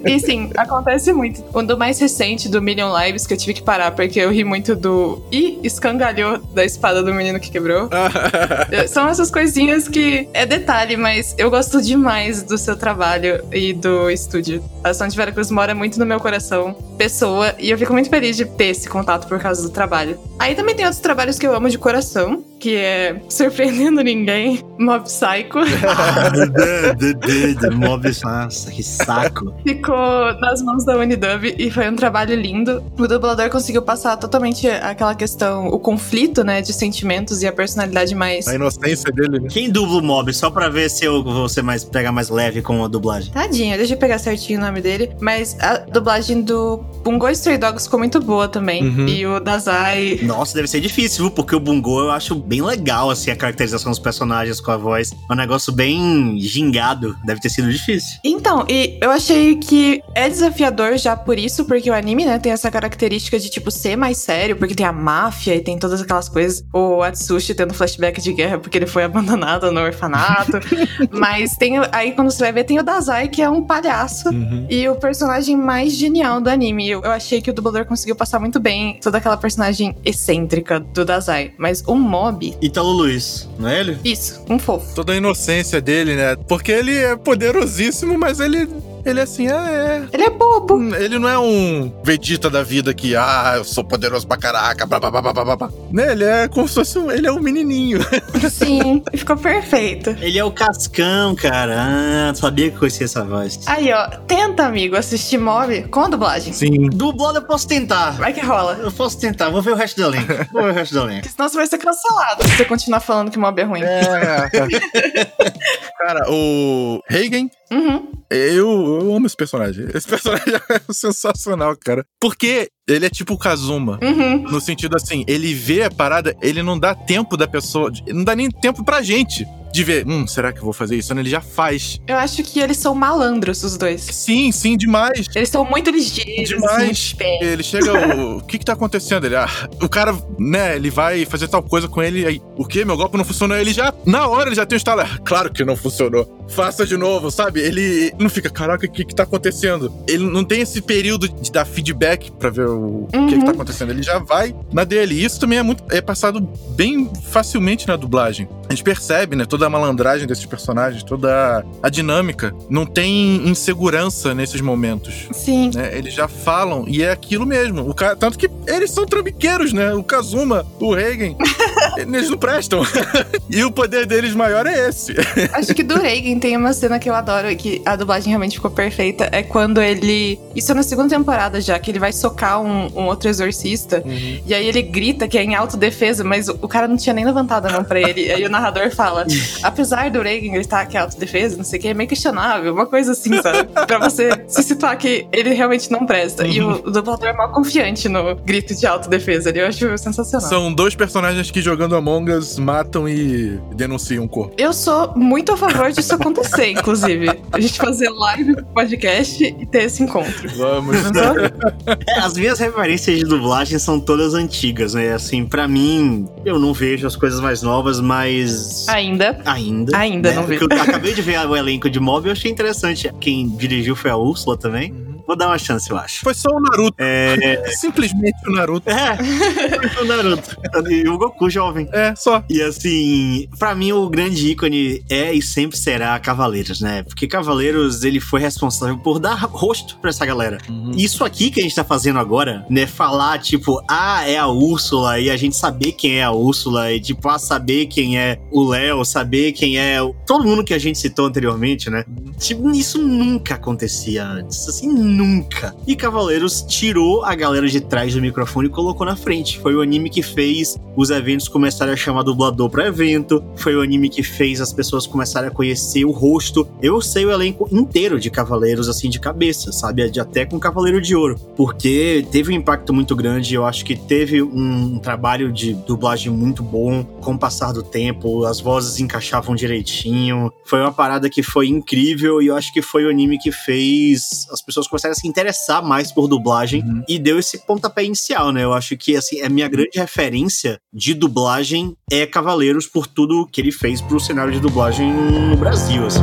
E 0.05 0.19
sim, 0.19 0.51
acontece 0.57 1.13
muito. 1.13 1.43
Um 1.53 1.63
do 1.63 1.77
mais 1.77 1.99
recente, 1.99 2.49
do 2.49 2.61
Million 2.61 2.91
Lives, 2.97 3.25
que 3.25 3.33
eu 3.33 3.37
tive 3.37 3.53
que 3.53 3.63
parar, 3.63 3.91
porque 3.91 4.19
eu 4.19 4.31
ri 4.31 4.43
muito 4.43 4.75
do. 4.75 5.23
Ih, 5.31 5.59
escangalhou 5.63 6.37
da 6.53 6.65
espada 6.65 7.01
do 7.01 7.13
menino 7.13 7.39
que 7.39 7.49
quebrou. 7.49 7.89
São 8.87 9.07
essas 9.07 9.31
coisinhas 9.31 9.87
que 9.87 10.27
é 10.33 10.45
detalhe, 10.45 10.97
mas 10.97 11.35
eu 11.37 11.49
gosto 11.49 11.81
demais 11.81 12.43
do 12.43 12.57
seu 12.57 12.75
trabalho 12.75 13.43
e 13.51 13.73
do 13.73 14.09
estúdio. 14.09 14.63
A 14.83 14.89
Ação 14.89 15.07
de 15.07 15.15
Veracruz 15.15 15.49
mora 15.51 15.73
muito 15.73 15.99
no 15.99 16.05
meu 16.05 16.19
coração, 16.19 16.75
pessoa, 16.97 17.55
e 17.57 17.69
eu 17.69 17.77
fico 17.77 17.93
muito 17.93 18.09
feliz 18.09 18.37
de 18.37 18.45
ter 18.45 18.65
esse 18.65 18.87
contato 18.87 19.27
por 19.27 19.39
causa 19.39 19.61
do 19.61 19.69
trabalho. 19.69 20.19
Aí 20.45 20.53
também 20.53 20.75
tem 20.75 20.85
outros 20.85 21.01
trabalhos 21.01 21.39
que 21.39 21.47
eu 21.47 21.55
amo 21.55 21.67
de 21.67 21.79
coração, 21.79 22.43
que 22.59 22.75
é 22.75 23.19
Surpreendendo 23.27 24.03
Ninguém, 24.03 24.63
Mob 24.77 25.03
Psycho. 25.05 25.57
Mob, 27.75 28.11
nossa, 28.23 28.69
que 28.69 28.83
saco. 28.83 29.51
Ficou 29.65 30.39
nas 30.39 30.61
mãos 30.61 30.85
da 30.85 30.97
Unidub 30.97 31.55
e 31.57 31.71
foi 31.71 31.89
um 31.89 31.95
trabalho 31.95 32.35
lindo. 32.35 32.83
O 32.95 33.07
dublador 33.07 33.49
conseguiu 33.49 33.81
passar 33.81 34.17
totalmente 34.17 34.67
aquela 34.67 35.15
questão, 35.15 35.67
o 35.69 35.79
conflito, 35.79 36.43
né, 36.43 36.61
de 36.61 36.73
sentimentos 36.73 37.41
e 37.41 37.47
a 37.47 37.51
personalidade 37.51 38.13
mais 38.13 38.47
A 38.47 38.53
inocência 38.53 39.11
dele, 39.11 39.39
né? 39.39 39.47
Quem 39.49 39.71
dubla 39.71 39.97
o 39.97 40.03
Mob? 40.03 40.31
Só 40.31 40.51
pra 40.51 40.69
ver 40.69 40.91
se 40.91 41.05
eu 41.05 41.23
vou 41.23 41.49
ser 41.49 41.63
mais, 41.63 41.83
pegar 41.83 42.11
mais 42.11 42.29
leve 42.29 42.61
com 42.61 42.85
a 42.85 42.87
dublagem. 42.87 43.31
Tadinho, 43.31 43.75
deixa 43.77 43.95
eu 43.95 43.97
pegar 43.97 44.19
certinho 44.19 44.59
o 44.59 44.63
nome 44.63 44.79
dele. 44.79 45.09
Mas 45.19 45.57
a 45.59 45.77
dublagem 45.77 46.43
do 46.43 46.85
Bungo 47.03 47.27
Stray 47.29 47.57
Dogs 47.57 47.85
ficou 47.85 47.97
muito 47.97 48.19
boa 48.19 48.47
também. 48.47 48.83
Uhum. 48.83 49.07
E 49.07 49.25
o 49.25 49.39
Dazai. 49.39 50.19
Nossa, 50.21 50.34
deve 50.55 50.67
ser 50.67 50.79
difícil, 50.79 51.25
viu? 51.25 51.31
Porque 51.31 51.55
o 51.55 51.59
Bungo 51.59 51.99
eu 51.99 52.11
acho 52.11 52.35
bem 52.35 52.61
legal, 52.61 53.09
assim, 53.09 53.31
a 53.31 53.35
caracterização 53.35 53.91
dos 53.91 53.99
personagens 53.99 54.59
com 54.59 54.71
a 54.71 54.77
voz. 54.77 55.11
É 55.29 55.33
um 55.33 55.35
negócio 55.35 55.71
bem 55.71 56.37
gingado. 56.39 57.15
Deve 57.25 57.39
ter 57.39 57.49
sido 57.49 57.71
difícil. 57.71 58.19
Então, 58.23 58.65
e 58.69 58.97
eu 59.01 59.11
achei 59.11 59.55
que 59.55 60.01
é 60.13 60.29
desafiador 60.29 60.97
já 60.97 61.15
por 61.15 61.37
isso, 61.37 61.65
porque 61.65 61.89
o 61.89 61.93
anime, 61.93 62.25
né, 62.25 62.39
tem 62.39 62.51
essa 62.51 62.69
característica 62.71 63.39
de, 63.39 63.49
tipo, 63.49 63.71
ser 63.71 63.95
mais 63.95 64.17
sério, 64.17 64.55
porque 64.55 64.75
tem 64.75 64.85
a 64.85 64.91
máfia 64.91 65.55
e 65.55 65.61
tem 65.61 65.77
todas 65.77 66.01
aquelas 66.01 66.29
coisas. 66.29 66.63
O 66.73 67.01
Atsushi 67.01 67.53
tendo 67.53 67.73
flashback 67.73 68.21
de 68.21 68.33
guerra 68.33 68.57
porque 68.57 68.77
ele 68.77 68.87
foi 68.87 69.03
abandonado 69.03 69.71
no 69.71 69.81
orfanato. 69.81 70.59
Mas 71.11 71.55
tem. 71.55 71.75
Aí, 71.91 72.11
quando 72.11 72.31
você 72.31 72.43
vai 72.43 72.51
ver, 72.51 72.63
tem 72.63 72.79
o 72.79 72.83
Dazai, 72.83 73.27
que 73.27 73.41
é 73.41 73.49
um 73.49 73.63
palhaço. 73.63 74.29
Uhum. 74.29 74.67
E 74.69 74.87
o 74.89 74.95
personagem 74.95 75.55
mais 75.55 75.93
genial 75.93 76.41
do 76.41 76.49
anime. 76.49 76.89
Eu, 76.89 77.01
eu 77.03 77.11
achei 77.11 77.41
que 77.41 77.49
o 77.49 77.53
dublador 77.53 77.85
conseguiu 77.85 78.15
passar 78.15 78.39
muito 78.39 78.59
bem 78.59 78.99
toda 79.01 79.17
aquela 79.17 79.37
personagem 79.37 79.95
excêntrica 80.25 80.79
do 80.79 81.05
Dazai. 81.05 81.53
Mas 81.57 81.83
o 81.85 81.95
Mob, 81.95 82.55
Italo 82.61 82.91
Luiz, 82.91 83.47
não 83.59 83.69
é 83.69 83.79
ele? 83.79 83.97
isso, 84.03 84.43
um 84.49 84.57
fofo. 84.57 84.93
Toda 84.95 85.13
a 85.13 85.15
inocência 85.15 85.79
dele, 85.79 86.15
né? 86.15 86.35
Porque 86.47 86.71
ele 86.71 86.95
é 86.95 87.15
poderosíssimo, 87.15 88.17
mas 88.17 88.39
ele. 88.39 88.67
Ele 89.05 89.19
é 89.19 89.23
assim, 89.23 89.47
ah, 89.47 89.69
é. 89.69 90.07
Ele 90.11 90.23
é 90.23 90.29
bobo. 90.29 90.75
Hum, 90.75 90.95
Ele 90.95 91.19
não 91.19 91.29
é 91.29 91.37
um 91.37 91.93
Vegeta 92.03 92.49
da 92.49 92.63
vida 92.63 92.93
que, 92.93 93.15
ah, 93.15 93.53
eu 93.57 93.63
sou 93.63 93.83
poderoso 93.83 94.27
pra 94.27 94.37
caraca, 94.37 94.85
blá 94.85 94.99
blá 94.99 95.11
blá 95.11 95.21
blá 95.21 95.33
blá 95.33 95.55
blá. 95.55 95.69
Né? 95.91 96.11
Ele 96.11 96.23
é 96.23 96.47
como 96.47 96.67
se 96.67 96.75
fosse 96.75 96.97
um. 96.97 97.11
Ele 97.11 97.27
é 97.27 97.31
um 97.31 97.39
menininho. 97.39 97.99
Sim, 98.49 99.03
ficou 99.13 99.37
perfeito. 99.37 100.09
Ele 100.19 100.39
é 100.39 100.43
o 100.43 100.51
Cascão, 100.51 101.35
cara. 101.35 101.75
Ah, 101.77 102.33
sabia 102.35 102.71
que 102.71 102.77
conhecia 102.77 103.05
essa 103.05 103.23
voz. 103.23 103.59
Aí, 103.67 103.91
ó, 103.93 104.07
tenta, 104.27 104.65
amigo, 104.65 104.95
assistir 104.95 105.37
Mob 105.37 105.83
com 105.89 106.01
a 106.01 106.07
dublagem. 106.07 106.51
Sim. 106.53 106.89
Dublado 106.89 107.37
eu 107.37 107.43
posso 107.43 107.67
tentar. 107.67 108.11
Vai 108.11 108.33
que 108.33 108.41
rola. 108.41 108.79
Eu 108.81 108.91
posso 108.91 109.19
tentar. 109.19 109.49
Vou 109.49 109.61
ver 109.61 109.71
o 109.71 109.75
resto 109.75 109.97
do 110.01 110.07
elenco. 110.07 110.33
Vou 110.51 110.63
ver 110.63 110.71
o 110.71 110.73
resto 110.73 110.97
elenco. 110.97 111.21
Porque 111.21 111.29
senão 111.29 111.47
você 111.49 111.55
vai 111.57 111.67
ser 111.67 111.77
cancelado 111.77 112.43
se 112.43 112.55
você 112.57 112.65
continuar 112.65 112.99
falando 112.99 113.29
que 113.29 113.37
Mob 113.37 113.61
é 113.61 113.63
ruim. 113.63 113.81
É. 113.83 114.49
Cara, 115.99 116.25
o 116.29 117.01
Hagen, 117.09 117.49
Uhum. 117.71 118.11
eu, 118.29 119.01
eu 119.01 119.15
amo 119.15 119.25
esse 119.25 119.35
personagem. 119.35 119.87
Esse 119.93 120.07
personagem 120.09 120.53
é 120.53 120.93
sensacional, 120.93 121.75
cara. 121.75 122.05
Porque 122.19 122.69
ele 122.87 123.05
é 123.05 123.09
tipo 123.09 123.33
o 123.33 123.37
Kazuma. 123.37 123.99
Uhum. 124.01 124.43
No 124.43 124.61
sentido 124.61 124.95
assim, 124.95 125.23
ele 125.27 125.53
vê 125.53 125.83
a 125.83 125.91
parada, 125.91 126.35
ele 126.41 126.61
não 126.61 126.79
dá 126.79 126.93
tempo 126.93 127.35
da 127.35 127.47
pessoa, 127.47 127.91
não 128.07 128.23
dá 128.23 128.35
nem 128.35 128.49
tempo 128.49 128.83
pra 128.83 129.01
gente 129.01 129.45
de 129.75 129.83
ver, 129.83 130.07
hum, 130.07 130.25
será 130.25 130.53
que 130.53 130.59
eu 130.59 130.63
vou 130.63 130.73
fazer 130.73 130.95
isso? 130.95 131.13
Ele 131.13 131.29
já 131.29 131.41
faz. 131.41 131.99
Eu 132.07 132.15
acho 132.15 132.41
que 132.43 132.59
eles 132.59 132.77
são 132.77 132.95
malandros, 132.95 133.63
os 133.63 133.77
dois. 133.77 134.01
Sim, 134.01 134.51
sim, 134.51 134.77
demais. 134.77 135.27
Eles 135.35 135.49
são 135.49 135.65
muito 135.65 135.89
ligeiros. 135.89 136.49
Demais. 136.49 137.15
Ele 137.41 137.61
chega, 137.61 138.15
o, 138.15 138.37
o 138.37 138.41
que 138.43 138.57
que 138.57 138.65
tá 138.65 138.73
acontecendo? 138.73 139.25
Ele, 139.25 139.35
ah, 139.35 139.49
o 139.81 139.89
cara, 139.89 140.15
né, 140.39 140.75
ele 140.75 140.89
vai 140.89 141.25
fazer 141.25 141.47
tal 141.47 141.61
coisa 141.61 141.87
com 141.87 142.01
ele, 142.01 142.25
aí, 142.25 142.41
o 142.55 142.65
quê? 142.65 142.85
Meu 142.85 142.95
golpe 142.95 143.17
não 143.17 143.25
funcionou. 143.25 143.57
Ele 143.57 143.73
já, 143.73 143.93
na 144.05 144.27
hora, 144.27 144.49
ele 144.49 144.55
já 144.55 144.65
tem 144.65 144.75
um 144.75 144.77
estalo. 144.77 145.03
Claro 145.25 145.51
que 145.51 145.65
não 145.65 145.75
funcionou. 145.75 146.45
Faça 146.47 146.85
de 146.85 146.95
novo, 146.95 147.29
sabe? 147.29 147.59
Ele 147.59 148.13
não 148.19 148.29
fica, 148.29 148.49
caraca, 148.49 148.85
o 148.85 148.89
que 148.89 149.03
que 149.03 149.15
tá 149.15 149.23
acontecendo? 149.23 149.91
Ele 150.07 150.23
não 150.23 150.43
tem 150.43 150.61
esse 150.61 150.81
período 150.81 151.27
de 151.27 151.51
dar 151.51 151.65
feedback 151.65 152.31
pra 152.31 152.49
ver 152.49 152.67
o 152.67 153.09
uhum. 153.13 153.27
que 153.27 153.37
que 153.37 153.45
tá 153.45 153.51
acontecendo. 153.51 153.89
Ele 153.89 154.03
já 154.03 154.19
vai 154.19 154.55
na 154.71 154.83
dele. 154.83 155.15
E 155.15 155.25
isso 155.25 155.39
também 155.39 155.59
é 155.59 155.63
muito, 155.63 155.83
é 155.91 156.01
passado 156.01 156.39
bem 156.75 157.11
facilmente 157.29 157.87
na 157.87 157.95
dublagem. 157.95 158.47
A 158.69 158.73
gente 158.73 158.83
percebe, 158.83 159.35
né, 159.35 159.45
toda 159.45 159.64
a 159.65 159.69
malandragem 159.69 160.27
desses 160.27 160.45
personagens, 160.45 161.03
toda 161.03 161.65
a 161.81 161.89
dinâmica. 161.89 162.53
Não 162.69 162.85
tem 162.85 163.47
insegurança 163.47 164.33
nesses 164.33 164.61
momentos. 164.61 165.27
Sim. 165.31 165.71
Né? 165.73 165.97
Eles 165.97 166.13
já 166.13 166.27
falam, 166.27 166.85
e 166.87 167.03
é 167.03 167.11
aquilo 167.11 167.45
mesmo. 167.45 167.89
O 167.89 167.93
cara, 167.93 168.15
tanto 168.15 168.37
que 168.37 168.49
eles 168.67 168.91
são 168.91 169.05
trambiqueiros, 169.05 169.73
né? 169.73 169.93
O 169.93 170.03
Kazuma, 170.03 170.65
o 170.79 170.93
Reigen, 170.93 171.35
eles 171.97 172.29
não 172.29 172.37
prestam. 172.37 172.81
e 173.49 173.63
o 173.63 173.71
poder 173.71 174.05
deles 174.05 174.33
maior 174.33 174.65
é 174.65 174.89
esse. 174.89 175.13
Acho 175.53 175.73
que 175.73 175.83
do 175.83 175.95
Reigen 175.97 176.39
tem 176.39 176.57
uma 176.57 176.73
cena 176.73 176.99
que 176.99 177.09
eu 177.09 177.15
adoro, 177.15 177.53
que 177.55 177.81
a 177.85 177.95
dublagem 177.95 178.29
realmente 178.29 178.55
ficou 178.55 178.71
perfeita. 178.71 179.29
É 179.31 179.43
quando 179.43 179.81
ele. 179.81 180.39
Isso 180.55 180.71
é 180.71 180.75
na 180.75 180.83
segunda 180.83 181.09
temporada 181.09 181.59
já, 181.61 181.77
que 181.79 181.91
ele 181.91 181.99
vai 181.99 182.11
socar 182.11 182.61
um, 182.61 182.87
um 182.95 183.05
outro 183.05 183.29
exorcista. 183.29 184.01
Uhum. 184.05 184.41
E 184.45 184.53
aí 184.53 184.67
ele 184.67 184.81
grita 184.81 185.27
que 185.27 185.37
é 185.37 185.43
em 185.43 185.55
autodefesa, 185.55 186.23
mas 186.23 186.47
o 186.47 186.67
cara 186.67 186.87
não 186.87 186.97
tinha 186.97 187.13
nem 187.13 187.25
levantado 187.25 187.67
a 187.67 187.71
mão 187.71 187.83
pra 187.83 187.99
ele. 187.99 188.31
aí 188.31 188.45
o 188.45 188.49
narrador 188.49 188.91
fala: 188.91 189.25
apesar 189.63 190.09
do 190.09 190.21
Reagan 190.21 190.51
gritar 190.51 190.85
que 190.85 190.97
é 190.97 191.01
autodefesa, 191.01 191.57
não 191.57 191.63
sei 191.63 191.79
o 191.79 191.81
que, 191.81 191.87
é 191.87 191.93
meio 191.93 192.09
questionável, 192.09 192.73
uma 192.73 192.85
coisa 192.85 193.11
assim, 193.11 193.41
sabe? 193.41 193.69
pra 193.85 193.99
você 193.99 194.29
se 194.47 194.63
situar 194.63 194.97
que 194.97 195.27
ele 195.31 195.53
realmente 195.53 195.91
não 195.91 196.05
presta. 196.05 196.43
Uhum. 196.43 196.49
E 196.49 196.61
o, 196.61 196.69
o 196.85 196.91
dublador 196.91 197.29
é 197.29 197.33
mal 197.33 197.51
confiante 197.51 198.07
no 198.09 198.35
grito 198.35 198.73
de 198.75 198.85
autodefesa. 198.87 199.51
Eu 199.55 199.67
acho 199.67 199.97
sensacional. 199.97 200.47
São 200.47 200.73
dois 200.73 200.95
personagens 200.95 201.51
que 201.51 201.61
jogando 201.61 201.84
Among 201.93 202.31
Us 202.31 202.57
matam 202.57 203.07
e 203.07 203.59
denunciam 203.75 204.25
o 204.25 204.29
corpo. 204.29 204.53
Eu 204.57 204.73
sou 204.73 205.13
muito 205.15 205.51
a 205.51 205.57
favor 205.57 205.91
disso 205.91 206.15
acontecer, 206.15 206.71
inclusive. 206.71 207.27
A 207.51 207.59
gente 207.59 207.77
fazer 207.77 208.09
live 208.09 208.63
podcast 208.73 209.43
e 209.43 209.65
ter 209.65 209.83
esse 209.83 210.03
encontro. 210.03 210.49
Vamos. 210.57 210.95
é, 210.97 212.19
as 212.19 212.33
minhas 212.33 212.59
referências 212.59 213.19
de 213.19 213.25
dublagem 213.25 213.77
são 213.77 213.99
todas 213.99 214.33
antigas, 214.33 214.93
né? 214.93 215.13
Assim, 215.13 215.45
para 215.45 215.67
mim, 215.67 216.27
eu 216.45 216.57
não 216.57 216.73
vejo 216.73 217.05
as 217.05 217.15
coisas 217.15 217.39
mais 217.39 217.61
novas, 217.61 217.99
mas. 217.99 218.87
Ainda. 218.87 219.39
Ainda. 219.45 219.97
Ainda 219.97 220.29
né? 220.29 220.35
não 220.35 220.43
vi. 220.43 220.55
Eu 220.55 220.81
acabei 220.81 221.13
de 221.13 221.21
ver 221.21 221.39
o 221.47 221.55
elenco 221.55 221.89
de 221.89 221.99
Mob 221.99 222.25
e 222.25 222.29
eu 222.29 222.33
achei 222.33 222.51
interessante. 222.51 223.11
Quem 223.19 223.47
dirigiu 223.49 223.95
foi 223.95 224.11
a 224.11 224.17
Úrsula 224.17 224.57
também. 224.57 224.91
Uhum. 224.91 225.14
Vou 225.27 225.35
dar 225.35 225.47
uma 225.47 225.57
chance, 225.57 225.89
eu 225.89 225.97
acho. 225.97 226.21
Foi 226.21 226.33
só 226.33 226.49
o 226.49 226.59
Naruto. 226.59 226.95
É... 226.99 227.63
Simplesmente 227.75 228.35
o 228.47 228.51
Naruto. 228.51 228.89
É, 228.89 230.01
o 230.01 230.05
Naruto. 230.05 230.57
E 230.89 231.07
o 231.07 231.17
Goku 231.17 231.49
jovem. 231.49 231.87
É, 231.91 232.15
só. 232.15 232.43
E 232.49 232.61
assim, 232.61 233.47
para 233.57 233.73
mim 233.75 233.91
o 233.91 234.09
grande 234.09 234.51
ícone 234.51 235.03
é 235.09 235.33
e 235.33 235.41
sempre 235.41 235.77
será 235.77 236.19
Cavaleiros, 236.19 236.81
né? 236.81 237.03
Porque 237.03 237.27
Cavaleiros, 237.27 238.03
ele 238.03 238.19
foi 238.19 238.39
responsável 238.39 238.97
por 238.97 239.19
dar 239.19 239.35
rosto 239.35 239.97
pra 239.99 240.09
essa 240.09 240.25
galera. 240.25 240.57
Uhum. 240.69 240.91
Isso 240.95 241.23
aqui 241.23 241.49
que 241.49 241.59
a 241.59 241.63
gente 241.63 241.75
tá 241.75 241.83
fazendo 241.83 242.19
agora, 242.19 242.65
né? 242.69 242.85
Falar, 242.85 243.39
tipo, 243.39 243.81
ah, 243.89 244.27
é 244.27 244.37
a 244.37 244.47
Úrsula, 244.47 245.19
e 245.19 245.29
a 245.29 245.37
gente 245.37 245.55
saber 245.55 245.93
quem 245.93 246.19
é 246.19 246.23
a 246.23 246.31
Úrsula, 246.31 246.91
e 246.91 246.99
tipo, 246.99 247.27
ah, 247.29 247.39
saber 247.39 247.87
quem 247.87 248.17
é 248.17 248.39
o 248.51 248.63
Léo, 248.63 249.03
saber 249.03 249.51
quem 249.51 249.77
é 249.77 249.99
todo 250.25 250.45
mundo 250.45 250.63
que 250.63 250.73
a 250.73 250.79
gente 250.79 250.97
citou 250.97 251.25
anteriormente, 251.25 251.89
né? 251.89 252.03
Uhum. 252.07 252.31
Tipo, 252.37 252.71
isso 252.71 253.01
nunca 253.01 253.55
acontecia 253.55 254.25
antes. 254.25 254.67
Assim, 254.67 254.87
nunca. 255.15 255.75
E 255.87 255.95
Cavaleiros 255.95 256.61
tirou 256.61 257.23
a 257.23 257.33
galera 257.33 257.67
de 257.67 257.81
trás 257.81 258.13
do 258.13 258.21
microfone 258.21 258.67
e 258.67 258.71
colocou 258.71 259.05
na 259.05 259.15
frente. 259.15 259.59
Foi 259.59 259.75
o 259.75 259.81
anime 259.81 260.09
que 260.09 260.21
fez 260.21 260.77
os 260.95 261.09
eventos 261.09 261.47
começarem 261.47 261.93
a 261.93 261.97
chamar 261.97 262.23
dublador 262.23 262.69
para 262.69 262.87
evento, 262.87 263.43
foi 263.55 263.75
o 263.75 263.81
anime 263.81 264.09
que 264.09 264.23
fez 264.23 264.61
as 264.61 264.71
pessoas 264.71 265.05
começarem 265.05 265.49
a 265.49 265.51
conhecer 265.51 266.05
o 266.05 266.11
rosto. 266.11 266.67
Eu 266.81 267.01
sei 267.01 267.25
o 267.25 267.31
elenco 267.31 267.67
inteiro 267.71 268.19
de 268.19 268.29
Cavaleiros, 268.29 268.87
assim, 268.87 269.09
de 269.09 269.19
cabeça, 269.19 269.71
sabe? 269.71 270.03
Até 270.19 270.45
com 270.45 270.59
Cavaleiro 270.59 271.01
de 271.01 271.15
Ouro. 271.15 271.39
Porque 271.55 272.25
teve 272.31 272.51
um 272.51 272.55
impacto 272.55 272.93
muito 272.93 273.15
grande, 273.15 273.53
eu 273.55 273.65
acho 273.65 273.83
que 273.83 273.95
teve 273.95 274.41
um 274.41 274.99
trabalho 274.99 275.51
de 275.51 275.73
dublagem 275.73 276.31
muito 276.31 276.63
bom 276.63 277.03
com 277.03 277.33
o 277.33 277.39
passar 277.39 277.71
do 277.71 277.83
tempo, 277.83 278.45
as 278.45 278.59
vozes 278.59 278.99
encaixavam 278.99 279.55
direitinho. 279.55 280.51
Foi 280.65 280.79
uma 280.79 280.91
parada 280.91 281.29
que 281.29 281.43
foi 281.43 281.67
incrível 281.67 282.41
e 282.41 282.47
eu 282.47 282.55
acho 282.55 282.71
que 282.71 282.81
foi 282.81 283.05
o 283.05 283.09
anime 283.09 283.37
que 283.37 283.51
fez 283.51 284.47
as 284.51 284.61
pessoas 284.61 284.87
começarem 284.87 285.04
a 285.11 285.15
se 285.15 285.27
interessar 285.27 285.83
mais 285.83 286.11
por 286.11 286.27
dublagem 286.27 286.81
uhum. 286.81 287.03
e 287.07 287.19
deu 287.19 287.39
esse 287.39 287.59
pontapé 287.65 288.03
inicial, 288.03 288.51
né? 288.51 288.63
Eu 288.63 288.73
acho 288.73 288.95
que, 288.97 289.15
assim, 289.15 289.41
a 289.41 289.49
minha 289.49 289.67
grande 289.67 289.91
referência 289.95 290.79
de 290.93 291.13
dublagem 291.13 291.95
é 292.11 292.25
Cavaleiros 292.25 292.87
por 292.87 293.07
tudo 293.07 293.47
que 293.51 293.61
ele 293.61 293.71
fez 293.71 294.01
pro 294.01 294.19
cenário 294.19 294.53
de 294.53 294.59
dublagem 294.59 295.11
no 295.11 295.55
Brasil, 295.55 296.05
assim. 296.05 296.21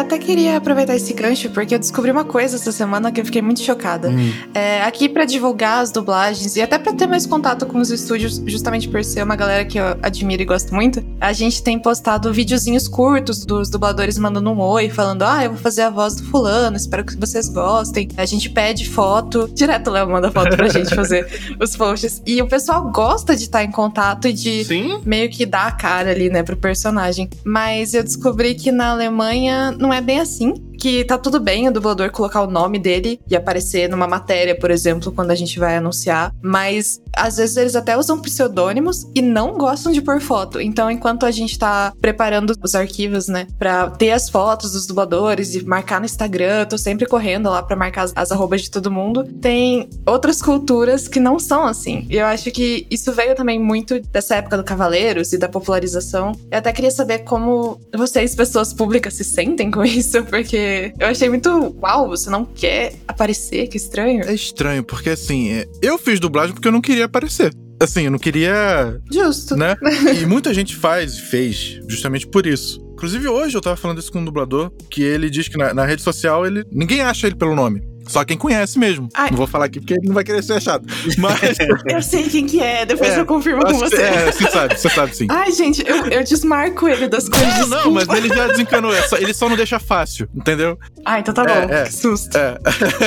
Eu 0.00 0.06
até 0.06 0.18
queria 0.18 0.56
aproveitar 0.56 0.96
esse 0.96 1.12
gancho, 1.12 1.50
porque 1.50 1.74
eu 1.74 1.78
descobri 1.78 2.10
uma 2.10 2.24
coisa 2.24 2.56
essa 2.56 2.72
semana 2.72 3.12
que 3.12 3.20
eu 3.20 3.24
fiquei 3.26 3.42
muito 3.42 3.60
chocada. 3.60 4.08
Hum. 4.08 4.32
É, 4.54 4.80
aqui 4.80 5.10
para 5.10 5.26
divulgar 5.26 5.82
as 5.82 5.90
dublagens 5.90 6.56
e 6.56 6.62
até 6.62 6.78
para 6.78 6.94
ter 6.94 7.06
mais 7.06 7.26
contato 7.26 7.66
com 7.66 7.78
os 7.78 7.90
estúdios, 7.90 8.42
justamente 8.46 8.88
por 8.88 9.04
ser 9.04 9.22
uma 9.22 9.36
galera 9.36 9.62
que 9.62 9.78
eu 9.78 9.98
admiro 10.02 10.40
e 10.40 10.46
gosto 10.46 10.74
muito, 10.74 11.04
a 11.20 11.34
gente 11.34 11.62
tem 11.62 11.78
postado 11.78 12.32
videozinhos 12.32 12.88
curtos 12.88 13.44
dos 13.44 13.68
dubladores 13.68 14.16
mandando 14.16 14.50
um 14.50 14.58
oi, 14.58 14.88
falando: 14.88 15.22
Ah, 15.22 15.44
eu 15.44 15.50
vou 15.50 15.58
fazer 15.58 15.82
a 15.82 15.90
voz 15.90 16.16
do 16.16 16.24
fulano, 16.24 16.78
espero 16.78 17.04
que 17.04 17.14
vocês 17.20 17.50
gostem. 17.50 18.08
A 18.16 18.24
gente 18.24 18.48
pede 18.48 18.88
foto, 18.88 19.50
direto 19.52 19.88
o 19.88 19.92
Léo 19.92 20.08
manda 20.08 20.32
foto 20.32 20.56
pra 20.56 20.68
gente 20.68 20.94
fazer 20.94 21.28
os 21.60 21.76
posts. 21.76 22.22
E 22.24 22.40
o 22.40 22.48
pessoal 22.48 22.90
gosta 22.90 23.36
de 23.36 23.42
estar 23.42 23.62
em 23.62 23.70
contato 23.70 24.26
e 24.26 24.32
de 24.32 24.64
Sim. 24.64 25.02
meio 25.04 25.28
que 25.28 25.44
dar 25.44 25.66
a 25.66 25.72
cara 25.72 26.10
ali, 26.10 26.30
né, 26.30 26.42
pro 26.42 26.56
personagem. 26.56 27.28
Mas 27.44 27.92
eu 27.92 28.02
descobri 28.02 28.54
que 28.54 28.72
na 28.72 28.92
Alemanha 28.92 29.72
não 29.72 29.89
é 29.92 30.00
bem 30.00 30.20
assim 30.20 30.54
que 30.80 31.04
tá 31.04 31.18
tudo 31.18 31.38
bem 31.38 31.68
o 31.68 31.72
dublador 31.72 32.10
colocar 32.10 32.42
o 32.42 32.50
nome 32.50 32.78
dele 32.78 33.20
e 33.28 33.36
aparecer 33.36 33.88
numa 33.88 34.06
matéria, 34.06 34.58
por 34.58 34.70
exemplo, 34.70 35.12
quando 35.12 35.30
a 35.30 35.34
gente 35.34 35.58
vai 35.58 35.76
anunciar, 35.76 36.34
mas 36.42 37.00
às 37.14 37.36
vezes 37.36 37.56
eles 37.56 37.76
até 37.76 37.96
usam 37.98 38.18
pseudônimos 38.18 39.06
e 39.14 39.20
não 39.20 39.58
gostam 39.58 39.92
de 39.92 40.00
pôr 40.00 40.20
foto. 40.20 40.58
Então, 40.60 40.90
enquanto 40.90 41.26
a 41.26 41.30
gente 41.30 41.58
tá 41.58 41.92
preparando 42.00 42.54
os 42.62 42.74
arquivos, 42.74 43.28
né, 43.28 43.46
para 43.58 43.90
ter 43.90 44.12
as 44.12 44.30
fotos 44.30 44.72
dos 44.72 44.86
dubladores 44.86 45.54
e 45.54 45.64
marcar 45.64 46.00
no 46.00 46.06
Instagram, 46.06 46.64
tô 46.64 46.78
sempre 46.78 47.06
correndo 47.06 47.50
lá 47.50 47.62
para 47.62 47.76
marcar 47.76 48.04
as, 48.04 48.12
as 48.16 48.32
arrobas 48.32 48.62
de 48.62 48.70
todo 48.70 48.90
mundo, 48.90 49.24
tem 49.24 49.88
outras 50.06 50.40
culturas 50.40 51.06
que 51.06 51.20
não 51.20 51.38
são 51.38 51.66
assim. 51.66 52.06
E 52.08 52.16
eu 52.16 52.26
acho 52.26 52.50
que 52.50 52.86
isso 52.90 53.12
veio 53.12 53.34
também 53.34 53.58
muito 53.58 54.00
dessa 54.00 54.36
época 54.36 54.56
do 54.56 54.64
Cavaleiros 54.64 55.34
e 55.34 55.38
da 55.38 55.48
popularização. 55.48 56.32
Eu 56.50 56.58
até 56.58 56.72
queria 56.72 56.90
saber 56.90 57.18
como 57.18 57.78
vocês, 57.94 58.34
pessoas 58.34 58.72
públicas, 58.72 59.14
se 59.14 59.24
sentem 59.24 59.70
com 59.70 59.84
isso, 59.84 60.24
porque 60.24 60.69
eu 60.98 61.08
achei 61.08 61.28
muito. 61.28 61.76
Uau, 61.82 62.08
você 62.08 62.30
não 62.30 62.44
quer 62.44 62.94
aparecer? 63.06 63.66
Que 63.68 63.76
estranho. 63.76 64.24
É 64.24 64.34
estranho, 64.34 64.82
porque 64.82 65.10
assim, 65.10 65.50
é, 65.50 65.68
eu 65.82 65.98
fiz 65.98 66.20
dublagem 66.20 66.54
porque 66.54 66.68
eu 66.68 66.72
não 66.72 66.80
queria 66.80 67.04
aparecer. 67.04 67.52
Assim, 67.80 68.02
eu 68.02 68.10
não 68.10 68.18
queria. 68.18 69.00
Justo. 69.10 69.56
Né? 69.56 69.76
e 70.20 70.26
muita 70.26 70.52
gente 70.52 70.76
faz 70.76 71.14
e 71.14 71.22
fez 71.22 71.80
justamente 71.88 72.26
por 72.26 72.46
isso. 72.46 72.80
Inclusive, 72.92 73.28
hoje 73.28 73.56
eu 73.56 73.62
tava 73.62 73.76
falando 73.76 73.98
isso 73.98 74.12
com 74.12 74.20
um 74.20 74.24
dublador, 74.24 74.70
que 74.90 75.02
ele 75.02 75.30
diz 75.30 75.48
que 75.48 75.56
na, 75.56 75.72
na 75.72 75.86
rede 75.86 76.02
social 76.02 76.46
ele 76.46 76.64
ninguém 76.70 77.00
acha 77.00 77.26
ele 77.26 77.36
pelo 77.36 77.54
nome. 77.54 77.82
Só 78.10 78.24
quem 78.24 78.36
conhece 78.36 78.76
mesmo. 78.78 79.08
Ai. 79.14 79.30
Não 79.30 79.36
vou 79.36 79.46
falar 79.46 79.66
aqui 79.66 79.78
porque 79.78 79.94
ele 79.94 80.06
não 80.06 80.14
vai 80.14 80.24
querer 80.24 80.42
ser 80.42 80.54
achado. 80.54 80.84
Mas. 81.16 81.58
eu 81.86 82.02
sei 82.02 82.28
quem 82.28 82.44
que 82.44 82.60
é, 82.60 82.84
depois 82.84 83.12
é, 83.12 83.20
eu 83.20 83.24
confirmo 83.24 83.62
com 83.62 83.74
você. 83.74 84.02
É, 84.02 84.32
você 84.32 84.50
sabe, 84.50 84.78
você 84.78 84.90
sabe 84.90 85.16
sim. 85.16 85.26
Ai, 85.30 85.52
gente, 85.52 85.84
eu, 85.86 86.06
eu 86.06 86.24
desmarco 86.24 86.88
ele 86.88 87.06
das 87.06 87.28
coisas. 87.28 87.68
Não, 87.68 87.84
não, 87.84 87.90
mas 87.92 88.08
ele 88.08 88.28
já 88.28 88.48
desencanou. 88.48 88.92
É 88.92 89.00
ele 89.18 89.32
só 89.32 89.48
não 89.48 89.56
deixa 89.56 89.78
fácil, 89.78 90.28
entendeu? 90.34 90.76
Ah, 91.04 91.20
então 91.20 91.32
tá 91.32 91.42
é, 91.42 91.66
bom. 91.66 91.72
É, 91.72 91.84
que 91.84 91.92
susto. 91.92 92.36
É. 92.36 92.58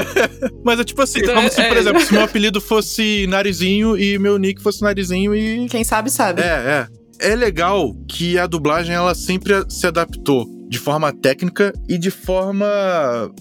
mas 0.63 0.79
é 0.79 0.83
tipo 0.85 1.01
assim, 1.01 1.19
então, 1.19 1.35
como 1.35 1.51
se, 1.51 1.61
por 1.61 1.77
exemplo, 1.77 2.01
se 2.01 2.13
meu 2.13 2.23
apelido 2.23 2.61
fosse 2.61 3.27
Narizinho 3.27 3.97
e 3.97 4.17
meu 4.17 4.37
nick 4.37 4.61
fosse 4.63 4.81
Narizinho 4.81 5.35
e. 5.35 5.67
Quem 5.67 5.83
sabe, 5.83 6.09
sabe. 6.09 6.41
É, 6.41 6.45
é 6.45 7.03
é 7.19 7.35
legal 7.35 7.95
que 8.07 8.37
a 8.37 8.45
dublagem 8.45 8.93
ela 8.93 9.15
sempre 9.15 9.63
se 9.69 9.87
adaptou 9.87 10.45
de 10.73 10.79
forma 10.79 11.13
técnica 11.13 11.71
e 11.87 11.99
de 11.99 12.09
forma 12.09 12.65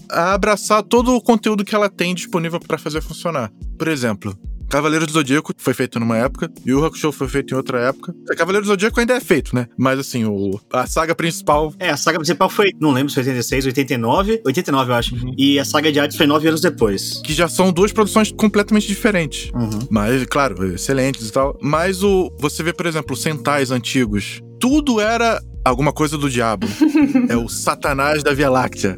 a 0.07 0.35
abraçar 0.35 0.83
todo 0.83 1.15
o 1.15 1.21
conteúdo 1.21 1.65
que 1.65 1.73
ela 1.73 1.89
tem 1.89 2.13
disponível 2.13 2.59
para 2.59 2.77
fazer 2.77 3.01
funcionar. 3.01 3.51
Por 3.75 3.87
exemplo, 3.87 4.37
Cavaleiro 4.69 5.07
do 5.07 5.11
Zodíaco 5.11 5.51
foi 5.57 5.73
feito 5.73 5.99
numa 5.99 6.15
época, 6.15 6.51
e 6.63 6.71
o 6.71 6.85
Hakusho 6.85 7.11
foi 7.11 7.27
feito 7.27 7.51
em 7.51 7.57
outra 7.57 7.79
época. 7.79 8.13
É, 8.29 8.35
Cavaleiro 8.35 8.65
do 8.65 8.69
Zodíaco 8.69 8.99
ainda 8.99 9.15
é 9.15 9.19
feito, 9.19 9.55
né? 9.55 9.67
Mas 9.75 9.97
assim, 9.97 10.25
o, 10.25 10.59
a 10.71 10.85
saga 10.85 11.15
principal. 11.15 11.73
É, 11.79 11.89
a 11.89 11.97
saga 11.97 12.19
principal 12.19 12.51
foi, 12.51 12.69
não 12.79 12.91
lembro 12.91 13.09
se 13.09 13.15
foi 13.15 13.23
86, 13.23 13.65
89, 13.65 14.41
89 14.45 14.91
eu 14.91 14.95
acho. 14.95 15.15
Uhum. 15.15 15.33
E 15.35 15.57
a 15.57 15.65
saga 15.65 15.91
de 15.91 15.99
Hades 15.99 16.15
foi 16.15 16.27
nove 16.27 16.47
anos 16.47 16.61
depois. 16.61 17.19
Que 17.23 17.33
já 17.33 17.47
são 17.47 17.71
duas 17.71 17.91
produções 17.91 18.31
completamente 18.31 18.87
diferentes. 18.87 19.49
Uhum. 19.55 19.87
Mas, 19.89 20.23
claro, 20.25 20.71
excelentes 20.71 21.29
e 21.29 21.31
tal. 21.31 21.57
Mas 21.59 22.03
o. 22.03 22.31
Você 22.37 22.61
vê, 22.61 22.71
por 22.71 22.85
exemplo, 22.85 23.15
Sentais 23.15 23.71
antigos. 23.71 24.39
Tudo 24.59 25.01
era 25.01 25.41
alguma 25.63 25.93
coisa 25.93 26.17
do 26.17 26.29
diabo. 26.29 26.67
é 27.29 27.37
o 27.37 27.47
Satanás 27.47 28.23
da 28.23 28.33
Via 28.33 28.49
Láctea. 28.49 28.97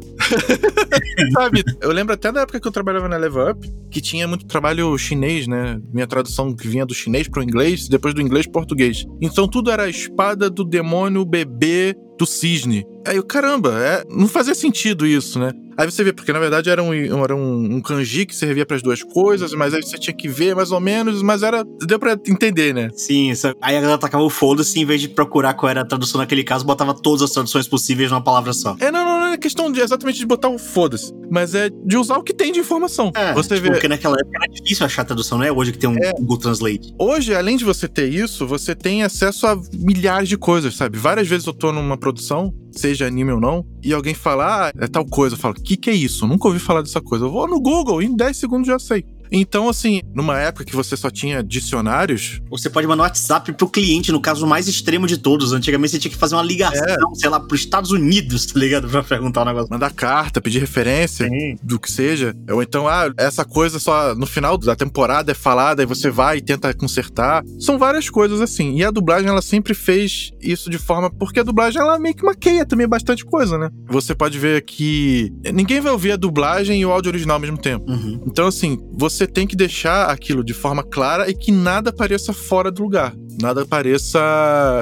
Sabe? 1.32 1.62
Eu 1.80 1.92
lembro 1.92 2.14
até 2.14 2.32
da 2.32 2.42
época 2.42 2.60
que 2.60 2.66
eu 2.66 2.72
trabalhava 2.72 3.08
na 3.08 3.16
Level 3.16 3.50
Up, 3.50 3.68
que 3.90 4.00
tinha 4.00 4.26
muito 4.26 4.46
trabalho 4.46 4.96
chinês, 4.98 5.46
né? 5.46 5.80
Minha 5.92 6.06
tradução 6.06 6.54
que 6.54 6.68
vinha 6.68 6.84
do 6.84 6.94
chinês 6.94 7.28
pro 7.28 7.42
inglês, 7.42 7.88
depois 7.88 8.14
do 8.14 8.20
inglês 8.20 8.46
pro 8.46 8.54
português. 8.54 9.04
Então 9.20 9.48
tudo 9.48 9.70
era 9.70 9.84
a 9.84 9.88
espada 9.88 10.50
do 10.50 10.64
demônio 10.64 11.24
bebê 11.24 11.96
do 12.18 12.26
cisne. 12.26 12.86
Aí 13.06 13.16
eu, 13.16 13.22
caramba, 13.22 13.72
é, 13.80 14.04
não 14.10 14.26
fazia 14.26 14.54
sentido 14.54 15.06
isso, 15.06 15.38
né? 15.38 15.52
Aí 15.78 15.88
você 15.90 16.02
vê, 16.02 16.12
porque 16.12 16.32
na 16.32 16.38
verdade 16.38 16.70
era 16.70 16.82
um, 16.82 16.94
era 17.22 17.36
um, 17.36 17.76
um 17.76 17.80
kanji 17.82 18.24
que 18.24 18.34
servia 18.34 18.64
para 18.64 18.76
as 18.76 18.82
duas 18.82 19.02
coisas, 19.02 19.52
mas 19.52 19.74
aí 19.74 19.82
você 19.82 19.98
tinha 19.98 20.16
que 20.16 20.26
ver 20.26 20.56
mais 20.56 20.72
ou 20.72 20.80
menos, 20.80 21.22
mas 21.22 21.42
era. 21.42 21.62
Deu 21.86 21.98
pra 21.98 22.12
entender, 22.26 22.74
né? 22.74 22.88
Sim, 22.94 23.30
isso, 23.30 23.48
aí 23.60 23.76
a 23.76 23.80
galera 23.80 23.98
tacava 23.98 24.24
o 24.24 24.30
foda-se, 24.30 24.80
em 24.80 24.86
vez 24.86 25.02
de 25.02 25.08
procurar 25.08 25.52
qual 25.52 25.68
era 25.68 25.82
a 25.82 25.84
tradução 25.84 26.18
naquele 26.18 26.42
caso, 26.42 26.64
botava 26.64 26.94
todas 26.94 27.22
as 27.22 27.30
traduções 27.30 27.68
possíveis 27.68 28.10
numa 28.10 28.22
palavra 28.22 28.54
só. 28.54 28.74
É, 28.80 28.90
não, 28.90 29.04
não, 29.04 29.20
não 29.20 29.26
é 29.28 29.36
questão 29.36 29.70
de 29.70 29.80
exatamente 29.80 30.18
de 30.18 30.24
botar 30.24 30.48
o 30.48 30.58
foda-se, 30.58 31.12
mas 31.30 31.54
é 31.54 31.68
de 31.68 31.98
usar 31.98 32.16
o 32.16 32.22
que 32.22 32.32
tem 32.32 32.52
de 32.52 32.60
informação. 32.60 33.12
É, 33.14 33.34
você 33.34 33.56
tipo, 33.56 33.66
vê. 33.66 33.72
Porque 33.72 33.88
naquela 33.88 34.16
época 34.18 34.38
era 34.42 34.52
difícil 34.52 34.86
achar 34.86 35.02
a 35.02 35.04
tradução, 35.04 35.36
não 35.36 35.44
é 35.44 35.52
hoje 35.52 35.72
que 35.72 35.78
tem 35.78 35.90
um 35.90 35.96
é. 36.02 36.12
Google 36.12 36.38
Translate. 36.38 36.94
Hoje, 36.98 37.34
além 37.34 37.58
de 37.58 37.64
você 37.66 37.86
ter 37.86 38.08
isso, 38.08 38.46
você 38.46 38.74
tem 38.74 39.02
acesso 39.02 39.46
a 39.46 39.60
milhares 39.74 40.28
de 40.28 40.38
coisas, 40.38 40.74
sabe? 40.74 40.96
Várias 40.96 41.28
vezes 41.28 41.46
eu 41.46 41.52
tô 41.52 41.70
numa 41.70 41.98
produção, 42.06 42.54
seja 42.70 43.04
anime 43.04 43.32
ou 43.32 43.40
não, 43.40 43.66
e 43.82 43.92
alguém 43.92 44.14
fala, 44.14 44.68
ah, 44.68 44.72
é 44.78 44.86
tal 44.86 45.04
coisa. 45.04 45.34
Eu 45.34 45.40
falo, 45.40 45.54
o 45.58 45.60
que, 45.60 45.76
que 45.76 45.90
é 45.90 45.92
isso? 45.92 46.24
Nunca 46.24 46.46
ouvi 46.46 46.60
falar 46.60 46.82
dessa 46.82 47.00
coisa. 47.00 47.24
Eu 47.24 47.32
vou 47.32 47.48
no 47.48 47.60
Google, 47.60 48.00
em 48.00 48.14
10 48.14 48.36
segundos 48.36 48.68
já 48.68 48.78
sei. 48.78 49.04
Então, 49.30 49.68
assim, 49.68 50.00
numa 50.14 50.38
época 50.38 50.64
que 50.64 50.74
você 50.74 50.96
só 50.96 51.10
tinha 51.10 51.42
dicionários. 51.42 52.40
Você 52.50 52.70
pode 52.70 52.86
mandar 52.86 53.02
um 53.02 53.06
WhatsApp 53.06 53.52
pro 53.52 53.68
cliente, 53.68 54.12
no 54.12 54.20
caso 54.20 54.46
mais 54.46 54.68
extremo 54.68 55.06
de 55.06 55.18
todos. 55.18 55.52
Antigamente 55.52 55.92
você 55.92 55.98
tinha 55.98 56.10
que 56.10 56.18
fazer 56.18 56.34
uma 56.34 56.42
ligação, 56.42 57.12
é. 57.12 57.14
sei 57.14 57.28
lá, 57.28 57.40
pros 57.40 57.60
Estados 57.60 57.90
Unidos, 57.90 58.46
tá 58.46 58.58
ligado? 58.58 58.88
Pra 58.96 59.02
perguntar 59.02 59.42
um 59.42 59.46
negócio. 59.46 59.68
Mandar 59.70 59.92
carta, 59.92 60.40
pedir 60.40 60.58
referência, 60.58 61.28
Sim. 61.28 61.56
do 61.62 61.78
que 61.78 61.90
seja. 61.90 62.34
Ou 62.50 62.62
então, 62.62 62.88
ah, 62.88 63.10
essa 63.16 63.44
coisa 63.44 63.78
só 63.78 64.14
no 64.14 64.26
final 64.26 64.56
da 64.56 64.74
temporada 64.76 65.32
é 65.32 65.34
falada 65.34 65.82
e 65.82 65.86
você 65.86 66.10
vai 66.10 66.38
e 66.38 66.40
tenta 66.40 66.72
consertar. 66.72 67.42
São 67.58 67.78
várias 67.78 68.08
coisas 68.08 68.40
assim. 68.40 68.76
E 68.76 68.84
a 68.84 68.90
dublagem, 68.90 69.28
ela 69.28 69.42
sempre 69.42 69.74
fez 69.74 70.30
isso 70.40 70.70
de 70.70 70.78
forma. 70.78 71.10
Porque 71.10 71.40
a 71.40 71.42
dublagem, 71.42 71.80
ela 71.80 71.98
meio 71.98 72.14
que 72.14 72.24
maqueia 72.24 72.64
também 72.64 72.88
bastante 72.88 73.24
coisa, 73.24 73.58
né? 73.58 73.70
Você 73.88 74.14
pode 74.14 74.38
ver 74.38 74.62
que. 74.62 75.32
Ninguém 75.52 75.80
vai 75.80 75.92
ouvir 75.92 76.12
a 76.12 76.16
dublagem 76.16 76.80
e 76.80 76.86
o 76.86 76.90
áudio 76.90 77.10
original 77.10 77.36
ao 77.36 77.40
mesmo 77.40 77.58
tempo. 77.58 77.90
Uhum. 77.90 78.22
Então, 78.26 78.46
assim, 78.46 78.78
você 78.92 79.15
você 79.16 79.26
tem 79.26 79.46
que 79.46 79.56
deixar 79.56 80.10
aquilo 80.10 80.44
de 80.44 80.52
forma 80.52 80.82
clara 80.82 81.28
e 81.30 81.34
que 81.34 81.50
nada 81.50 81.92
pareça 81.92 82.32
fora 82.32 82.70
do 82.70 82.82
lugar. 82.82 83.14
Nada 83.40 83.66
pareça 83.66 84.18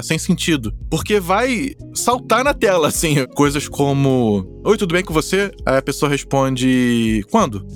sem 0.03 0.19
sentido. 0.19 0.73
Porque 0.91 1.19
vai 1.19 1.75
saltar 1.95 2.45
na 2.45 2.55
tela, 2.55 2.89
assim, 2.89 3.27
coisas 3.35 3.69
como 3.69 4.55
Oi, 4.67 4.79
tudo 4.79 4.95
bem 4.95 5.05
com 5.05 5.13
você? 5.13 5.53
Aí 5.67 5.77
a 5.77 5.83
pessoa 5.83 6.11
responde: 6.11 7.23
Quando? 7.31 7.67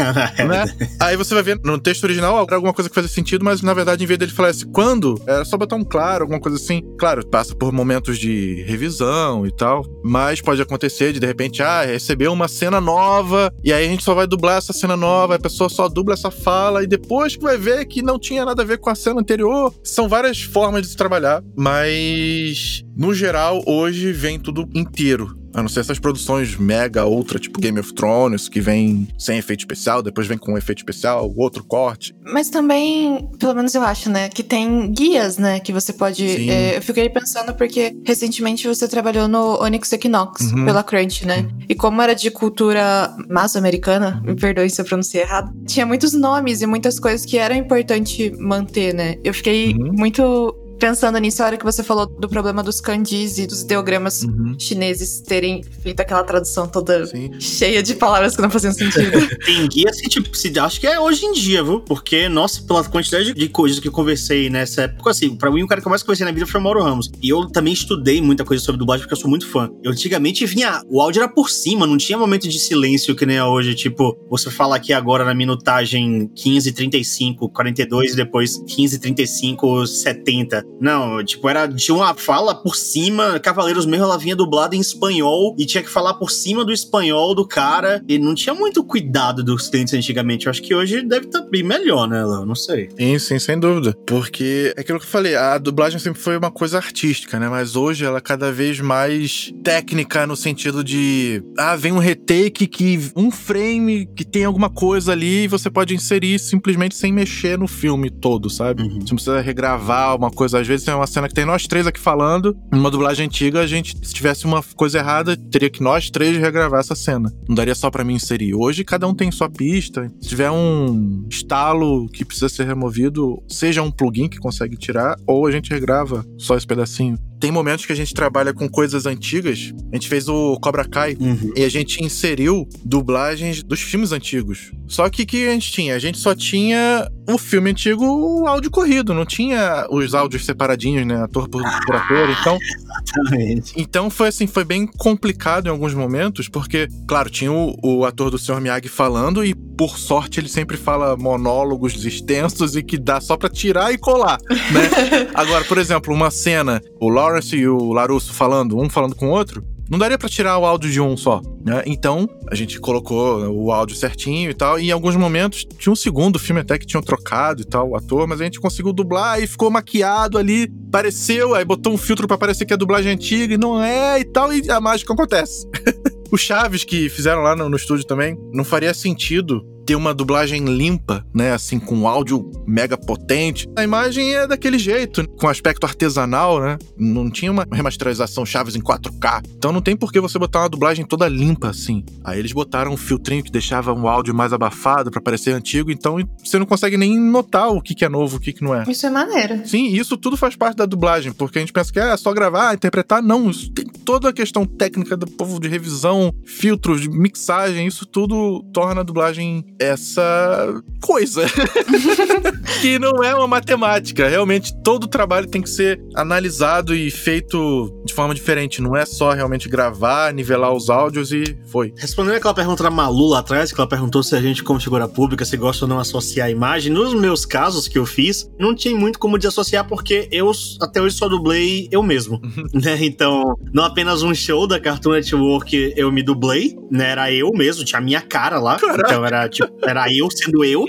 né? 0.48 0.64
Aí 0.98 1.14
você 1.14 1.34
vai 1.34 1.42
ver 1.42 1.60
no 1.62 1.78
texto 1.78 2.04
original 2.04 2.38
alguma 2.38 2.72
coisa 2.72 2.88
que 2.88 2.94
faz 2.94 3.10
sentido, 3.10 3.44
mas 3.44 3.60
na 3.60 3.74
verdade, 3.74 4.02
em 4.02 4.06
vez 4.06 4.18
dele 4.18 4.32
falar 4.32 4.48
assim, 4.48 4.66
quando? 4.72 5.20
Era 5.26 5.44
só 5.44 5.58
botar 5.58 5.76
um 5.76 5.84
claro, 5.84 6.22
alguma 6.24 6.40
coisa 6.40 6.56
assim. 6.56 6.82
Claro, 6.98 7.26
passa 7.26 7.54
por 7.54 7.70
momentos 7.70 8.18
de 8.18 8.64
revisão 8.66 9.46
e 9.46 9.54
tal, 9.54 9.84
mas 10.02 10.40
pode 10.40 10.62
acontecer 10.62 11.12
de 11.12 11.20
de 11.20 11.26
repente, 11.26 11.62
ah, 11.62 11.82
recebeu 11.82 12.32
uma 12.32 12.48
cena 12.48 12.80
nova, 12.80 13.52
e 13.62 13.70
aí 13.70 13.84
a 13.84 13.88
gente 13.88 14.02
só 14.02 14.14
vai 14.14 14.26
dublar 14.26 14.56
essa 14.56 14.72
cena 14.72 14.96
nova, 14.96 15.34
a 15.34 15.38
pessoa 15.38 15.68
só 15.68 15.86
dubla 15.86 16.07
essa 16.12 16.30
fala, 16.30 16.82
e 16.82 16.86
depois 16.86 17.36
que 17.36 17.42
vai 17.42 17.56
ver 17.56 17.84
que 17.86 18.02
não 18.02 18.18
tinha 18.18 18.44
nada 18.44 18.62
a 18.62 18.66
ver 18.66 18.78
com 18.78 18.90
a 18.90 18.94
cena 18.94 19.20
anterior. 19.20 19.74
São 19.82 20.08
várias 20.08 20.42
formas 20.42 20.82
de 20.82 20.88
se 20.88 20.96
trabalhar, 20.96 21.42
mas 21.56 22.84
no 22.98 23.14
geral, 23.14 23.62
hoje 23.64 24.12
vem 24.12 24.40
tudo 24.40 24.68
inteiro. 24.74 25.38
A 25.54 25.62
não 25.62 25.68
ser 25.68 25.80
essas 25.80 25.98
produções 25.98 26.56
mega 26.56 27.06
ultra, 27.06 27.38
tipo 27.38 27.60
Game 27.60 27.78
of 27.80 27.94
Thrones, 27.94 28.48
que 28.48 28.60
vem 28.60 29.08
sem 29.18 29.38
efeito 29.38 29.60
especial, 29.60 30.02
depois 30.02 30.26
vem 30.26 30.36
com 30.36 30.58
efeito 30.58 30.78
especial, 30.78 31.32
outro 31.36 31.64
corte. 31.64 32.14
Mas 32.22 32.50
também, 32.50 33.28
pelo 33.38 33.54
menos 33.54 33.74
eu 33.74 33.82
acho, 33.82 34.10
né, 34.10 34.28
que 34.28 34.42
tem 34.42 34.92
guias, 34.92 35.38
né, 35.38 35.58
que 35.58 35.72
você 35.72 35.92
pode. 35.92 36.50
É, 36.50 36.76
eu 36.76 36.82
fiquei 36.82 37.08
pensando 37.08 37.54
porque 37.54 37.96
recentemente 38.04 38.68
você 38.68 38.86
trabalhou 38.86 39.26
no 39.26 39.62
Onyx 39.62 39.92
Equinox, 39.92 40.52
uhum. 40.52 40.64
pela 40.64 40.82
Crunch, 40.82 41.26
né? 41.26 41.38
Uhum. 41.38 41.58
E 41.68 41.74
como 41.74 42.02
era 42.02 42.14
de 42.14 42.30
cultura 42.30 43.16
maço-americana, 43.28 44.20
me 44.24 44.34
perdoe 44.34 44.68
se 44.68 44.80
eu 44.80 44.84
pronunciei 44.84 45.22
errado, 45.22 45.52
tinha 45.66 45.86
muitos 45.86 46.12
nomes 46.12 46.62
e 46.62 46.66
muitas 46.66 47.00
coisas 47.00 47.24
que 47.24 47.38
era 47.38 47.56
importante 47.56 48.32
manter, 48.38 48.92
né? 48.92 49.16
Eu 49.24 49.32
fiquei 49.32 49.72
uhum. 49.72 49.92
muito 49.92 50.54
pensando 50.78 51.18
nisso, 51.18 51.42
a 51.42 51.46
hora 51.46 51.56
que 51.56 51.64
você 51.64 51.82
falou 51.82 52.06
do 52.06 52.28
problema 52.28 52.62
dos 52.62 52.80
kanjis 52.80 53.38
e 53.38 53.46
dos 53.46 53.62
ideogramas 53.62 54.22
uhum. 54.22 54.56
chineses 54.58 55.20
terem 55.20 55.62
feito 55.62 56.00
aquela 56.00 56.22
tradução 56.22 56.68
toda 56.68 57.06
Sim. 57.06 57.38
cheia 57.40 57.82
de 57.82 57.94
palavras 57.94 58.36
que 58.36 58.42
não 58.42 58.50
faziam 58.50 58.72
sentido. 58.72 59.18
Tem 59.44 59.68
guias 59.68 60.00
que, 60.00 60.08
tipo, 60.08 60.34
se, 60.36 60.56
acho 60.58 60.80
que 60.80 60.86
é 60.86 60.98
hoje 60.98 61.26
em 61.26 61.32
dia, 61.32 61.62
viu? 61.62 61.80
Porque, 61.80 62.28
nossa, 62.28 62.62
pela 62.62 62.84
quantidade 62.84 63.34
de 63.34 63.48
coisas 63.48 63.80
que 63.80 63.88
eu 63.88 63.92
conversei 63.92 64.48
nessa 64.48 64.82
época, 64.82 65.10
assim, 65.10 65.34
pra 65.36 65.50
mim 65.50 65.62
o 65.62 65.66
cara 65.66 65.80
que 65.80 65.86
eu 65.86 65.90
mais 65.90 66.02
conversei 66.02 66.24
na 66.24 66.32
vida 66.32 66.46
foi 66.46 66.60
o 66.60 66.64
Mauro 66.64 66.82
Ramos. 66.82 67.10
E 67.22 67.28
eu 67.28 67.46
também 67.46 67.72
estudei 67.72 68.20
muita 68.22 68.44
coisa 68.44 68.62
sobre 68.62 68.78
dublagem 68.78 69.02
porque 69.02 69.14
eu 69.14 69.20
sou 69.20 69.28
muito 69.28 69.46
fã. 69.48 69.68
Eu 69.82 69.90
antigamente 69.90 70.46
vinha, 70.46 70.80
o 70.88 71.00
áudio 71.00 71.22
era 71.22 71.28
por 71.28 71.50
cima, 71.50 71.86
não 71.86 71.96
tinha 71.96 72.16
momento 72.18 72.48
de 72.48 72.58
silêncio 72.58 73.14
que 73.14 73.26
nem 73.26 73.36
é 73.36 73.44
hoje, 73.44 73.74
tipo, 73.74 74.16
você 74.30 74.50
fala 74.50 74.76
aqui 74.76 74.92
agora 74.92 75.24
na 75.24 75.34
minutagem 75.34 76.30
15:35, 76.34 77.50
42 77.52 78.12
e 78.12 78.16
depois 78.16 78.58
15:35, 78.64 79.86
70. 79.86 80.67
Não, 80.80 81.22
tipo, 81.24 81.48
era 81.48 81.68
tinha 81.68 81.94
uma 81.94 82.14
fala 82.14 82.54
por 82.54 82.76
cima, 82.76 83.38
Cavaleiros 83.40 83.84
mesmo 83.84 84.04
ela 84.04 84.18
vinha 84.18 84.36
dublada 84.36 84.76
em 84.76 84.80
espanhol 84.80 85.54
e 85.58 85.66
tinha 85.66 85.82
que 85.82 85.90
falar 85.90 86.14
por 86.14 86.30
cima 86.30 86.64
do 86.64 86.72
espanhol 86.72 87.34
do 87.34 87.46
cara. 87.46 88.02
E 88.08 88.18
não 88.18 88.34
tinha 88.34 88.54
muito 88.54 88.84
cuidado 88.84 89.42
dos 89.42 89.68
clientes 89.68 89.94
antigamente. 89.94 90.46
Eu 90.46 90.50
acho 90.50 90.62
que 90.62 90.74
hoje 90.74 91.02
deve 91.02 91.26
estar 91.26 91.42
tá 91.42 91.48
bem 91.48 91.62
melhor, 91.62 92.08
né, 92.08 92.24
Léo? 92.24 92.46
Não 92.46 92.54
sei. 92.54 92.88
Sim, 92.96 93.18
sim, 93.18 93.38
sem 93.38 93.58
dúvida. 93.58 93.96
Porque 94.06 94.72
é 94.76 94.80
aquilo 94.80 94.98
que 94.98 95.04
eu 95.04 95.10
falei, 95.10 95.34
a 95.34 95.58
dublagem 95.58 95.98
sempre 95.98 96.20
foi 96.20 96.36
uma 96.36 96.50
coisa 96.50 96.76
artística, 96.76 97.38
né? 97.38 97.48
Mas 97.48 97.74
hoje 97.74 98.04
ela 98.04 98.18
é 98.18 98.20
cada 98.20 98.52
vez 98.52 98.80
mais 98.80 99.52
técnica 99.64 100.26
no 100.26 100.36
sentido 100.36 100.84
de 100.84 101.42
ah, 101.58 101.76
vem 101.76 101.92
um 101.92 101.98
retake 101.98 102.66
que 102.66 103.10
um 103.16 103.30
frame 103.30 104.06
que 104.06 104.24
tem 104.24 104.44
alguma 104.44 104.70
coisa 104.70 105.12
ali 105.12 105.44
e 105.44 105.48
você 105.48 105.70
pode 105.70 105.94
inserir 105.94 106.38
simplesmente 106.38 106.94
sem 106.94 107.12
mexer 107.12 107.58
no 107.58 107.66
filme 107.66 108.10
todo, 108.10 108.48
sabe? 108.48 108.82
Uhum. 108.82 109.00
Você 109.00 109.10
não 109.10 109.16
precisa 109.16 109.40
regravar 109.40 110.16
uma 110.16 110.30
coisa 110.30 110.57
às 110.58 110.66
vezes 110.66 110.84
tem 110.84 110.94
uma 110.94 111.06
cena 111.06 111.28
que 111.28 111.34
tem 111.34 111.44
nós 111.44 111.66
três 111.66 111.86
aqui 111.86 112.00
falando. 112.00 112.56
Numa 112.72 112.90
dublagem 112.90 113.26
antiga, 113.26 113.60
a 113.60 113.66
gente, 113.66 113.96
se 114.06 114.12
tivesse 114.12 114.44
uma 114.44 114.62
coisa 114.74 114.98
errada, 114.98 115.36
teria 115.36 115.70
que 115.70 115.82
nós 115.82 116.10
três 116.10 116.36
regravar 116.36 116.80
essa 116.80 116.94
cena. 116.94 117.32
Não 117.48 117.54
daria 117.54 117.74
só 117.74 117.90
para 117.90 118.04
mim 118.04 118.14
inserir. 118.14 118.54
Hoje, 118.54 118.84
cada 118.84 119.06
um 119.06 119.14
tem 119.14 119.30
sua 119.30 119.48
pista. 119.48 120.10
Se 120.20 120.28
tiver 120.28 120.50
um 120.50 121.26
estalo 121.30 122.08
que 122.08 122.24
precisa 122.24 122.48
ser 122.48 122.66
removido, 122.66 123.42
seja 123.48 123.82
um 123.82 123.90
plugin 123.90 124.28
que 124.28 124.38
consegue 124.38 124.76
tirar, 124.76 125.16
ou 125.26 125.46
a 125.46 125.50
gente 125.50 125.70
regrava 125.70 126.24
só 126.36 126.56
esse 126.56 126.66
pedacinho. 126.66 127.16
Tem 127.40 127.50
momentos 127.50 127.86
que 127.86 127.92
a 127.92 127.96
gente 127.96 128.12
trabalha 128.12 128.52
com 128.52 128.68
coisas 128.68 129.06
antigas. 129.06 129.72
A 129.92 129.96
gente 129.96 130.08
fez 130.08 130.28
o 130.28 130.58
Cobra 130.60 130.84
Kai 130.84 131.16
uhum. 131.18 131.52
e 131.56 131.64
a 131.64 131.68
gente 131.68 132.02
inseriu 132.02 132.68
dublagens 132.84 133.62
dos 133.62 133.80
filmes 133.80 134.12
antigos. 134.12 134.72
Só 134.86 135.08
que 135.08 135.22
o 135.22 135.26
que 135.26 135.48
a 135.48 135.52
gente 135.52 135.70
tinha? 135.70 135.94
A 135.94 135.98
gente 135.98 136.18
só 136.18 136.34
tinha 136.34 137.08
o 137.28 137.38
filme 137.38 137.70
antigo, 137.70 138.04
o 138.04 138.46
áudio 138.46 138.70
corrido, 138.70 139.12
não 139.14 139.26
tinha 139.26 139.86
os 139.90 140.14
áudios 140.14 140.44
separadinhos, 140.44 141.06
né? 141.06 141.22
Ator 141.22 141.48
por, 141.48 141.62
por 141.86 141.96
ator. 141.96 142.30
Então, 142.30 142.58
Exatamente. 143.08 143.72
Então 143.76 144.10
foi 144.10 144.28
assim, 144.28 144.46
foi 144.46 144.64
bem 144.64 144.86
complicado 144.86 145.66
em 145.66 145.70
alguns 145.70 145.94
momentos, 145.94 146.48
porque, 146.48 146.88
claro, 147.06 147.30
tinha 147.30 147.52
o, 147.52 147.74
o 147.82 148.04
ator 148.04 148.30
do 148.30 148.38
Sr. 148.38 148.60
Miyagi 148.60 148.88
falando 148.88 149.44
e, 149.44 149.54
por 149.54 149.98
sorte, 149.98 150.40
ele 150.40 150.48
sempre 150.48 150.76
fala 150.76 151.16
monólogos 151.16 152.04
extensos 152.04 152.76
e 152.76 152.82
que 152.82 152.98
dá 152.98 153.20
só 153.20 153.36
pra 153.36 153.48
tirar 153.48 153.92
e 153.92 153.98
colar, 153.98 154.38
né? 154.48 155.28
Agora, 155.34 155.64
por 155.64 155.78
exemplo, 155.78 156.12
uma 156.12 156.30
cena, 156.30 156.80
o 157.00 157.08
Lawrence 157.28 157.54
e 157.54 157.68
o 157.68 157.92
Larusso 157.92 158.32
falando, 158.32 158.78
um 158.78 158.88
falando 158.88 159.14
com 159.14 159.28
o 159.28 159.30
outro, 159.30 159.62
não 159.90 159.98
daria 159.98 160.18
para 160.18 160.28
tirar 160.28 160.58
o 160.58 160.66
áudio 160.66 160.90
de 160.90 161.00
um 161.00 161.16
só, 161.16 161.40
né? 161.64 161.82
Então, 161.86 162.28
a 162.50 162.54
gente 162.54 162.78
colocou 162.78 163.48
o 163.50 163.72
áudio 163.72 163.96
certinho 163.96 164.50
e 164.50 164.54
tal, 164.54 164.78
e 164.78 164.88
em 164.88 164.90
alguns 164.90 165.16
momentos 165.16 165.66
tinha 165.78 165.92
um 165.92 165.96
segundo 165.96 166.38
filme 166.38 166.60
até 166.60 166.78
que 166.78 166.86
tinham 166.86 167.02
trocado 167.02 167.62
e 167.62 167.64
tal, 167.64 167.90
o 167.90 167.96
ator, 167.96 168.26
mas 168.26 168.40
a 168.40 168.44
gente 168.44 168.60
conseguiu 168.60 168.92
dublar 168.92 169.42
e 169.42 169.46
ficou 169.46 169.70
maquiado 169.70 170.36
ali, 170.36 170.68
pareceu, 170.90 171.54
aí 171.54 171.64
botou 171.64 171.92
um 171.92 171.98
filtro 171.98 172.26
para 172.26 172.36
parecer 172.36 172.66
que 172.66 172.72
é 172.72 172.76
dublagem 172.76 173.12
antiga 173.12 173.54
e 173.54 173.58
não 173.58 173.82
é 173.82 174.20
e 174.20 174.24
tal, 174.24 174.52
e 174.52 174.70
a 174.70 174.80
mágica 174.80 175.12
acontece. 175.12 175.66
o 176.30 176.36
Chaves 176.36 176.84
que 176.84 177.08
fizeram 177.08 177.42
lá 177.42 177.56
no, 177.56 177.68
no 177.68 177.76
estúdio 177.76 178.06
também, 178.06 178.38
não 178.52 178.64
faria 178.64 178.92
sentido 178.92 179.64
ter 179.88 179.96
uma 179.96 180.12
dublagem 180.12 180.66
limpa, 180.66 181.24
né? 181.34 181.54
Assim, 181.54 181.78
com 181.78 182.06
áudio 182.06 182.52
mega 182.66 182.94
potente. 182.94 183.66
A 183.74 183.82
imagem 183.82 184.34
é 184.34 184.46
daquele 184.46 184.78
jeito, 184.78 185.26
com 185.30 185.48
aspecto 185.48 185.84
artesanal, 185.84 186.60
né? 186.60 186.76
Não 186.98 187.30
tinha 187.30 187.50
uma 187.50 187.66
remasterização 187.72 188.44
Chaves 188.44 188.76
em 188.76 188.82
4K. 188.82 189.42
Então 189.56 189.72
não 189.72 189.80
tem 189.80 189.96
por 189.96 190.12
que 190.12 190.20
você 190.20 190.38
botar 190.38 190.60
uma 190.60 190.68
dublagem 190.68 191.06
toda 191.06 191.26
limpa 191.26 191.70
assim. 191.70 192.04
Aí 192.22 192.38
eles 192.38 192.52
botaram 192.52 192.92
um 192.92 192.98
filtrinho 192.98 193.42
que 193.42 193.50
deixava 193.50 193.94
um 193.94 194.06
áudio 194.06 194.34
mais 194.34 194.52
abafado 194.52 195.10
para 195.10 195.22
parecer 195.22 195.52
antigo, 195.52 195.90
então 195.90 196.18
você 196.44 196.58
não 196.58 196.66
consegue 196.66 196.98
nem 196.98 197.18
notar 197.18 197.70
o 197.70 197.80
que, 197.80 197.94
que 197.94 198.04
é 198.04 198.10
novo, 198.10 198.36
o 198.36 198.40
que, 198.40 198.52
que 198.52 198.62
não 198.62 198.74
é. 198.74 198.84
Isso 198.86 199.06
é 199.06 199.10
maneiro. 199.10 199.66
Sim, 199.66 199.86
isso 199.86 200.18
tudo 200.18 200.36
faz 200.36 200.54
parte 200.54 200.76
da 200.76 200.84
dublagem, 200.84 201.32
porque 201.32 201.56
a 201.56 201.62
gente 201.62 201.72
pensa 201.72 201.90
que 201.90 201.98
é 201.98 202.14
só 202.18 202.34
gravar, 202.34 202.74
interpretar. 202.74 203.22
Não, 203.22 203.48
isso 203.48 203.72
tem 203.72 203.86
toda 204.08 204.30
a 204.30 204.32
questão 204.32 204.64
técnica 204.64 205.14
do 205.18 205.26
povo 205.26 205.60
de 205.60 205.68
revisão, 205.68 206.32
filtros, 206.42 207.02
de 207.02 207.10
mixagem, 207.10 207.86
isso 207.86 208.06
tudo 208.06 208.64
torna 208.72 209.02
a 209.02 209.04
dublagem 209.04 209.66
essa 209.78 210.82
coisa. 211.02 211.44
que 212.80 212.98
não 212.98 213.22
é 213.22 213.34
uma 213.34 213.46
matemática. 213.46 214.26
Realmente, 214.26 214.72
todo 214.82 215.04
o 215.04 215.08
trabalho 215.08 215.46
tem 215.46 215.60
que 215.60 215.68
ser 215.68 216.00
analisado 216.14 216.94
e 216.94 217.10
feito 217.10 218.02
de 218.06 218.14
forma 218.14 218.34
diferente. 218.34 218.80
Não 218.80 218.96
é 218.96 219.04
só 219.04 219.32
realmente 219.32 219.68
gravar, 219.68 220.32
nivelar 220.32 220.72
os 220.72 220.88
áudios 220.88 221.30
e 221.30 221.58
foi. 221.66 221.92
Respondendo 221.98 222.36
aquela 222.36 222.54
pergunta 222.54 222.82
da 222.82 222.90
Malu 222.90 223.28
lá 223.28 223.40
atrás, 223.40 223.72
que 223.72 223.78
ela 223.78 223.88
perguntou 223.88 224.22
se 224.22 224.34
a 224.34 224.40
gente, 224.40 224.62
como 224.62 224.80
figura 224.80 225.06
pública, 225.06 225.44
se 225.44 225.56
gosta 225.56 225.84
ou 225.84 225.88
não 225.88 225.98
associar 225.98 226.46
a 226.46 226.50
imagem, 226.50 226.90
nos 226.90 227.12
meus 227.12 227.44
casos 227.44 227.86
que 227.86 227.98
eu 227.98 228.06
fiz, 228.06 228.48
não 228.58 228.74
tinha 228.74 228.96
muito 228.96 229.18
como 229.18 229.36
desassociar, 229.36 229.86
porque 229.86 230.28
eu 230.30 230.50
até 230.80 231.02
hoje 231.02 231.16
só 231.16 231.28
dublei 231.28 231.88
eu 231.90 232.02
mesmo. 232.02 232.40
né? 232.72 232.96
Então, 233.02 233.54
não 233.72 233.84
apenas 233.84 233.97
um 234.06 234.34
show 234.34 234.66
da 234.66 234.78
Cartoon 234.78 235.12
Network 235.12 235.92
eu 235.96 236.12
me 236.12 236.22
dublei, 236.22 236.76
né? 236.90 237.10
Era 237.10 237.32
eu 237.32 237.50
mesmo, 237.52 237.84
tinha 237.84 237.98
a 237.98 238.02
minha 238.02 238.20
cara 238.20 238.58
lá. 238.58 238.76
Caraca. 238.76 239.02
Então 239.06 239.24
era 239.24 239.48
tipo, 239.48 239.68
era 239.82 240.06
eu 240.12 240.30
sendo 240.30 240.64
eu. 240.64 240.84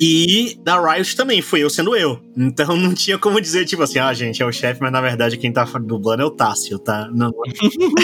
E 0.00 0.58
da 0.62 0.80
Riot 0.80 1.16
também, 1.16 1.40
foi 1.40 1.60
eu 1.60 1.70
sendo 1.70 1.96
eu. 1.96 2.20
Então 2.36 2.76
não 2.76 2.92
tinha 2.94 3.18
como 3.18 3.40
dizer, 3.40 3.64
tipo 3.64 3.82
assim, 3.82 3.98
ah, 3.98 4.12
gente, 4.12 4.42
é 4.42 4.46
o 4.46 4.52
chefe, 4.52 4.80
mas 4.80 4.92
na 4.92 5.00
verdade 5.00 5.36
quem 5.36 5.52
tá 5.52 5.64
dublando 5.64 6.22
é 6.22 6.26
o 6.26 6.30
Tássio, 6.30 6.78
tá? 6.78 7.08
Não, 7.14 7.32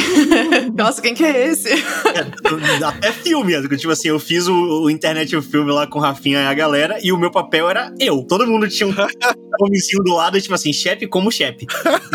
Nossa, 0.76 1.02
quem 1.02 1.14
que 1.14 1.24
é 1.24 1.48
esse? 1.48 1.68
é, 1.70 2.84
até 2.84 3.12
filme, 3.12 3.52
tipo 3.76 3.90
assim, 3.90 4.08
eu 4.08 4.18
fiz 4.18 4.48
o, 4.48 4.84
o 4.84 4.90
internet 4.90 5.36
o 5.36 5.42
filme 5.42 5.70
lá 5.70 5.86
com 5.86 5.98
o 5.98 6.02
Rafinha 6.02 6.40
e 6.40 6.46
a 6.46 6.54
galera, 6.54 6.98
e 7.02 7.12
o 7.12 7.18
meu 7.18 7.30
papel 7.30 7.68
era 7.68 7.92
eu. 7.98 8.22
Todo 8.22 8.46
mundo 8.46 8.68
tinha 8.68 8.88
um 8.88 8.94
homenzinho 9.60 10.02
do 10.02 10.14
lado, 10.14 10.40
tipo 10.40 10.54
assim, 10.54 10.72
chefe 10.72 11.06
como 11.06 11.30
chefe. 11.30 11.66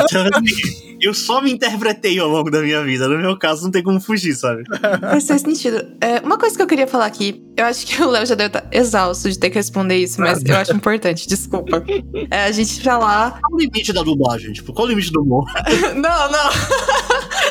Então, 0.03 0.23
assim, 0.33 0.97
eu 1.01 1.13
só 1.13 1.41
me 1.41 1.51
interpretei 1.51 2.06
ao 2.19 2.27
longo 2.27 2.49
da 2.49 2.61
minha 2.61 2.83
vida. 2.83 3.07
No 3.07 3.17
meu 3.17 3.37
caso, 3.37 3.63
não 3.63 3.71
tem 3.71 3.83
como 3.83 3.99
fugir, 3.99 4.35
sabe? 4.35 4.63
Faz 5.01 5.27
faz 5.27 5.41
sentido. 5.41 5.85
É, 6.01 6.19
uma 6.19 6.37
coisa 6.37 6.55
que 6.55 6.61
eu 6.61 6.67
queria 6.67 6.87
falar 6.87 7.05
aqui, 7.05 7.43
eu 7.55 7.65
acho 7.65 7.85
que 7.85 8.01
o 8.03 8.09
Léo 8.09 8.25
já 8.25 8.35
deve 8.35 8.57
estar 8.57 8.67
exausto 8.71 9.29
de 9.29 9.37
ter 9.37 9.49
que 9.49 9.57
responder 9.57 9.97
isso, 9.97 10.21
mas 10.21 10.43
eu 10.43 10.55
acho 10.55 10.73
importante, 10.73 11.27
desculpa. 11.27 11.83
É 12.29 12.45
a 12.45 12.51
gente 12.51 12.81
falar. 12.81 13.39
Qual 13.41 13.53
o 13.53 13.59
limite 13.59 13.91
da 13.93 14.03
dublagem? 14.03 14.53
Tipo, 14.53 14.73
qual 14.73 14.87
o 14.87 14.89
limite 14.89 15.11
do 15.11 15.21
humor? 15.21 15.45
não, 15.95 16.31
não. 16.31 16.49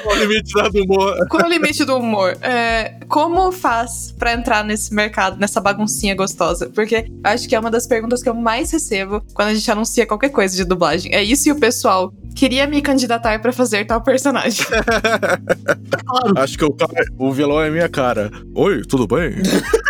Qual 0.02 0.16
o 0.16 0.18
limite 0.18 0.52
da 0.54 0.68
do 0.68 0.82
humor? 0.84 1.28
Qual 1.28 1.44
o 1.44 1.48
limite 1.48 1.84
do 1.84 1.96
humor? 1.96 2.36
É, 2.40 2.98
como 3.08 3.50
faz 3.50 4.14
pra 4.18 4.32
entrar 4.32 4.64
nesse 4.64 4.94
mercado, 4.94 5.38
nessa 5.38 5.60
baguncinha 5.60 6.14
gostosa? 6.14 6.70
Porque 6.70 6.94
eu 6.94 7.20
acho 7.24 7.48
que 7.48 7.54
é 7.54 7.58
uma 7.58 7.70
das 7.70 7.86
perguntas 7.86 8.22
que 8.22 8.28
eu 8.28 8.34
mais 8.34 8.70
recebo 8.70 9.22
quando 9.34 9.48
a 9.48 9.54
gente 9.54 9.70
anuncia 9.70 10.06
qualquer 10.06 10.30
coisa 10.30 10.54
de 10.54 10.64
dublagem. 10.64 11.12
É 11.14 11.22
isso 11.22 11.48
e 11.48 11.52
o 11.52 11.56
pessoal 11.56 12.12
queria 12.36 12.66
me 12.66 12.82
candidatar 12.82 13.40
pra 13.40 13.52
fazer 13.52 13.86
tal 13.86 14.02
personagem. 14.02 14.64
Acho 16.36 16.58
que 16.58 16.64
o, 16.64 16.72
cara, 16.72 17.04
o 17.18 17.32
vilão 17.32 17.60
é 17.60 17.70
minha 17.70 17.88
cara. 17.88 18.30
Oi, 18.54 18.82
tudo 18.82 19.06
bem? 19.06 19.32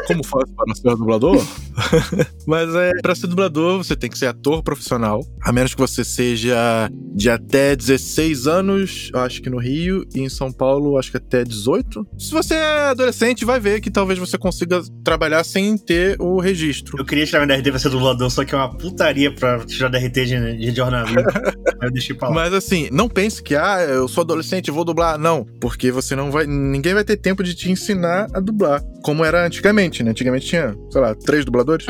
Como 0.07 0.25
faz 0.25 0.49
para 0.53 0.75
ser 0.75 0.97
dublador? 0.97 1.45
Mas 2.47 2.73
é, 2.75 2.93
pra 3.03 3.15
ser 3.15 3.27
dublador, 3.27 3.79
você 3.79 3.97
tem 3.97 4.09
que 4.09 4.17
ser 4.17 4.27
ator 4.27 4.63
profissional. 4.63 5.27
A 5.43 5.53
menos 5.53 5.75
que 5.75 5.81
você 5.81 6.05
seja 6.05 6.89
de 7.13 7.29
até 7.29 7.75
16 7.75 8.47
anos, 8.47 9.11
acho 9.13 9.43
que 9.43 9.51
no 9.51 9.59
Rio, 9.59 10.07
e 10.15 10.21
em 10.21 10.29
São 10.29 10.53
Paulo, 10.53 10.97
acho 10.97 11.11
que 11.11 11.17
até 11.17 11.43
18. 11.43 12.07
Se 12.19 12.31
você 12.31 12.55
é 12.55 12.91
adolescente, 12.91 13.45
vai 13.45 13.59
ver 13.59 13.81
que 13.81 13.91
talvez 13.91 14.19
você 14.19 14.39
consiga 14.39 14.81
trabalhar 15.03 15.43
sem 15.43 15.77
ter 15.77 16.17
o 16.21 16.39
registro. 16.39 16.97
Eu 16.99 17.05
queria 17.05 17.27
tirar 17.27 17.45
minha 17.45 17.59
DRT 17.59 17.71
pra 17.71 17.81
ser 17.81 17.91
dublador, 17.91 18.31
só 18.31 18.45
que 18.45 18.55
é 18.55 18.59
uma 18.59 18.73
putaria 18.73 19.35
pra 19.35 19.59
tirar 19.65 19.89
DRT 19.89 20.25
de, 20.25 20.57
de 20.59 20.77
jornalismo. 20.77 21.21
Aí 21.81 21.89
eu 21.89 21.93
deixei 21.93 22.15
pra 22.15 22.29
lá. 22.29 22.36
Mas 22.37 22.53
assim, 22.53 22.91
não 22.93 23.09
pense 23.09 23.43
que, 23.43 23.57
ah, 23.57 23.81
eu 23.81 24.07
sou 24.07 24.21
adolescente, 24.21 24.71
vou 24.71 24.85
dublar. 24.85 25.17
Não, 25.19 25.47
porque 25.59 25.91
você 25.91 26.15
não 26.15 26.31
vai. 26.31 26.47
Ninguém 26.47 26.93
vai 26.93 27.03
ter 27.03 27.17
tempo 27.17 27.43
de 27.43 27.55
te 27.55 27.71
ensinar 27.73 28.27
a 28.31 28.41
dublar. 28.41 28.83
Como 29.03 29.25
era 29.25 29.47
antigamente, 29.47 30.03
né? 30.03 30.11
Antigamente 30.11 30.45
tinha, 30.45 30.77
sei 30.91 31.01
lá, 31.01 31.15
três 31.15 31.47
dubladores. 31.47 31.87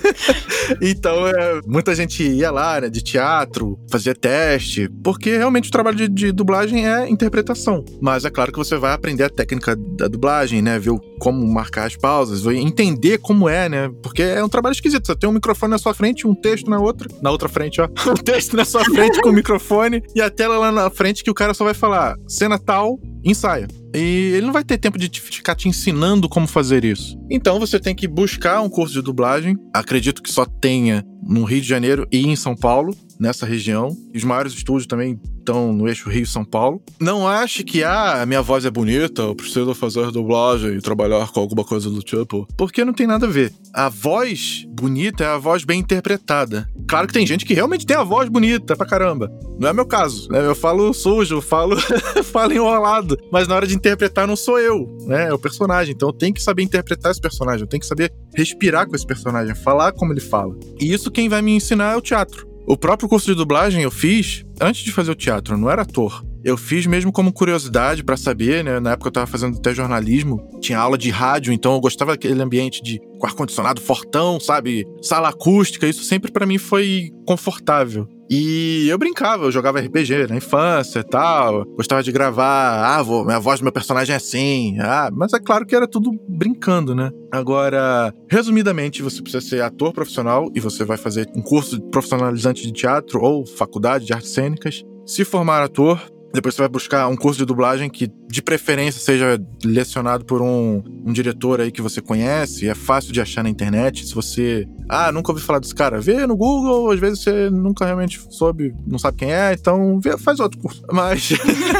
então, 0.80 1.26
é, 1.26 1.60
muita 1.66 1.94
gente 1.94 2.22
ia 2.22 2.50
lá, 2.50 2.80
né, 2.80 2.88
de 2.88 3.02
teatro, 3.02 3.78
fazia 3.90 4.14
teste, 4.14 4.88
porque 5.04 5.36
realmente 5.36 5.68
o 5.68 5.72
trabalho 5.72 5.96
de, 5.96 6.08
de 6.08 6.32
dublagem 6.32 6.88
é 6.88 7.10
interpretação. 7.10 7.84
Mas 8.00 8.24
é 8.24 8.30
claro 8.30 8.52
que 8.52 8.58
você 8.58 8.78
vai 8.78 8.94
aprender 8.94 9.24
a 9.24 9.30
técnica 9.30 9.76
da 9.76 10.08
dublagem, 10.08 10.62
né? 10.62 10.78
Ver 10.78 10.92
como 11.18 11.46
marcar 11.46 11.86
as 11.86 11.96
pausas, 11.96 12.46
entender 12.46 13.18
como 13.18 13.46
é, 13.46 13.68
né? 13.68 13.90
Porque 14.02 14.22
é 14.22 14.42
um 14.42 14.48
trabalho 14.48 14.72
esquisito. 14.72 15.06
Você 15.06 15.14
tem 15.14 15.28
um 15.28 15.34
microfone 15.34 15.72
na 15.72 15.78
sua 15.78 15.92
frente, 15.92 16.26
um 16.26 16.34
texto 16.34 16.70
na 16.70 16.78
outra, 16.78 17.10
na 17.20 17.30
outra 17.30 17.46
frente, 17.46 17.78
ó. 17.78 17.88
Um 18.06 18.14
texto 18.14 18.56
na 18.56 18.64
sua 18.64 18.84
frente 18.84 19.20
com 19.20 19.30
o 19.30 19.32
microfone 19.32 19.65
e 20.14 20.20
a 20.20 20.30
tela 20.30 20.58
lá 20.58 20.70
na 20.72 20.88
frente 20.90 21.22
que 21.24 21.30
o 21.30 21.34
cara 21.34 21.52
só 21.54 21.64
vai 21.64 21.74
falar 21.74 22.16
cena 22.28 22.58
tal, 22.58 22.98
ensaia. 23.24 23.66
E 23.94 24.32
ele 24.34 24.46
não 24.46 24.52
vai 24.52 24.62
ter 24.64 24.78
tempo 24.78 24.98
de 24.98 25.08
te- 25.08 25.20
ficar 25.20 25.54
te 25.54 25.68
ensinando 25.68 26.28
como 26.28 26.46
fazer 26.46 26.84
isso. 26.84 27.18
Então 27.30 27.58
você 27.58 27.80
tem 27.80 27.94
que 27.94 28.06
buscar 28.06 28.60
um 28.60 28.68
curso 28.68 28.94
de 28.94 29.02
dublagem. 29.02 29.56
Acredito 29.74 30.22
que 30.22 30.30
só 30.30 30.44
tenha 30.44 31.02
no 31.22 31.44
Rio 31.44 31.60
de 31.60 31.66
Janeiro 31.68 32.06
e 32.12 32.26
em 32.26 32.36
São 32.36 32.54
Paulo, 32.54 32.94
nessa 33.18 33.46
região. 33.46 33.96
E 34.12 34.18
os 34.18 34.24
maiores 34.24 34.52
estúdios 34.52 34.86
também 34.86 35.18
estão 35.38 35.72
no 35.72 35.86
eixo 35.86 36.10
Rio-São 36.10 36.44
Paulo. 36.44 36.82
Não 37.00 37.26
ache 37.26 37.62
que, 37.62 37.84
ah, 37.84 38.24
minha 38.26 38.42
voz 38.42 38.64
é 38.64 38.70
bonita, 38.70 39.22
eu 39.22 39.34
preciso 39.34 39.72
fazer 39.74 40.10
dublagem 40.10 40.76
e 40.76 40.80
trabalhar 40.80 41.30
com 41.30 41.40
alguma 41.40 41.64
coisa 41.64 41.88
do 41.88 42.02
tipo. 42.02 42.46
Porque 42.56 42.84
não 42.84 42.92
tem 42.92 43.06
nada 43.06 43.26
a 43.26 43.30
ver. 43.30 43.52
A 43.72 43.88
voz 43.88 44.66
bonita 44.68 45.22
é 45.24 45.28
a 45.28 45.38
voz 45.38 45.64
bem 45.64 45.80
interpretada. 45.80 46.68
Claro 46.88 47.06
que 47.06 47.12
tem 47.12 47.26
gente 47.26 47.44
que 47.44 47.54
realmente 47.54 47.86
tem 47.86 47.96
a 47.96 48.02
voz 48.02 48.28
bonita 48.28 48.76
pra 48.76 48.86
caramba. 48.86 49.30
Não 49.58 49.68
é 49.68 49.72
meu 49.72 49.86
caso, 49.86 50.28
né? 50.30 50.44
Eu 50.44 50.54
falo 50.54 50.92
sujo, 50.92 51.40
falo, 51.40 51.76
falo 52.24 52.52
enrolado. 52.52 53.16
Mas 53.30 53.48
na 53.48 53.54
hora 53.54 53.66
de 53.66 53.74
interpretar 53.74 54.26
não 54.26 54.36
sou 54.36 54.58
eu, 54.58 54.96
né? 55.06 55.28
É 55.28 55.32
o 55.32 55.38
personagem. 55.38 55.94
Então 55.94 56.08
eu 56.08 56.12
tenho 56.12 56.34
que 56.34 56.42
saber 56.42 56.62
interpretar 56.62 57.12
esse 57.12 57.20
personagem, 57.20 57.62
eu 57.62 57.68
tenho 57.68 57.80
que 57.80 57.86
saber 57.86 58.12
respirar 58.34 58.88
com 58.88 58.94
esse 58.94 59.06
personagem, 59.06 59.54
falar 59.54 59.92
como 59.92 60.12
ele 60.12 60.20
fala. 60.20 60.56
E 60.80 60.92
isso 60.92 61.10
quem 61.10 61.28
vai 61.28 61.40
me 61.40 61.54
ensinar 61.54 61.94
é 61.94 61.96
o 61.96 62.02
teatro. 62.02 62.55
O 62.68 62.76
próprio 62.76 63.08
curso 63.08 63.26
de 63.26 63.34
dublagem 63.36 63.84
eu 63.84 63.92
fiz 63.92 64.44
antes 64.60 64.82
de 64.82 64.90
fazer 64.90 65.12
o 65.12 65.14
teatro, 65.14 65.54
eu 65.54 65.58
não 65.58 65.70
era 65.70 65.82
ator. 65.82 66.24
Eu 66.42 66.56
fiz 66.56 66.84
mesmo 66.84 67.12
como 67.12 67.32
curiosidade 67.32 68.02
pra 68.02 68.16
saber, 68.16 68.64
né? 68.64 68.80
Na 68.80 68.92
época 68.92 69.06
eu 69.08 69.12
tava 69.12 69.26
fazendo 69.26 69.56
até 69.56 69.72
jornalismo, 69.72 70.40
tinha 70.60 70.78
aula 70.78 70.98
de 70.98 71.08
rádio, 71.08 71.52
então 71.52 71.74
eu 71.74 71.80
gostava 71.80 72.10
daquele 72.12 72.42
ambiente 72.42 72.82
de 72.82 73.00
com 73.20 73.26
ar-condicionado 73.26 73.80
fortão, 73.80 74.40
sabe? 74.40 74.84
Sala 75.00 75.28
acústica, 75.28 75.86
isso 75.86 76.02
sempre 76.02 76.32
pra 76.32 76.44
mim 76.44 76.58
foi 76.58 77.10
confortável. 77.24 78.08
E 78.28 78.88
eu 78.88 78.98
brincava, 78.98 79.44
eu 79.44 79.52
jogava 79.52 79.80
RPG 79.80 80.26
na 80.28 80.36
infância 80.36 81.00
e 81.00 81.04
tal, 81.04 81.64
gostava 81.76 82.02
de 82.02 82.10
gravar, 82.10 82.96
ah, 82.96 83.02
vou, 83.02 83.24
minha 83.24 83.38
voz 83.38 83.60
do 83.60 83.62
meu 83.62 83.72
personagem 83.72 84.12
é 84.12 84.16
assim, 84.16 84.76
ah, 84.80 85.10
mas 85.12 85.32
é 85.32 85.38
claro 85.38 85.64
que 85.64 85.76
era 85.76 85.86
tudo 85.86 86.10
brincando, 86.28 86.94
né? 86.94 87.10
Agora, 87.32 88.12
resumidamente, 88.28 89.02
você 89.02 89.22
precisa 89.22 89.46
ser 89.46 89.62
ator 89.62 89.92
profissional 89.92 90.50
e 90.54 90.60
você 90.60 90.84
vai 90.84 90.96
fazer 90.96 91.28
um 91.36 91.42
curso 91.42 91.80
profissionalizante 91.90 92.66
de 92.66 92.72
teatro 92.72 93.20
ou 93.22 93.46
faculdade 93.46 94.06
de 94.06 94.12
artes 94.12 94.30
cênicas, 94.30 94.82
se 95.06 95.24
formar 95.24 95.62
ator, 95.62 96.00
depois 96.36 96.54
você 96.54 96.62
vai 96.62 96.68
buscar 96.68 97.08
um 97.08 97.16
curso 97.16 97.38
de 97.38 97.44
dublagem 97.44 97.90
que, 97.90 98.08
de 98.28 98.40
preferência, 98.42 99.00
seja 99.00 99.40
lecionado 99.64 100.24
por 100.24 100.40
um, 100.40 100.82
um 101.04 101.12
diretor 101.12 101.60
aí 101.60 101.72
que 101.72 101.82
você 101.82 102.00
conhece. 102.00 102.68
É 102.68 102.74
fácil 102.74 103.12
de 103.12 103.20
achar 103.20 103.42
na 103.42 103.50
internet. 103.50 104.06
Se 104.06 104.14
você. 104.14 104.64
Ah, 104.88 105.10
nunca 105.10 105.32
ouvi 105.32 105.42
falar 105.42 105.58
desse 105.58 105.74
cara. 105.74 106.00
Vê 106.00 106.26
no 106.26 106.36
Google, 106.36 106.90
às 106.92 107.00
vezes 107.00 107.22
você 107.24 107.50
nunca 107.50 107.84
realmente 107.84 108.20
soube, 108.30 108.72
não 108.86 108.98
sabe 108.98 109.16
quem 109.16 109.32
é, 109.32 109.52
então 109.52 109.98
vê, 109.98 110.16
faz 110.16 110.38
outro 110.38 110.60
curso. 110.60 110.82
Mas. 110.92 111.30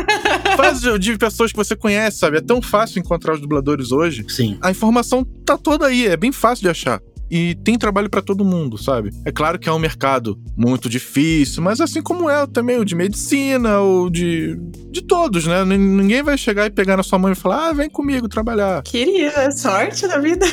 faz 0.56 0.80
de- 0.80 0.98
de 0.98 1.16
pessoas 1.18 1.52
que 1.52 1.56
você 1.56 1.76
conhece, 1.76 2.18
sabe? 2.18 2.38
É 2.38 2.40
tão 2.40 2.60
fácil 2.60 2.98
encontrar 2.98 3.34
os 3.34 3.40
dubladores 3.40 3.92
hoje. 3.92 4.24
Sim. 4.28 4.58
A 4.60 4.70
informação 4.70 5.24
tá 5.44 5.56
toda 5.56 5.86
aí, 5.86 6.06
é 6.06 6.16
bem 6.16 6.32
fácil 6.32 6.62
de 6.64 6.68
achar. 6.70 7.00
E 7.30 7.54
tem 7.56 7.76
trabalho 7.76 8.08
pra 8.08 8.22
todo 8.22 8.44
mundo, 8.44 8.78
sabe? 8.78 9.10
É 9.24 9.32
claro 9.32 9.58
que 9.58 9.68
é 9.68 9.72
um 9.72 9.78
mercado 9.78 10.38
muito 10.56 10.88
difícil, 10.88 11.62
mas 11.62 11.80
assim 11.80 12.00
como 12.00 12.30
é 12.30 12.46
também 12.46 12.78
o 12.78 12.84
de 12.84 12.94
medicina, 12.94 13.80
o 13.80 14.08
de. 14.08 14.56
de 14.90 15.02
todos, 15.02 15.46
né? 15.46 15.64
Ninguém 15.64 16.22
vai 16.22 16.38
chegar 16.38 16.66
e 16.66 16.70
pegar 16.70 16.96
na 16.96 17.02
sua 17.02 17.18
mão 17.18 17.30
e 17.30 17.34
falar: 17.34 17.68
ah, 17.68 17.72
vem 17.72 17.90
comigo 17.90 18.28
trabalhar. 18.28 18.82
Queria, 18.82 19.32
é 19.36 19.50
sorte 19.50 20.06
da 20.06 20.18
vida. 20.18 20.46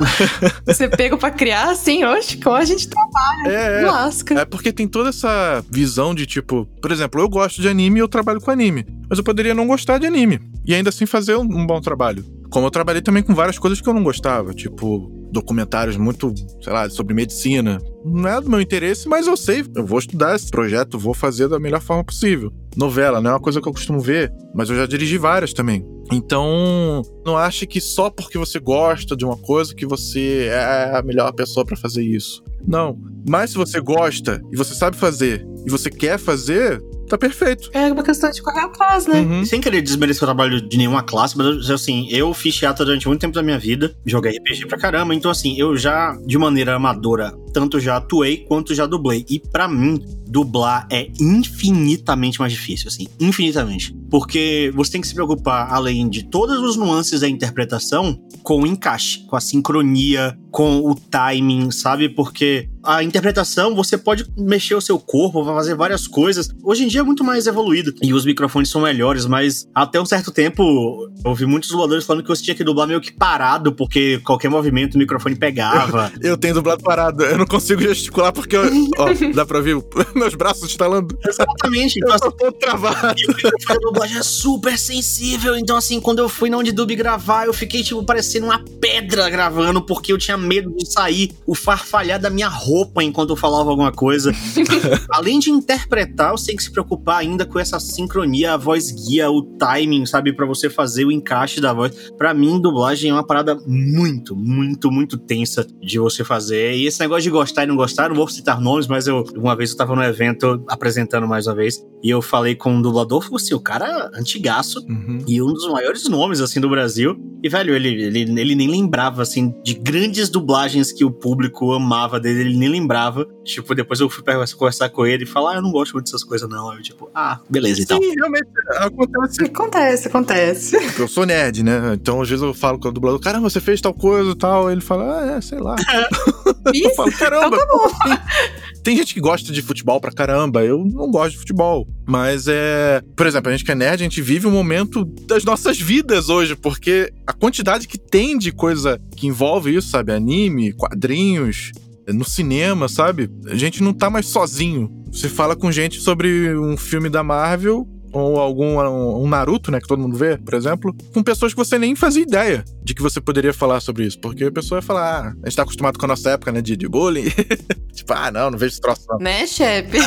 Você 0.64 0.88
pego 0.88 1.18
pra 1.18 1.30
criar 1.30 1.70
assim, 1.70 2.04
oxe, 2.04 2.38
como 2.38 2.56
a 2.56 2.64
gente 2.64 2.88
trabalha. 2.88 3.48
É, 3.48 3.82
é. 3.82 3.86
Lasca. 3.86 4.40
É 4.40 4.44
porque 4.44 4.72
tem 4.72 4.88
toda 4.88 5.10
essa 5.10 5.62
visão 5.70 6.14
de 6.14 6.26
tipo, 6.26 6.66
por 6.80 6.90
exemplo, 6.90 7.20
eu 7.20 7.28
gosto 7.28 7.60
de 7.60 7.68
anime 7.68 7.98
e 7.98 8.02
eu 8.02 8.08
trabalho 8.08 8.40
com 8.40 8.50
anime, 8.50 8.86
mas 9.08 9.18
eu 9.18 9.24
poderia 9.24 9.54
não 9.54 9.66
gostar 9.66 9.98
de 9.98 10.06
anime 10.06 10.40
e 10.64 10.74
ainda 10.74 10.88
assim 10.88 11.06
fazer 11.06 11.36
um, 11.36 11.42
um 11.42 11.66
bom 11.66 11.80
trabalho. 11.80 12.24
Como 12.50 12.66
eu 12.66 12.70
trabalhei 12.70 13.02
também 13.02 13.22
com 13.22 13.34
várias 13.34 13.58
coisas 13.58 13.80
que 13.80 13.88
eu 13.88 13.94
não 13.94 14.02
gostava, 14.02 14.54
tipo 14.54 15.10
documentários 15.34 15.96
muito, 15.96 16.32
sei 16.62 16.72
lá, 16.72 16.88
sobre 16.88 17.12
medicina. 17.12 17.78
Não 18.04 18.28
é 18.28 18.40
do 18.40 18.48
meu 18.48 18.60
interesse, 18.60 19.08
mas 19.08 19.26
eu 19.26 19.36
sei, 19.36 19.64
eu 19.74 19.84
vou 19.84 19.98
estudar 19.98 20.34
esse 20.34 20.50
projeto, 20.50 20.98
vou 20.98 21.12
fazer 21.12 21.48
da 21.48 21.58
melhor 21.58 21.82
forma 21.82 22.04
possível. 22.04 22.52
Novela 22.76 23.20
não 23.20 23.30
é 23.30 23.32
uma 23.34 23.40
coisa 23.40 23.60
que 23.60 23.68
eu 23.68 23.72
costumo 23.72 24.00
ver, 24.00 24.32
mas 24.54 24.70
eu 24.70 24.76
já 24.76 24.86
dirigi 24.86 25.18
várias 25.18 25.52
também. 25.52 25.84
Então, 26.12 27.02
não 27.24 27.36
ache 27.36 27.66
que 27.66 27.80
só 27.80 28.10
porque 28.10 28.38
você 28.38 28.58
gosta 28.58 29.16
de 29.16 29.24
uma 29.24 29.36
coisa 29.36 29.74
que 29.74 29.86
você 29.86 30.48
é 30.50 30.96
a 30.96 31.02
melhor 31.02 31.32
pessoa 31.32 31.64
para 31.64 31.76
fazer 31.76 32.02
isso. 32.02 32.42
Não. 32.66 32.98
Mas 33.28 33.50
se 33.50 33.56
você 33.56 33.80
gosta 33.80 34.40
e 34.52 34.56
você 34.56 34.74
sabe 34.74 34.96
fazer 34.96 35.46
e 35.66 35.70
você 35.70 35.90
quer 35.90 36.18
fazer, 36.18 36.82
tá 37.08 37.18
perfeito. 37.18 37.70
É 37.72 37.92
uma 37.92 38.02
questão 38.02 38.30
de 38.30 38.42
correr 38.42 38.60
atrás, 38.60 39.06
né? 39.06 39.20
Uhum. 39.20 39.44
Sem 39.44 39.60
querer 39.60 39.82
desmerecer 39.82 40.22
o 40.22 40.26
trabalho 40.26 40.60
de 40.60 40.76
nenhuma 40.76 41.02
classe, 41.02 41.36
mas 41.36 41.70
assim, 41.70 42.08
eu 42.10 42.32
fiz 42.34 42.54
teatro 42.54 42.84
durante 42.84 43.06
muito 43.06 43.20
tempo 43.20 43.34
da 43.34 43.42
minha 43.42 43.58
vida, 43.58 43.94
joguei 44.04 44.36
RPG 44.38 44.66
pra 44.66 44.78
caramba, 44.78 45.14
então 45.14 45.30
assim, 45.30 45.58
eu 45.58 45.76
já, 45.76 46.16
de 46.26 46.38
maneira 46.38 46.74
amadora, 46.74 47.32
tanto 47.52 47.78
já 47.80 47.96
atuei 47.96 48.38
quanto 48.38 48.74
já 48.74 48.86
dublei. 48.86 49.24
E 49.28 49.38
para 49.38 49.68
mim, 49.68 50.00
dublar 50.26 50.86
é 50.90 51.08
infinitamente 51.20 52.40
mais 52.40 52.52
difícil, 52.52 52.88
assim, 52.88 53.06
infinitamente. 53.20 53.94
Porque 54.10 54.72
você 54.74 54.92
tem 54.92 55.00
que 55.00 55.06
se 55.06 55.14
preocupar, 55.14 55.72
além 55.72 56.08
de 56.08 56.24
todas 56.24 56.62
as 56.62 56.76
nuances 56.76 57.20
da 57.20 57.28
interpretação, 57.28 58.20
com 58.42 58.62
o 58.62 58.66
encaixe, 58.66 59.24
com 59.26 59.36
a 59.36 59.40
sincronia, 59.40 60.36
com 60.54 60.88
o 60.88 60.94
timing, 60.94 61.72
sabe? 61.72 62.08
Porque 62.08 62.68
a 62.80 63.02
interpretação, 63.02 63.74
você 63.74 63.98
pode 63.98 64.24
mexer 64.38 64.76
o 64.76 64.80
seu 64.80 65.00
corpo, 65.00 65.44
fazer 65.44 65.74
várias 65.74 66.06
coisas. 66.06 66.48
Hoje 66.62 66.84
em 66.84 66.86
dia 66.86 67.00
é 67.00 67.02
muito 67.02 67.24
mais 67.24 67.48
evoluído 67.48 67.92
e 68.00 68.14
os 68.14 68.24
microfones 68.24 68.68
são 68.70 68.82
melhores, 68.82 69.26
mas 69.26 69.66
até 69.74 70.00
um 70.00 70.06
certo 70.06 70.30
tempo 70.30 70.62
eu 70.62 71.30
ouvi 71.30 71.44
muitos 71.44 71.70
dubladores 71.70 72.04
falando 72.04 72.22
que 72.22 72.28
você 72.28 72.44
tinha 72.44 72.54
que 72.54 72.62
dublar 72.62 72.86
meio 72.86 73.00
que 73.00 73.12
parado, 73.12 73.72
porque 73.72 74.20
qualquer 74.24 74.48
movimento 74.48 74.94
o 74.94 74.98
microfone 74.98 75.34
pegava. 75.34 76.12
eu 76.22 76.36
tenho 76.36 76.54
dublado 76.54 76.84
parado, 76.84 77.24
eu 77.24 77.36
não 77.36 77.46
consigo 77.46 77.82
gesticular 77.82 78.32
porque, 78.32 78.56
eu, 78.56 78.62
ó, 78.96 79.06
dá 79.34 79.44
pra 79.44 79.60
ver 79.60 79.76
meus 80.14 80.36
braços 80.36 80.70
estalando. 80.70 81.18
Exatamente. 81.26 81.98
Então, 81.98 82.14
eu 82.14 82.20
tô 82.20 82.30
todo 82.30 82.52
travado. 82.52 83.18
E 83.18 83.24
o 83.24 83.28
microfone 83.34 83.80
da 83.80 83.86
dublagem 83.88 84.18
é 84.18 84.22
super 84.22 84.78
sensível, 84.78 85.56
então 85.56 85.76
assim, 85.76 86.00
quando 86.00 86.20
eu 86.20 86.28
fui 86.28 86.48
na 86.48 86.58
onde 86.58 86.70
dub 86.70 86.94
gravar, 86.94 87.46
eu 87.46 87.52
fiquei 87.52 87.82
tipo 87.82 88.04
parecendo 88.04 88.46
uma 88.46 88.62
pedra 88.80 89.28
gravando, 89.28 89.82
porque 89.82 90.12
eu 90.12 90.18
tinha 90.18 90.43
medo 90.44 90.70
de 90.76 90.86
sair 90.86 91.32
o 91.46 91.54
farfalhar 91.54 92.20
da 92.20 92.30
minha 92.30 92.48
roupa 92.48 93.02
enquanto 93.02 93.30
eu 93.30 93.36
falava 93.36 93.70
alguma 93.70 93.90
coisa. 93.90 94.32
Além 95.10 95.38
de 95.38 95.50
interpretar, 95.50 96.32
você 96.32 96.46
tem 96.46 96.56
que 96.56 96.62
se 96.62 96.70
preocupar 96.70 97.18
ainda 97.18 97.44
com 97.44 97.58
essa 97.58 97.80
sincronia, 97.80 98.54
a 98.54 98.56
voz 98.56 98.90
guia, 98.90 99.30
o 99.30 99.42
timing, 99.42 100.06
sabe, 100.06 100.32
para 100.32 100.46
você 100.46 100.70
fazer 100.70 101.04
o 101.04 101.12
encaixe 101.12 101.60
da 101.60 101.72
voz. 101.72 102.12
Para 102.16 102.32
mim, 102.32 102.60
dublagem 102.60 103.10
é 103.10 103.12
uma 103.12 103.26
parada 103.26 103.56
muito, 103.66 104.36
muito, 104.36 104.90
muito 104.90 105.18
tensa 105.18 105.66
de 105.80 105.98
você 105.98 106.22
fazer. 106.22 106.74
E 106.74 106.86
esse 106.86 107.00
negócio 107.00 107.22
de 107.22 107.30
gostar 107.30 107.64
e 107.64 107.66
não 107.66 107.76
gostar, 107.76 108.08
não 108.08 108.16
vou 108.16 108.28
citar 108.28 108.60
nomes, 108.60 108.86
mas 108.86 109.06
eu 109.06 109.24
uma 109.36 109.56
vez 109.56 109.70
eu 109.70 109.76
tava 109.76 109.94
no 109.94 110.02
evento 110.02 110.62
apresentando 110.68 111.26
mais 111.26 111.46
uma 111.46 111.54
vez 111.54 111.84
e 112.02 112.10
eu 112.10 112.20
falei 112.20 112.54
com 112.54 112.70
um 112.70 112.82
dublador, 112.82 113.22
falou 113.22 113.36
assim, 113.36 113.54
o 113.54 113.60
cara 113.60 114.10
antigaço 114.14 114.84
uhum. 114.88 115.18
e 115.26 115.40
um 115.40 115.52
dos 115.52 115.66
maiores 115.68 116.08
nomes 116.08 116.40
assim 116.40 116.60
do 116.60 116.68
Brasil. 116.68 117.16
E 117.42 117.48
velho, 117.48 117.74
ele, 117.74 117.88
ele, 117.88 118.40
ele 118.40 118.54
nem 118.54 118.68
lembrava 118.68 119.22
assim 119.22 119.54
de 119.62 119.74
grandes 119.74 120.28
dublagens 120.34 120.92
que 120.92 121.04
o 121.04 121.10
público 121.10 121.72
amava 121.72 122.20
dele, 122.20 122.40
ele 122.40 122.56
nem 122.56 122.68
lembrava. 122.68 123.26
Tipo, 123.44 123.74
depois 123.74 124.00
eu 124.00 124.10
fui 124.10 124.22
conversar 124.56 124.88
com 124.90 125.06
ele 125.06 125.24
e 125.24 125.26
falar, 125.26 125.52
ah, 125.52 125.54
eu 125.56 125.62
não 125.62 125.72
gosto 125.72 125.92
muito 125.92 126.06
dessas 126.06 126.24
coisas 126.24 126.48
não. 126.48 126.74
Eu 126.74 126.82
tipo, 126.82 127.10
ah, 127.14 127.40
beleza 127.48 127.82
então. 127.82 128.00
Sim, 128.00 128.14
realmente 128.14 128.48
acontece. 128.78 129.44
Acontece, 129.44 130.08
acontece. 130.08 130.76
Eu 130.98 131.08
sou 131.08 131.24
nerd, 131.24 131.62
né? 131.62 131.94
Então 131.94 132.20
às 132.20 132.28
vezes 132.28 132.42
eu 132.42 132.52
falo 132.52 132.78
com 132.78 132.88
o 132.88 132.92
dublador, 132.92 133.20
caramba, 133.20 133.48
você 133.48 133.60
fez 133.60 133.80
tal 133.80 133.94
coisa 133.94 134.30
e 134.30 134.36
tal. 134.36 134.70
Ele 134.70 134.80
fala, 134.80 135.20
ah, 135.20 135.36
é, 135.36 135.40
sei 135.40 135.58
lá. 135.58 135.76
Isso? 136.74 136.88
eu 136.88 136.94
falo, 136.94 137.12
caramba. 137.12 137.56
Então 137.56 137.58
tá 137.58 137.66
bom. 137.66 138.54
Tem 138.84 138.94
gente 138.98 139.14
que 139.14 139.20
gosta 139.20 139.50
de 139.50 139.62
futebol 139.62 139.98
pra 139.98 140.12
caramba, 140.12 140.62
eu 140.62 140.84
não 140.84 141.10
gosto 141.10 141.32
de 141.32 141.38
futebol. 141.38 141.88
Mas 142.06 142.46
é. 142.46 143.00
Por 143.16 143.26
exemplo, 143.26 143.48
a 143.48 143.52
gente 143.52 143.64
que 143.64 143.72
é 143.72 143.74
nerd, 143.74 144.02
a 144.02 144.04
gente 144.04 144.20
vive 144.20 144.46
um 144.46 144.50
momento 144.50 145.06
das 145.26 145.42
nossas 145.42 145.80
vidas 145.80 146.28
hoje, 146.28 146.54
porque 146.54 147.10
a 147.26 147.32
quantidade 147.32 147.88
que 147.88 147.96
tem 147.96 148.36
de 148.36 148.52
coisa 148.52 149.00
que 149.16 149.26
envolve 149.26 149.74
isso, 149.74 149.88
sabe? 149.88 150.12
Anime, 150.12 150.74
quadrinhos, 150.74 151.72
no 152.06 152.26
cinema, 152.26 152.86
sabe? 152.86 153.30
A 153.46 153.56
gente 153.56 153.82
não 153.82 153.94
tá 153.94 154.10
mais 154.10 154.26
sozinho. 154.26 154.90
Você 155.10 155.30
fala 155.30 155.56
com 155.56 155.72
gente 155.72 155.98
sobre 156.02 156.54
um 156.54 156.76
filme 156.76 157.08
da 157.08 157.22
Marvel, 157.22 157.88
ou 158.14 158.38
algum 158.38 158.78
um 158.78 159.26
Naruto, 159.26 159.72
né, 159.72 159.80
que 159.80 159.88
todo 159.88 160.00
mundo 160.00 160.16
vê, 160.16 160.38
por 160.38 160.54
exemplo, 160.54 160.94
com 161.12 161.22
pessoas 161.22 161.52
que 161.52 161.58
você 161.58 161.78
nem 161.78 161.96
fazia 161.96 162.22
ideia 162.22 162.64
de 162.82 162.94
que 162.94 163.02
você 163.02 163.20
poderia 163.20 163.52
falar 163.52 163.80
sobre 163.80 164.04
isso, 164.06 164.20
porque 164.20 164.44
a 164.44 164.52
pessoa 164.52 164.80
vai 164.80 164.86
falar, 164.86 165.02
ah, 165.02 165.34
a 165.42 165.48
gente 165.48 165.56
tá 165.56 165.62
acostumado 165.62 165.98
com 165.98 166.04
a 166.04 166.08
nossa 166.08 166.30
época, 166.30 166.52
né, 166.52 166.62
de, 166.62 166.76
de 166.76 166.88
bullying, 166.88 167.24
tipo, 167.94 168.12
ah, 168.12 168.30
não, 168.30 168.50
não 168.50 168.58
vejo 168.58 168.72
esse 168.72 168.80
troço 168.80 169.02
não. 169.08 169.18
Né, 169.18 169.46
chefe? 169.46 169.98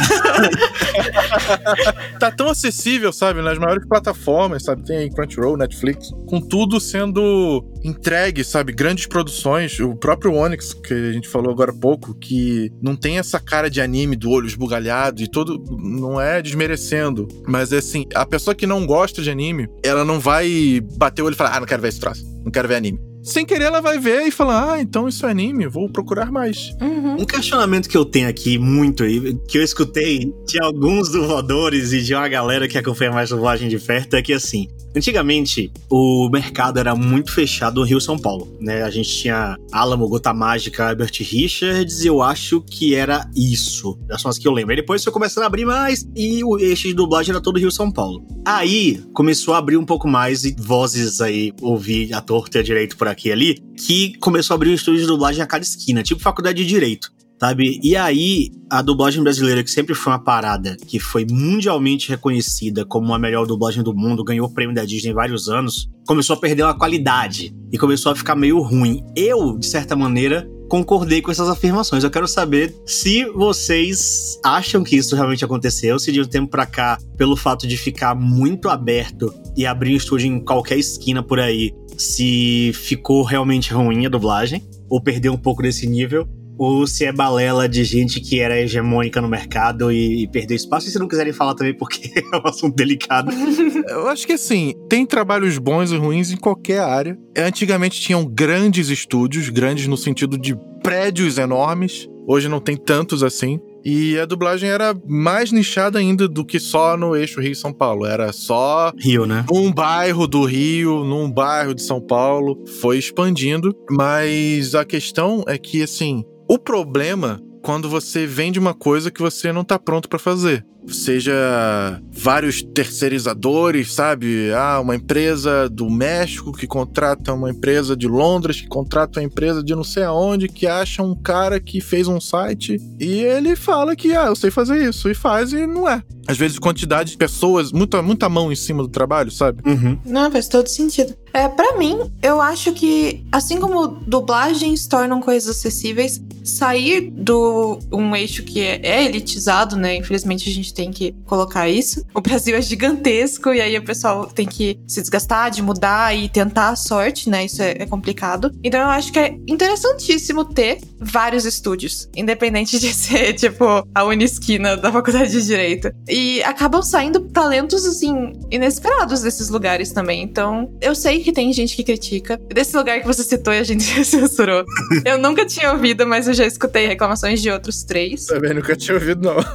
tá 2.19 2.31
tão 2.31 2.49
acessível, 2.49 3.11
sabe, 3.11 3.41
nas 3.41 3.57
maiores 3.57 3.85
plataformas, 3.87 4.63
sabe, 4.63 4.83
tem 4.83 4.97
aí 4.97 5.09
Crunchyroll, 5.09 5.57
Netflix, 5.57 6.09
com 6.27 6.39
tudo 6.39 6.79
sendo 6.79 7.65
entregue, 7.83 8.43
sabe, 8.43 8.71
grandes 8.71 9.05
produções, 9.05 9.79
o 9.79 9.95
próprio 9.95 10.33
Onyx, 10.33 10.73
que 10.73 10.93
a 10.93 11.11
gente 11.11 11.27
falou 11.27 11.51
agora 11.51 11.71
há 11.71 11.75
pouco, 11.75 12.13
que 12.13 12.71
não 12.81 12.95
tem 12.95 13.19
essa 13.19 13.39
cara 13.39 13.69
de 13.69 13.81
anime 13.81 14.15
do 14.15 14.29
olho 14.29 14.47
esbugalhado 14.47 15.21
e 15.21 15.27
todo, 15.27 15.61
não 15.77 16.19
é 16.19 16.41
desmerecendo, 16.41 17.27
mas 17.47 17.73
é 17.73 17.77
assim, 17.77 17.97
assim, 17.97 18.05
a 18.13 18.25
pessoa 18.25 18.53
que 18.53 18.67
não 18.67 18.85
gosta 18.85 19.21
de 19.21 19.29
anime, 19.29 19.67
ela 19.83 20.05
não 20.05 20.19
vai 20.19 20.81
bater 20.97 21.21
o 21.21 21.25
olho 21.25 21.33
e 21.33 21.37
falar, 21.37 21.55
ah, 21.55 21.59
não 21.59 21.67
quero 21.67 21.81
ver 21.81 21.89
esse 21.89 21.99
troço, 21.99 22.23
não 22.43 22.51
quero 22.51 22.67
ver 22.67 22.75
anime 22.75 22.99
sem 23.27 23.45
querer 23.45 23.65
ela 23.65 23.81
vai 23.81 23.99
ver 23.99 24.21
e 24.23 24.31
falar: 24.31 24.73
Ah, 24.73 24.81
então 24.81 25.07
isso 25.07 25.25
é 25.25 25.29
anime, 25.29 25.67
vou 25.67 25.89
procurar 25.89 26.31
mais. 26.31 26.71
Uhum. 26.81 27.21
Um 27.21 27.25
questionamento 27.25 27.89
que 27.89 27.97
eu 27.97 28.05
tenho 28.05 28.29
aqui 28.29 28.57
muito, 28.57 29.03
que 29.47 29.57
eu 29.57 29.63
escutei 29.63 30.33
de 30.45 30.61
alguns 30.61 31.09
dubladores 31.09 31.91
e 31.91 32.01
de 32.01 32.15
uma 32.15 32.27
galera 32.27 32.67
que 32.67 32.77
acompanha 32.77 33.11
mais 33.11 33.29
dublagem 33.29 33.67
de 33.67 33.77
perto, 33.77 34.15
é 34.15 34.21
que 34.21 34.33
assim, 34.33 34.67
antigamente 34.97 35.71
o 35.89 36.29
mercado 36.29 36.79
era 36.79 36.95
muito 36.95 37.31
fechado 37.31 37.79
no 37.79 37.85
Rio 37.85 38.01
São 38.01 38.17
Paulo, 38.17 38.55
né? 38.59 38.83
A 38.83 38.89
gente 38.89 39.09
tinha 39.09 39.55
Alamo, 39.71 40.07
Gota 40.07 40.33
Mágica, 40.33 40.89
Albert 40.89 41.11
Richards, 41.19 42.03
e 42.03 42.07
eu 42.07 42.21
acho 42.21 42.61
que 42.61 42.95
era 42.95 43.29
isso. 43.35 43.97
Das 44.07 44.21
são 44.21 44.29
as 44.29 44.37
que 44.37 44.47
eu 44.47 44.51
lembro. 44.51 44.71
Aí 44.71 44.77
depois 44.77 45.03
foi 45.03 45.13
começando 45.13 45.43
a 45.43 45.47
abrir 45.47 45.65
mais 45.65 46.07
e 46.15 46.43
o 46.43 46.57
eixo 46.57 46.87
de 46.87 46.93
dublagem 46.93 47.31
era 47.31 47.41
todo 47.41 47.59
Rio 47.59 47.71
São 47.71 47.91
Paulo. 47.91 48.25
Aí 48.45 49.01
começou 49.13 49.53
a 49.53 49.57
abrir 49.57 49.77
um 49.77 49.85
pouco 49.85 50.07
mais 50.07 50.43
e 50.43 50.55
vozes 50.57 51.21
aí, 51.21 51.53
ouvir 51.61 52.13
a 52.13 52.21
torta 52.21 52.63
direito 52.63 52.97
por 52.97 53.07
aqui 53.07 53.29
e 53.29 53.31
ali, 53.31 53.59
que 53.77 54.17
começou 54.19 54.53
a 54.53 54.55
abrir 54.55 54.69
um 54.69 54.73
estúdio 54.73 55.01
de 55.01 55.07
dublagem 55.07 55.41
a 55.41 55.47
cada 55.47 55.63
esquina, 55.63 56.03
tipo 56.03 56.21
faculdade 56.21 56.63
de 56.63 56.65
direito. 56.65 57.11
Sabe? 57.39 57.79
E 57.83 57.95
aí, 57.95 58.49
a 58.69 58.81
dublagem 58.81 59.21
brasileira, 59.21 59.63
que 59.63 59.69
sempre 59.69 59.93
foi 59.93 60.11
uma 60.11 60.23
parada 60.23 60.75
que 60.87 60.99
foi 60.99 61.25
mundialmente 61.29 62.09
reconhecida 62.09 62.83
como 62.83 63.13
a 63.13 63.19
melhor 63.19 63.45
dublagem 63.45 63.83
do 63.83 63.93
mundo, 63.93 64.23
ganhou 64.23 64.47
o 64.47 64.53
prêmio 64.53 64.73
da 64.73 64.83
Disney 64.83 65.13
vários 65.13 65.47
anos, 65.47 65.87
começou 66.07 66.35
a 66.35 66.39
perder 66.39 66.63
uma 66.63 66.77
qualidade 66.77 67.55
e 67.71 67.77
começou 67.77 68.11
a 68.11 68.15
ficar 68.15 68.35
meio 68.35 68.59
ruim. 68.61 69.03
Eu, 69.15 69.55
de 69.57 69.67
certa 69.67 69.95
maneira, 69.95 70.49
concordei 70.67 71.21
com 71.21 71.31
essas 71.31 71.47
afirmações. 71.47 72.03
Eu 72.03 72.09
quero 72.09 72.27
saber 72.27 72.75
se 72.85 73.25
vocês 73.25 74.39
acham 74.43 74.83
que 74.83 74.95
isso 74.95 75.15
realmente 75.15 75.45
aconteceu, 75.45 75.99
se 75.99 76.11
de 76.11 76.21
um 76.21 76.25
tempo 76.25 76.49
para 76.49 76.65
cá, 76.65 76.97
pelo 77.17 77.35
fato 77.35 77.67
de 77.67 77.77
ficar 77.77 78.15
muito 78.15 78.67
aberto 78.67 79.33
e 79.55 79.65
abrir 79.65 79.93
um 79.93 79.97
estúdio 79.97 80.27
em 80.27 80.43
qualquer 80.43 80.77
esquina 80.77 81.21
por 81.21 81.39
aí, 81.39 81.71
se 81.97 82.71
ficou 82.73 83.23
realmente 83.23 83.73
ruim 83.73 84.05
a 84.05 84.09
dublagem, 84.09 84.67
ou 84.89 85.01
perdeu 85.01 85.33
um 85.33 85.37
pouco 85.37 85.61
desse 85.61 85.87
nível, 85.87 86.27
ou 86.57 86.87
se 86.87 87.05
é 87.05 87.11
balela 87.11 87.67
de 87.67 87.83
gente 87.83 88.19
que 88.19 88.39
era 88.39 88.59
hegemônica 88.59 89.21
no 89.21 89.27
mercado 89.27 89.91
e, 89.91 90.23
e 90.23 90.27
perdeu 90.27 90.55
espaço. 90.55 90.87
E 90.87 90.91
se 90.91 90.99
não 90.99 91.07
quiserem 91.07 91.33
falar 91.33 91.53
também, 91.53 91.73
porque 91.73 92.11
é 92.33 92.37
um 92.37 92.47
assunto 92.47 92.75
delicado. 92.75 93.31
Eu 93.89 94.07
acho 94.07 94.25
que 94.25 94.33
assim, 94.33 94.73
tem 94.89 95.05
trabalhos 95.05 95.57
bons 95.57 95.91
e 95.91 95.97
ruins 95.97 96.31
em 96.31 96.37
qualquer 96.37 96.79
área. 96.79 97.17
Antigamente 97.37 97.99
tinham 97.99 98.25
grandes 98.25 98.89
estúdios, 98.89 99.49
grandes 99.49 99.87
no 99.87 99.97
sentido 99.97 100.37
de 100.37 100.57
prédios 100.81 101.37
enormes. 101.37 102.07
Hoje 102.27 102.49
não 102.49 102.59
tem 102.59 102.75
tantos 102.75 103.23
assim. 103.23 103.59
E 103.85 104.19
a 104.19 104.25
dublagem 104.25 104.69
era 104.69 104.93
mais 105.07 105.49
nichada 105.49 105.97
ainda 105.97 106.27
do 106.27 106.43
que 106.43 106.59
só 106.59 106.97
no 106.97 107.15
eixo 107.15 107.39
Rio-São 107.39 107.71
Paulo. 107.71 108.05
Era 108.05 108.33
só. 108.33 108.91
Rio, 108.99 109.25
né? 109.25 109.45
Um 109.49 109.71
bairro 109.71 110.27
do 110.27 110.43
Rio, 110.43 111.05
num 111.05 111.31
bairro 111.31 111.73
de 111.73 111.81
São 111.81 112.01
Paulo. 112.01 112.61
Foi 112.81 112.97
expandindo. 112.97 113.73
Mas 113.89 114.75
a 114.75 114.83
questão 114.83 115.41
é 115.47 115.57
que, 115.57 115.81
assim, 115.81 116.25
o 116.49 116.57
problema 116.57 117.41
quando 117.61 117.89
você 117.89 118.25
vende 118.25 118.57
uma 118.57 118.73
coisa 118.73 119.11
que 119.11 119.21
você 119.21 119.51
não 119.51 119.61
está 119.61 119.77
pronto 119.77 120.07
para 120.07 120.19
fazer. 120.19 120.65
Seja 120.87 122.01
vários 122.11 122.61
terceirizadores, 122.61 123.93
sabe? 123.93 124.51
Ah, 124.53 124.79
uma 124.79 124.95
empresa 124.95 125.69
do 125.69 125.89
México 125.89 126.51
que 126.51 126.65
contrata 126.65 127.33
uma 127.33 127.49
empresa 127.49 127.95
de 127.95 128.07
Londres, 128.07 128.61
que 128.61 128.67
contrata 128.67 129.19
uma 129.19 129.25
empresa 129.25 129.63
de 129.63 129.75
não 129.75 129.83
sei 129.83 130.03
aonde, 130.03 130.47
que 130.47 130.65
acha 130.65 131.03
um 131.03 131.15
cara 131.15 131.59
que 131.59 131.79
fez 131.79 132.07
um 132.07 132.19
site 132.19 132.81
e 132.99 133.21
ele 133.23 133.55
fala 133.55 133.95
que, 133.95 134.13
ah, 134.13 134.25
eu 134.25 134.35
sei 134.35 134.49
fazer 134.49 134.87
isso, 134.87 135.09
e 135.09 135.13
faz 135.13 135.53
e 135.53 135.67
não 135.67 135.87
é. 135.87 136.01
às 136.27 136.37
vezes, 136.37 136.59
quantidade 136.59 137.11
de 137.11 137.17
pessoas, 137.17 137.71
muita, 137.71 138.01
muita 138.01 138.27
mão 138.27 138.51
em 138.51 138.55
cima 138.55 138.83
do 138.83 138.89
trabalho, 138.89 139.31
sabe? 139.31 139.61
Uhum. 139.65 139.97
Não, 140.05 140.31
faz 140.31 140.47
todo 140.47 140.67
sentido. 140.67 141.15
É, 141.33 141.47
para 141.47 141.77
mim, 141.77 141.99
eu 142.21 142.41
acho 142.41 142.73
que, 142.73 143.23
assim 143.31 143.59
como 143.59 143.87
dublagens 143.87 144.87
tornam 144.87 145.21
coisas 145.21 145.55
acessíveis, 145.55 146.21
sair 146.43 147.11
do 147.11 147.79
um 147.91 148.15
eixo 148.15 148.43
que 148.43 148.59
é, 148.59 148.79
é, 148.81 149.05
elitizado, 149.05 149.75
né? 149.75 149.95
Infelizmente 149.95 150.49
a 150.49 150.51
gente 150.51 150.73
tem 150.77 150.91
que 150.91 151.11
colocar 151.25 151.67
isso. 151.67 152.05
O 152.13 152.21
Brasil 152.21 152.55
é 152.55 152.61
gigantesco 152.61 153.51
e 153.51 153.59
aí 153.59 153.75
o 153.75 153.83
pessoal 153.83 154.27
tem 154.27 154.45
que 154.45 154.79
se 154.87 155.01
desgastar 155.01 155.49
de 155.49 155.63
mudar 155.63 156.15
e 156.15 156.29
tentar 156.29 156.69
a 156.69 156.75
sorte, 156.75 157.31
né? 157.31 157.45
Isso 157.45 157.63
é, 157.63 157.77
é 157.79 157.85
complicado. 157.87 158.51
Então 158.63 158.79
eu 158.79 158.87
acho 158.87 159.11
que 159.11 159.17
é 159.17 159.35
interessantíssimo 159.47 160.45
ter 160.45 160.79
vários 160.99 161.45
estúdios, 161.45 162.07
independente 162.15 162.79
de 162.79 162.93
ser, 162.93 163.33
tipo, 163.33 163.65
a 163.93 164.03
unisquina 164.03 164.77
da 164.77 164.91
faculdade 164.91 165.31
de 165.31 165.47
Direito. 165.47 165.91
E 166.07 166.43
acabam 166.43 166.83
saindo 166.83 167.21
talentos, 167.21 167.85
assim, 167.85 168.33
inesperados 168.51 169.21
desses 169.21 169.49
lugares 169.49 169.91
também. 169.91 170.21
Então, 170.21 170.71
eu 170.79 170.93
sei 170.93 171.23
que 171.23 171.31
tem 171.31 171.51
gente 171.53 171.75
que 171.75 171.83
critica. 171.83 172.39
Desse 172.53 172.75
lugar 172.77 172.99
que 172.99 173.07
você 173.07 173.23
citou 173.23 173.53
e 173.53 173.59
a 173.59 173.63
gente 173.63 173.83
censurou. 174.05 174.63
eu 175.05 175.17
nunca 175.17 175.45
tinha 175.45 175.71
ouvido, 175.71 176.05
mas 176.05 176.27
eu 176.27 176.33
já 176.33 176.45
escutei 176.45 176.85
reclamações 176.85 177.41
de 177.41 177.49
outros 177.49 177.83
três. 177.83 178.25
Também 178.25 178.53
nunca 178.53 178.75
tinha 178.75 178.95
ouvido, 178.95 179.21
não. 179.21 179.37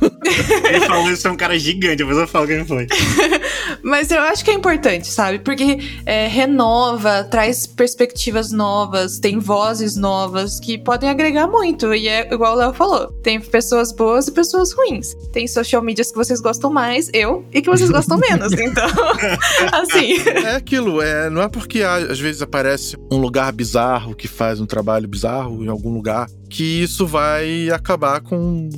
Isso 1.11 1.29
é 1.29 1.31
um 1.31 1.37
cara 1.37 1.59
gigante, 1.59 1.97
depois 1.97 2.17
eu 2.17 2.27
falo 2.27 2.47
quem 2.47 2.65
foi. 2.65 2.87
mas 3.83 4.11
eu 4.11 4.21
acho 4.21 4.45
que 4.45 4.51
é 4.51 4.55
importante, 4.55 5.09
sabe? 5.09 5.39
Porque 5.39 5.79
é, 6.07 6.27
renova, 6.27 7.25
traz 7.25 7.67
perspectivas 7.67 8.51
novas, 8.53 9.19
tem 9.19 9.39
vozes 9.39 9.97
novas 9.97 10.61
que 10.61 10.79
podem 10.79 11.09
agregar 11.09 11.47
muito. 11.47 11.95
E 11.95 12.09
é 12.09 12.33
igual 12.33 12.55
o 12.55 12.57
Léo 12.57 12.73
falou: 12.73 13.09
tem 13.23 13.41
pessoas 13.41 13.93
boas 13.93 14.29
e 14.29 14.33
pessoas 14.33 14.73
ruins. 14.73 15.15
Tem 15.33 15.47
social 15.47 15.83
medias 15.83 16.11
que 16.11 16.17
vocês 16.17 16.41
gostam 16.41 16.73
mais, 16.73 17.11
eu, 17.13 17.45
e 17.53 17.61
que 17.61 17.71
vocês 17.71 17.91
gostam 17.91 18.19
menos. 18.31 18.53
Então, 18.53 18.87
assim. 19.73 20.19
É 20.45 20.57
aquilo, 20.57 21.03
é, 21.03 21.29
não 21.31 21.43
é 21.43 21.49
porque 21.49 21.83
às 21.83 22.19
vezes 22.19 22.43
aparece 22.43 22.97
um 23.11 23.17
lugar 23.17 23.53
bizarro 23.53 24.15
que 24.15 24.29
faz 24.29 24.61
um 24.61 24.67
trabalho 24.67 25.09
bizarro 25.09 25.65
em 25.65 25.69
algum 25.69 25.93
lugar 25.93 26.29
que 26.53 26.83
isso 26.83 27.07
vai 27.07 27.71
acabar 27.71 28.21
com 28.21 28.69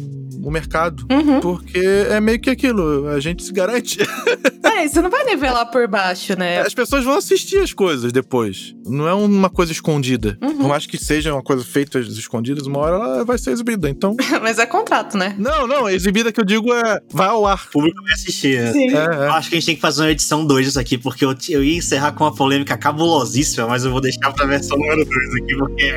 o 0.45 0.51
mercado. 0.51 1.07
Uhum. 1.11 1.41
Porque 1.41 1.79
é 1.79 2.21
meio 2.21 2.41
que 2.41 2.51
aquilo, 2.51 3.09
a 3.09 3.21
gente 3.21 3.43
se 3.43 3.53
garante. 3.53 3.99
É, 4.75 4.89
você 4.89 5.01
não 5.01 5.09
vai 5.09 5.25
nivelar 5.25 5.71
por 5.71 5.87
baixo, 5.87 6.37
né? 6.37 6.61
As 6.61 6.75
pessoas 6.75 7.05
vão 7.05 7.17
assistir 7.17 7.59
as 7.59 7.73
coisas 7.73 8.13
depois. 8.13 8.75
Não 8.85 9.07
é 9.07 9.15
uma 9.15 9.49
coisa 9.49 9.71
escondida. 9.71 10.37
Uhum. 10.43 10.57
Por 10.57 10.69
mais 10.69 10.85
que 10.85 10.99
seja 10.99 11.33
uma 11.33 11.43
coisa 11.43 11.65
feita 11.65 11.99
às 11.99 12.09
escondidas, 12.09 12.67
uma 12.67 12.81
hora 12.81 12.97
ela 12.97 13.25
vai 13.25 13.39
ser 13.39 13.53
exibida. 13.53 13.89
Então. 13.89 14.17
Mas 14.43 14.59
é 14.59 14.67
contrato, 14.67 15.17
né? 15.17 15.35
Não, 15.39 15.67
não, 15.67 15.89
exibida 15.89 16.33
que 16.33 16.41
eu 16.41 16.45
digo 16.45 16.73
é. 16.73 16.99
Vai 17.13 17.29
ao 17.29 17.47
ar. 17.47 17.63
O 17.69 17.71
público 17.71 18.03
vai 18.03 18.15
assistir. 18.15 18.61
né? 18.61 18.73
Sim. 18.73 18.97
É, 18.97 18.97
é. 18.97 19.27
Eu 19.29 19.33
acho 19.33 19.49
que 19.49 19.55
a 19.55 19.59
gente 19.61 19.67
tem 19.67 19.75
que 19.77 19.81
fazer 19.81 20.03
uma 20.03 20.11
edição 20.11 20.45
2 20.45 20.67
disso 20.67 20.81
aqui, 20.81 20.99
porque 20.99 21.25
eu, 21.25 21.35
eu 21.51 21.63
ia 21.63 21.77
encerrar 21.77 22.13
com 22.13 22.25
uma 22.25 22.35
polêmica 22.35 22.77
cabulosíssima, 22.77 23.69
mas 23.69 23.85
eu 23.85 23.93
vou 23.93 24.01
deixar 24.01 24.33
pra 24.33 24.45
versão 24.45 24.77
número 24.77 25.05
2 25.05 25.35
aqui, 25.37 25.57
porque. 25.57 25.93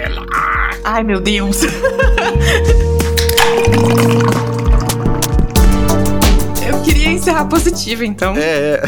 Ai, 0.83 1.03
meu 1.03 1.19
Deus. 1.19 1.61
encerrar 7.27 7.45
positivo, 7.45 8.03
então. 8.05 8.35
É, 8.37 8.75
é. 8.75 8.83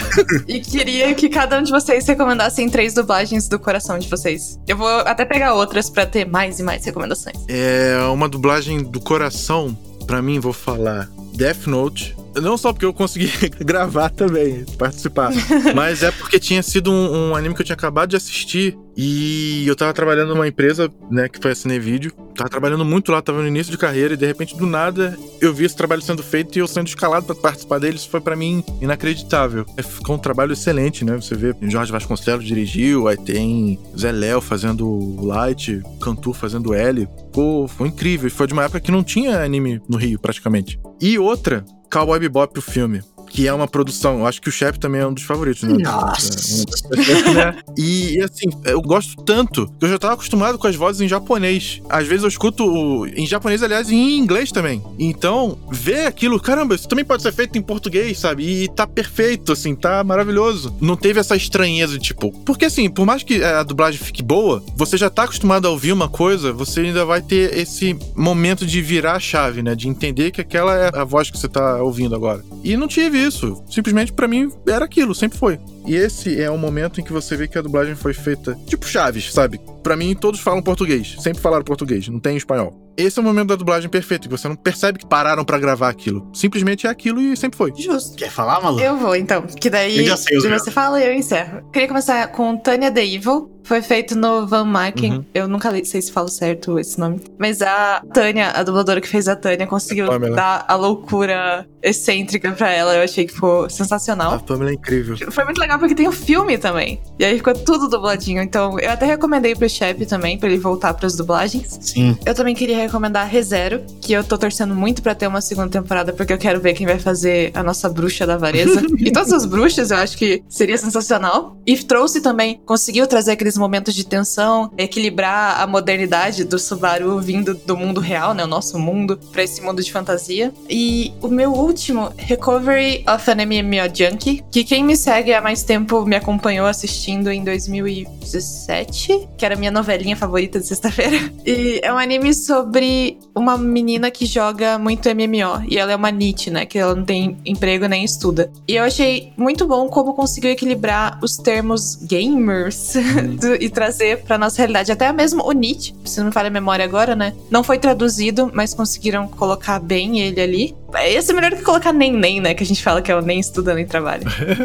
E 0.48 0.60
queria 0.62 1.14
que 1.14 1.28
cada 1.28 1.60
um 1.60 1.64
de 1.64 1.72
vocês 1.72 2.08
recomendassem 2.08 2.70
três 2.70 2.94
dublagens 2.94 3.50
do 3.50 3.60
coração 3.60 4.00
de 4.00 4.08
vocês. 4.08 4.58
Eu 4.66 4.78
vou 4.78 4.88
até 4.88 5.26
pegar 5.26 5.54
outras 5.54 5.90
pra 5.90 6.06
ter 6.06 6.26
mais 6.26 6.60
e 6.60 6.64
mais 6.64 6.86
recomendações. 6.86 7.36
É 7.50 7.98
uma 8.12 8.30
dublagem 8.30 8.82
do 8.82 9.02
coração. 9.02 9.78
Pra 10.08 10.22
mim, 10.22 10.40
vou 10.40 10.54
falar 10.54 11.10
Death 11.34 11.68
Note. 11.68 12.16
Não 12.42 12.58
só 12.58 12.72
porque 12.72 12.86
eu 12.86 12.94
consegui 12.94 13.30
gravar 13.60 14.10
também, 14.10 14.64
participar, 14.78 15.32
mas 15.76 16.02
é 16.02 16.12
porque 16.12 16.40
tinha 16.40 16.64
sido 16.64 16.92
um, 16.92 17.32
um 17.32 17.36
anime 17.36 17.54
que 17.54 17.62
eu 17.62 17.66
tinha 17.66 17.76
acabado 17.76 18.12
de 18.12 18.16
assistir 18.16 18.78
e 19.02 19.66
eu 19.66 19.78
tava 19.78 19.93
trabalhando 19.93 20.36
numa 20.36 20.45
empresa, 20.45 20.91
né, 21.10 21.30
que 21.30 21.39
foi 21.39 21.52
a 21.52 21.56
Cinevídeo. 21.56 22.12
Tava 22.36 22.50
trabalhando 22.50 22.84
muito 22.84 23.14
lá, 23.14 23.22
tava 23.22 23.41
no 23.41 23.47
início 23.47 23.72
de 23.72 23.78
carreira 23.78 24.14
e 24.14 24.18
de 24.18 24.26
repente, 24.26 24.58
do 24.58 24.66
nada, 24.66 25.18
eu 25.39 25.54
vi 25.54 25.64
esse 25.64 25.76
trabalho 25.76 26.02
sendo 26.02 26.22
feito 26.22 26.58
e 26.58 26.60
eu 26.60 26.68
sendo 26.68 26.88
escalado 26.88 27.26
pra 27.26 27.34
participar 27.34 27.80
dele. 27.80 27.95
Isso 27.95 28.10
foi 28.10 28.20
pra 28.20 28.36
mim 28.36 28.62
inacreditável. 28.82 29.66
É, 29.78 29.84
Ficou 29.84 30.18
um 30.18 30.20
trabalho 30.20 30.52
excelente, 30.52 31.06
né? 31.06 31.16
Você 31.16 31.34
vê 31.34 31.56
Jorge 31.62 31.93
Vasconcelos 31.93 32.43
dirigiu, 32.43 33.08
aí 33.08 33.16
tem 33.16 33.80
Zé 33.97 34.12
Léo 34.12 34.41
fazendo 34.41 35.16
Light, 35.26 35.82
Cantu 36.02 36.34
fazendo 36.34 36.74
L. 36.74 37.08
Ficou, 37.28 37.70
foi 37.70 37.88
incrível. 37.88 38.30
Foi 38.30 38.47
de 38.47 38.54
uma 38.54 38.66
época 38.66 38.82
que 38.82 38.91
não 38.91 39.02
tinha 39.02 39.41
anime 39.41 39.82
no 39.88 39.95
Rio, 39.95 40.20
praticamente. 40.20 40.78
E 41.00 41.18
outra, 41.18 41.64
Cowboy 41.89 42.20
Bebop, 42.20 42.60
o 42.60 42.62
filme. 42.62 43.02
Que 43.30 43.48
é 43.48 43.54
uma 43.54 43.68
produção, 43.68 44.20
eu 44.20 44.28
acho 44.28 44.42
que 44.42 44.50
o 44.50 44.52
Shep 44.52 44.80
também 44.80 45.02
é 45.02 45.08
um 45.08 45.14
dos 45.14 45.24
favoritos, 45.24 45.64
né? 45.64 45.78
Nossa. 45.82 46.64
É? 46.96 47.70
E, 47.78 48.20
assim, 48.22 48.50
eu 48.66 48.82
gosto 48.82 49.16
tanto 49.24 49.68
que 49.80 49.86
eu 49.86 49.90
já 49.90 49.98
tava 49.98 50.16
acostumado 50.16 50.58
com 50.58 50.68
as 50.68 50.76
vozes 50.76 51.00
em 51.02 51.08
japonês. 51.08 51.82
Às 51.90 52.08
vezes 52.08 52.24
eu 52.24 52.28
escuto 52.30 52.66
o- 52.66 53.08
em 53.08 53.26
japonês, 53.26 53.64
aliás, 53.64 53.90
e 53.90 53.96
em 53.96 54.18
inglês 54.18 54.52
também. 54.52 54.82
Então, 54.98 55.58
ver 55.72 56.06
aquilo, 56.08 56.40
caramba, 56.40 56.76
isso 56.76 56.88
também 56.88 57.06
pode 57.06 57.24
ser 57.24 57.32
feito 57.32 57.58
em 57.58 57.62
português, 57.62 58.20
sabe? 58.20 58.44
E 58.64 58.68
tá 58.68 58.86
perfeito, 58.86 59.52
assim, 59.54 59.76
tá 59.76 60.04
maravilhoso. 60.04 60.76
Não 60.82 60.98
teve 60.98 61.20
essa 61.20 61.36
estranheza 61.36 61.94
de 61.98 62.00
tipo. 62.04 62.32
Porque 62.44 62.66
assim, 62.66 62.90
por 62.90 63.06
mais 63.06 63.24
que 63.24 63.42
a 63.44 63.64
dublagem 63.64 64.00
fique 64.00 64.22
boa, 64.24 64.62
você 64.76 64.98
já 64.98 65.10
tá 65.10 65.24
acostumado 65.24 65.66
a 65.68 65.70
ouvir 65.72 65.94
uma 65.94 66.10
coisa, 66.10 66.52
você 66.52 66.82
ainda 66.82 67.06
vai 67.06 67.22
ter 67.22 67.58
esse 67.58 67.98
momento 68.16 68.66
de 68.66 68.82
virar 68.82 69.14
a 69.14 69.20
chave, 69.20 69.62
né? 69.62 69.76
De 69.76 69.88
entender 69.88 70.32
que 70.32 70.42
aquela 70.42 70.76
é 70.76 70.92
a 70.94 71.04
voz 71.06 71.30
que 71.30 71.38
você 71.38 71.48
tá 71.48 71.82
ouvindo 71.82 72.16
agora. 72.16 72.44
E 72.64 72.76
não 72.76 72.88
tive 72.88 73.19
isso. 73.26 73.64
Simplesmente 73.70 74.14
pra 74.14 74.28
mim 74.28 74.52
era 74.68 74.86
aquilo, 74.86 75.14
sempre 75.14 75.38
foi. 75.38 75.60
E 75.90 75.96
esse 75.96 76.40
é 76.40 76.50
o 76.52 76.58
momento 76.58 77.02
em 77.02 77.04
que 77.04 77.12
você 77.12 77.36
vê 77.36 77.48
que 77.48 77.58
a 77.58 77.62
dublagem 77.62 77.96
foi 77.96 78.14
feita 78.14 78.56
tipo 78.68 78.86
Chaves, 78.88 79.34
sabe? 79.34 79.60
Pra 79.82 79.96
mim 79.96 80.14
todos 80.16 80.40
falam 80.40 80.62
português, 80.62 81.16
sempre 81.20 81.42
falaram 81.42 81.64
português, 81.64 82.08
não 82.08 82.20
tem 82.20 82.38
espanhol. 82.38 82.86
Esse 82.96 83.18
é 83.18 83.22
o 83.22 83.26
momento 83.26 83.48
da 83.48 83.56
dublagem 83.56 83.90
perfeito, 83.90 84.28
que 84.28 84.38
você 84.38 84.46
não 84.50 84.58
percebe 84.58 85.00
que 85.00 85.06
pararam 85.08 85.46
pra 85.46 85.58
gravar 85.58 85.88
aquilo. 85.88 86.30
Simplesmente 86.34 86.86
é 86.86 86.90
aquilo 86.90 87.22
e 87.22 87.36
sempre 87.38 87.58
foi. 87.58 87.72
Justo. 87.74 88.18
Quer 88.18 88.30
falar, 88.30 88.60
Malu? 88.60 88.78
Eu 88.82 88.98
vou, 88.98 89.16
então. 89.16 89.44
Que 89.44 89.70
daí 89.70 90.00
Eu 90.00 90.06
já 90.06 90.18
sei 90.18 90.38
os 90.38 90.44
meus. 90.44 90.62
você 90.62 90.70
fala 90.70 91.02
e 91.02 91.08
eu 91.08 91.14
encerro. 91.14 91.64
Queria 91.72 91.88
começar 91.88 92.28
com 92.28 92.58
Tanya 92.58 92.92
the 92.92 93.06
Evil. 93.06 93.50
Foi 93.64 93.82
feito 93.82 94.18
no 94.18 94.46
Van 94.46 94.66
Marken. 94.66 95.14
Uhum. 95.14 95.26
Eu 95.34 95.48
nunca 95.48 95.70
li- 95.70 95.86
sei 95.86 96.02
se 96.02 96.12
falo 96.12 96.28
certo 96.28 96.78
esse 96.78 97.00
nome. 97.00 97.22
Mas 97.38 97.62
a 97.62 98.02
Tânia, 98.14 98.50
a 98.52 98.64
dubladora 98.64 99.00
que 99.00 99.08
fez 99.08 99.30
a 99.30 99.36
Tânia, 99.36 99.66
conseguiu 99.66 100.08
Pamela. 100.08 100.36
dar 100.36 100.66
a 100.68 100.76
loucura 100.76 101.66
excêntrica 101.82 102.52
pra 102.52 102.70
ela. 102.70 102.96
Eu 102.96 103.04
achei 103.04 103.26
que 103.26 103.34
ficou 103.34 103.66
A 103.66 103.70
sensacional. 103.70 104.38
Pamela 104.42 104.72
é 104.72 104.74
incrível. 104.74 105.16
Foi 105.32 105.46
muito 105.46 105.60
legal 105.60 105.79
porque 105.80 105.96
tem 105.96 106.08
o 106.08 106.12
filme 106.12 106.58
também. 106.58 107.02
E 107.18 107.26
aí 107.26 107.38
ficou 107.38 107.54
tudo 107.54 107.88
dubladinho. 107.88 108.42
Então 108.42 108.80
eu 108.80 108.92
até 108.92 109.06
recomendei 109.06 109.56
pro 109.56 109.70
Shep 109.70 110.06
também, 110.06 110.38
pra 110.38 110.50
ele 110.50 110.58
voltar 110.58 110.94
pras 110.94 111.16
dublagens. 111.16 111.78
Sim. 111.82 112.18
Eu 112.26 112.36
também 112.36 112.54
queria 112.54 112.78
recomendar 112.78 113.28
ReZero, 113.28 113.82
que 114.02 114.14
eu 114.14 114.24
tô 114.24 114.38
torcendo 114.38 114.76
muito 114.76 115.02
pra 115.02 115.16
ter 115.16 115.28
uma 115.28 115.42
segunda 115.42 115.70
temporada, 115.70 116.14
porque 116.14 116.34
eu 116.34 116.38
quero 116.38 116.60
ver 116.60 116.74
quem 116.74 116.86
vai 116.86 117.00
fazer 117.00 117.52
a 117.54 117.64
nossa 117.64 117.90
bruxa 117.90 118.26
da 118.28 118.36
avareza. 118.36 118.82
e 118.98 119.12
todas 119.12 119.32
as 119.32 119.46
bruxas 119.46 119.92
eu 119.92 119.98
acho 119.98 120.18
que 120.18 120.44
seria 120.48 120.78
sensacional. 120.78 121.58
E 121.66 121.78
trouxe 121.78 122.22
também, 122.22 122.60
conseguiu 122.66 123.08
trazer 123.08 123.32
aqueles 123.32 123.58
momentos 123.58 123.94
de 123.94 124.06
tensão, 124.06 124.72
equilibrar 124.78 125.62
a 125.62 125.68
modernidade 125.68 126.44
do 126.44 126.60
Subaru 126.60 127.20
vindo 127.20 127.54
do 127.54 127.78
mundo 127.78 128.00
real, 128.00 128.34
né? 128.34 128.44
O 128.44 128.48
nosso 128.48 128.78
mundo, 128.78 129.20
pra 129.32 129.44
esse 129.44 129.62
mundo 129.62 129.84
de 129.84 129.92
fantasia. 129.92 130.54
E 130.70 131.14
o 131.22 131.28
meu 131.28 131.52
último, 131.52 132.12
Recovery 132.18 133.04
of 133.08 133.30
an 133.30 133.46
MMO 133.46 133.94
Junkie, 133.94 134.44
que 134.52 134.64
quem 134.64 134.84
me 134.84 134.96
segue 134.96 135.34
há 135.34 135.42
mais 135.42 135.64
tempo 135.70 136.04
me 136.04 136.16
acompanhou 136.16 136.66
assistindo 136.66 137.30
em 137.30 137.44
2017, 137.44 139.30
que 139.38 139.46
era 139.46 139.54
a 139.54 139.58
minha 139.58 139.70
novelinha 139.70 140.16
favorita 140.18 140.60
de 140.60 140.66
sexta-feira. 140.66 141.32
E 141.46 141.80
é 141.84 141.94
um 141.94 141.98
anime 142.00 142.34
sobre 142.34 143.20
uma 143.36 143.56
menina 143.56 144.10
que 144.10 144.26
joga 144.26 144.80
muito 144.80 145.08
MMO. 145.10 145.64
E 145.70 145.78
ela 145.78 145.92
é 145.92 145.96
uma 145.96 146.10
NIT, 146.12 146.50
né? 146.50 146.66
Que 146.66 146.80
ela 146.80 146.96
não 146.96 147.06
tem 147.06 147.38
emprego 147.46 147.86
nem 147.88 148.04
estuda. 148.04 148.52
E 148.68 148.76
eu 148.78 148.84
achei 148.84 149.32
muito 149.38 149.68
bom 149.68 149.88
como 149.90 150.16
conseguiu 150.16 150.50
equilibrar 150.50 151.20
os 151.22 151.38
termos 151.38 151.96
gamers 151.96 152.94
do- 153.40 153.56
e 153.62 153.70
trazer 153.70 154.24
pra 154.24 154.40
nossa 154.40 154.58
realidade. 154.58 154.92
Até 154.92 155.12
mesmo 155.14 155.44
o 155.46 155.52
NIT, 155.52 155.96
se 156.04 156.20
não 156.20 156.28
me 156.28 156.32
falha 156.34 156.48
a 156.48 156.52
memória 156.52 156.84
agora, 156.84 157.16
né? 157.16 157.36
Não 157.52 157.64
foi 157.64 157.78
traduzido, 157.78 158.50
mas 158.56 158.74
conseguiram 158.74 159.28
colocar 159.28 159.80
bem 159.80 160.20
ele 160.22 160.42
ali. 160.42 160.76
Ia 160.96 161.22
ser 161.22 161.34
melhor 161.34 161.52
que 161.52 161.62
colocar 161.62 161.94
nem 161.94 162.12
nem, 162.12 162.40
né? 162.42 162.54
Que 162.54 162.64
a 162.64 162.66
gente 162.66 162.82
fala 162.84 163.02
que 163.02 163.12
é 163.12 163.16
o 163.16 163.22
nem 163.22 163.40
estuda 163.40 163.74
nem 163.74 163.86
trabalha. 163.86 164.24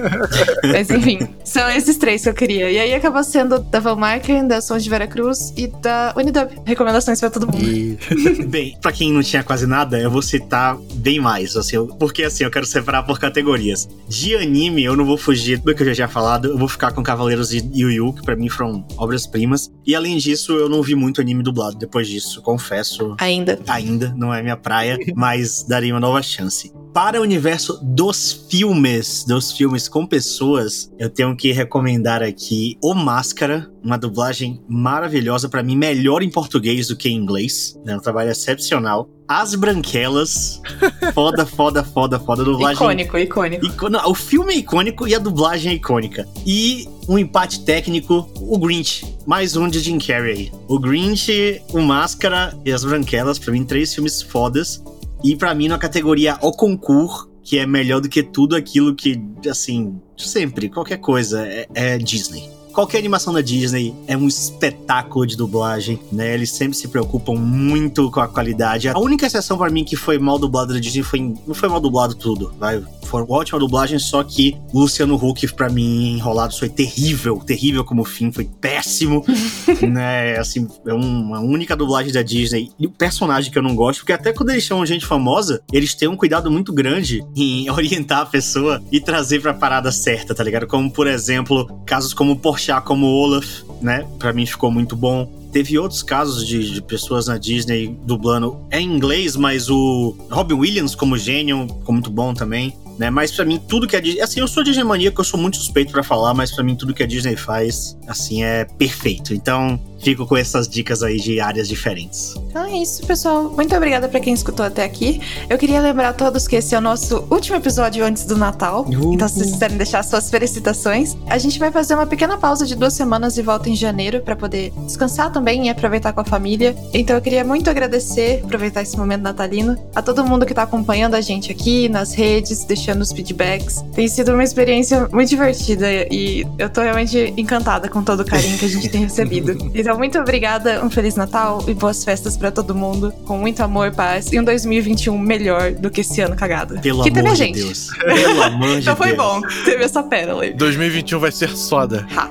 Mas 0.72 0.90
enfim, 0.90 1.18
são 1.44 1.68
esses 1.70 1.96
três 1.96 2.22
que 2.22 2.28
eu 2.28 2.34
queria. 2.34 2.70
E 2.70 2.78
aí 2.78 2.94
acabou 2.94 3.22
sendo 3.24 3.58
da 3.58 3.80
Van 3.80 3.96
Marken, 3.96 4.46
da 4.46 4.60
Sons 4.60 4.82
de 4.84 4.90
Veracruz 4.90 5.52
e 5.56 5.66
da 5.66 6.12
Unidub. 6.16 6.50
Recomendações 6.64 7.20
pra 7.20 7.30
todo 7.30 7.46
mundo. 7.46 7.62
E 7.64 7.98
Bem, 8.46 8.76
pra 8.80 8.92
quem 8.92 9.12
não 9.12 9.22
tinha 9.22 9.42
quase 9.42 9.66
nada, 9.66 9.98
eu 9.98 10.10
vou 10.10 10.22
citar 10.22 10.76
bem 10.94 11.20
mais, 11.20 11.56
assim, 11.56 11.76
eu- 11.76 11.86
porque 11.86 12.22
assim, 12.24 12.44
eu 12.44 12.50
quero 12.50 12.66
separar 12.66 13.02
por 13.02 13.18
categorias. 13.18 13.88
De 14.08 14.34
anime, 14.36 14.82
eu 14.84 14.96
não 14.96 15.04
vou 15.04 15.16
fugir 15.16 15.58
do 15.58 15.74
que 15.74 15.82
eu 15.82 15.86
já 15.88 15.94
tinha 15.94 16.08
falado, 16.08 16.48
eu 16.48 16.58
vou 16.58 16.68
ficar 16.68 16.92
com 16.92 17.02
Cavaleiros 17.02 17.52
e 17.52 17.58
Yu 17.74 17.90
Yu, 17.90 18.12
que 18.14 18.22
pra 18.22 18.36
mim 18.36 18.48
foram 18.48 18.84
obras-primas. 18.96 19.70
E 19.86 19.94
além 19.94 20.16
disso, 20.18 20.52
eu 20.52 20.68
não 20.68 20.82
vi 20.82 20.94
muito 20.94 21.20
anime 21.20 21.42
dublado 21.42 21.76
depois 21.76 22.08
disso, 22.08 22.40
confesso. 22.42 23.14
Ainda. 23.18 23.58
Ainda 23.68 24.14
não 24.16 24.32
é 24.32 24.42
minha 24.42 24.56
praia, 24.56 24.98
mas 25.14 25.62
daria 25.66 25.92
uma 25.94 26.00
nova 26.00 26.13
chance. 26.22 26.72
para 26.92 27.18
o 27.18 27.22
universo 27.22 27.78
dos 27.82 28.46
filmes, 28.48 29.24
dos 29.26 29.50
filmes 29.52 29.88
com 29.88 30.06
pessoas, 30.06 30.90
eu 30.98 31.10
tenho 31.10 31.34
que 31.36 31.50
recomendar 31.50 32.22
aqui 32.22 32.78
O 32.82 32.94
Máscara, 32.94 33.68
uma 33.82 33.98
dublagem 33.98 34.62
maravilhosa, 34.68 35.48
para 35.48 35.62
mim, 35.62 35.76
melhor 35.76 36.22
em 36.22 36.30
português 36.30 36.86
do 36.88 36.96
que 36.96 37.08
em 37.08 37.16
inglês. 37.16 37.78
Né? 37.84 37.96
Um 37.96 38.00
trabalho 38.00 38.30
excepcional. 38.30 39.08
As 39.26 39.54
Branquelas. 39.54 40.60
Foda, 41.14 41.44
foda, 41.46 41.82
foda, 41.82 42.18
foda. 42.20 42.44
Dublagem. 42.44 42.76
Icônico, 42.76 43.18
icônico. 43.18 43.66
Ico- 43.66 43.88
não, 43.88 44.10
o 44.10 44.14
filme 44.14 44.54
é 44.54 44.58
icônico 44.58 45.08
e 45.08 45.14
a 45.14 45.18
dublagem 45.18 45.72
é 45.72 45.74
icônica. 45.74 46.28
E 46.46 46.86
um 47.08 47.18
empate 47.18 47.64
técnico, 47.64 48.28
o 48.36 48.58
Grinch. 48.58 49.14
Mais 49.26 49.56
um 49.56 49.66
de 49.68 49.80
Jim 49.80 49.98
Carrey. 49.98 50.52
O 50.68 50.78
Grinch, 50.78 51.60
o 51.72 51.80
Máscara 51.80 52.54
e 52.64 52.72
as 52.72 52.84
Branquelas, 52.84 53.38
pra 53.38 53.52
mim, 53.52 53.64
três 53.64 53.94
filmes 53.94 54.20
fodas. 54.22 54.82
E 55.24 55.34
pra 55.34 55.54
mim, 55.54 55.68
na 55.68 55.78
categoria 55.78 56.38
O 56.42 56.52
Concur, 56.52 57.30
que 57.42 57.58
é 57.58 57.66
melhor 57.66 58.02
do 58.02 58.10
que 58.10 58.22
tudo 58.22 58.54
aquilo 58.54 58.94
que, 58.94 59.18
assim, 59.50 59.98
sempre, 60.18 60.68
qualquer 60.68 60.98
coisa, 60.98 61.46
é, 61.46 61.66
é 61.74 61.96
Disney. 61.96 62.50
Qualquer 62.74 62.98
animação 62.98 63.32
da 63.32 63.40
Disney 63.40 63.94
é 64.08 64.16
um 64.16 64.26
espetáculo 64.26 65.24
de 65.24 65.36
dublagem, 65.36 66.00
né? 66.10 66.34
Eles 66.34 66.50
sempre 66.50 66.76
se 66.76 66.88
preocupam 66.88 67.34
muito 67.34 68.10
com 68.10 68.18
a 68.18 68.26
qualidade. 68.26 68.88
A 68.88 68.98
única 68.98 69.26
exceção 69.26 69.56
pra 69.56 69.70
mim 69.70 69.84
que 69.84 69.94
foi 69.94 70.18
mal 70.18 70.40
dublado 70.40 70.74
da 70.74 70.80
Disney 70.80 71.04
foi. 71.04 71.20
Não 71.46 71.54
foi 71.54 71.68
mal 71.68 71.78
dublado 71.78 72.16
tudo, 72.16 72.52
vai. 72.58 72.82
Foi 73.04 73.22
uma 73.22 73.36
ótima 73.36 73.60
dublagem, 73.60 73.98
só 73.98 74.24
que 74.24 74.56
Luciano 74.72 75.14
Huck, 75.14 75.46
pra 75.54 75.68
mim, 75.68 76.16
enrolado, 76.16 76.56
foi 76.58 76.68
terrível. 76.68 77.36
Terrível 77.36 77.84
como 77.84 78.02
fim, 78.02 78.32
foi 78.32 78.44
péssimo. 78.44 79.24
né? 79.88 80.36
Assim, 80.36 80.66
é 80.84 80.92
uma 80.92 81.38
única 81.40 81.76
dublagem 81.76 82.12
da 82.12 82.22
Disney. 82.22 82.72
E 82.76 82.86
o 82.86 82.90
personagem 82.90 83.52
que 83.52 83.58
eu 83.58 83.62
não 83.62 83.76
gosto, 83.76 84.00
porque 84.00 84.12
até 84.12 84.32
quando 84.32 84.50
eles 84.50 84.64
chamam 84.64 84.84
gente 84.84 85.06
famosa, 85.06 85.62
eles 85.72 85.94
têm 85.94 86.08
um 86.08 86.16
cuidado 86.16 86.50
muito 86.50 86.72
grande 86.72 87.24
em 87.36 87.70
orientar 87.70 88.20
a 88.20 88.26
pessoa 88.26 88.82
e 88.90 89.00
trazer 89.00 89.40
pra 89.40 89.54
parada 89.54 89.92
certa, 89.92 90.34
tá 90.34 90.42
ligado? 90.42 90.66
Como, 90.66 90.90
por 90.90 91.06
exemplo, 91.06 91.80
casos 91.86 92.12
como 92.12 92.32
o 92.32 92.36
Como 92.84 93.06
Olaf, 93.06 93.62
né? 93.80 94.06
Pra 94.18 94.32
mim 94.32 94.46
ficou 94.46 94.70
muito 94.70 94.96
bom. 94.96 95.30
Teve 95.52 95.78
outros 95.78 96.02
casos 96.02 96.46
de, 96.46 96.72
de 96.72 96.82
pessoas 96.82 97.28
na 97.28 97.38
Disney 97.38 97.96
dublando 98.04 98.66
em 98.72 98.86
inglês, 98.86 99.36
mas 99.36 99.70
o 99.70 100.16
Robin 100.30 100.54
Williams 100.54 100.94
como 100.94 101.16
gênio 101.16 101.68
ficou 101.68 101.92
muito 101.92 102.10
bom 102.10 102.34
também. 102.34 102.74
Né? 102.98 103.10
Mas 103.10 103.32
pra 103.32 103.44
mim, 103.44 103.60
tudo 103.68 103.86
que 103.86 103.96
a 103.96 104.00
Disney. 104.00 104.20
Assim, 104.20 104.40
eu 104.40 104.48
sou 104.48 104.62
Disney 104.62 104.84
maníaco, 104.84 105.20
eu 105.20 105.24
sou 105.24 105.38
muito 105.38 105.56
suspeito 105.56 105.92
pra 105.92 106.02
falar, 106.02 106.32
mas 106.34 106.52
pra 106.52 106.62
mim, 106.62 106.76
tudo 106.76 106.94
que 106.94 107.02
a 107.02 107.06
Disney 107.06 107.36
faz, 107.36 107.96
assim, 108.06 108.44
é 108.44 108.64
perfeito. 108.64 109.34
Então, 109.34 109.80
fico 110.00 110.26
com 110.26 110.36
essas 110.36 110.68
dicas 110.68 111.02
aí 111.02 111.18
de 111.18 111.40
áreas 111.40 111.68
diferentes. 111.68 112.34
Então 112.48 112.64
é 112.64 112.76
isso, 112.78 113.04
pessoal. 113.06 113.50
Muito 113.50 113.74
obrigada 113.74 114.08
pra 114.08 114.20
quem 114.20 114.32
escutou 114.32 114.64
até 114.64 114.84
aqui. 114.84 115.20
Eu 115.48 115.58
queria 115.58 115.80
lembrar 115.80 116.10
a 116.10 116.12
todos 116.12 116.46
que 116.46 116.56
esse 116.56 116.74
é 116.74 116.78
o 116.78 116.80
nosso 116.80 117.26
último 117.30 117.56
episódio 117.56 118.04
antes 118.04 118.24
do 118.24 118.36
Natal. 118.36 118.86
Uhul. 118.88 119.14
Então, 119.14 119.28
se 119.28 119.38
vocês 119.38 119.52
quiserem 119.52 119.76
deixar 119.76 120.02
suas 120.04 120.30
felicitações, 120.30 121.16
a 121.26 121.38
gente 121.38 121.58
vai 121.58 121.70
fazer 121.70 121.94
uma 121.94 122.06
pequena 122.06 122.36
pausa 122.38 122.66
de 122.66 122.76
duas 122.76 122.92
semanas 122.92 123.36
e 123.38 123.42
volta 123.42 123.68
em 123.68 123.74
janeiro 123.76 124.20
pra 124.20 124.36
poder 124.36 124.72
descansar 124.86 125.32
também 125.32 125.66
e 125.66 125.68
aproveitar 125.68 126.12
com 126.12 126.20
a 126.20 126.24
família. 126.24 126.76
Então, 126.92 127.16
eu 127.16 127.22
queria 127.22 127.44
muito 127.44 127.68
agradecer, 127.68 128.40
aproveitar 128.44 128.82
esse 128.82 128.96
momento 128.96 129.22
natalino, 129.22 129.76
a 129.94 130.02
todo 130.02 130.24
mundo 130.24 130.46
que 130.46 130.54
tá 130.54 130.62
acompanhando 130.62 131.14
a 131.14 131.20
gente 131.20 131.50
aqui 131.50 131.88
nas 131.88 132.14
redes, 132.14 132.64
deixando 132.64 133.02
os 133.02 133.12
feedbacks. 133.12 133.84
Tem 133.94 134.06
sido 134.06 134.32
uma 134.32 134.44
experiência 134.44 135.08
muito 135.12 135.28
divertida 135.28 135.86
e 136.10 136.46
eu 136.58 136.68
tô 136.68 136.82
realmente 136.82 137.34
encantada 137.36 137.88
com 137.88 138.02
todo 138.02 138.20
o 138.20 138.24
carinho 138.24 138.58
que 138.58 138.64
a 138.64 138.68
gente 138.68 138.88
tem 138.88 139.02
recebido. 139.02 139.54
Então, 139.74 139.93
muito 139.96 140.18
obrigada, 140.18 140.84
um 140.84 140.90
Feliz 140.90 141.14
Natal 141.16 141.62
e 141.66 141.74
boas 141.74 142.04
festas 142.04 142.36
pra 142.36 142.50
todo 142.50 142.74
mundo, 142.74 143.12
com 143.24 143.38
muito 143.38 143.62
amor, 143.62 143.92
paz 143.92 144.32
e 144.32 144.38
um 144.38 144.44
2021 144.44 145.16
melhor 145.18 145.72
do 145.72 145.90
que 145.90 146.00
esse 146.02 146.20
ano 146.20 146.34
cagado. 146.36 146.80
Pelo 146.80 147.02
que 147.02 147.10
teve 147.10 147.20
amor 147.20 147.30
a 147.30 147.34
de 147.34 147.38
gente. 147.38 147.60
Deus. 147.60 147.90
Pelo 148.04 148.42
amor 148.42 148.68
de 148.68 148.78
Então 148.80 148.96
foi 148.96 149.08
Deus. 149.08 149.18
bom, 149.18 149.40
teve 149.64 149.84
essa 149.84 150.02
pérola 150.02 150.42
aí. 150.44 150.52
2021 150.54 151.18
vai 151.18 151.32
ser 151.32 151.50
soda. 151.56 152.06
Ha. 152.16 152.28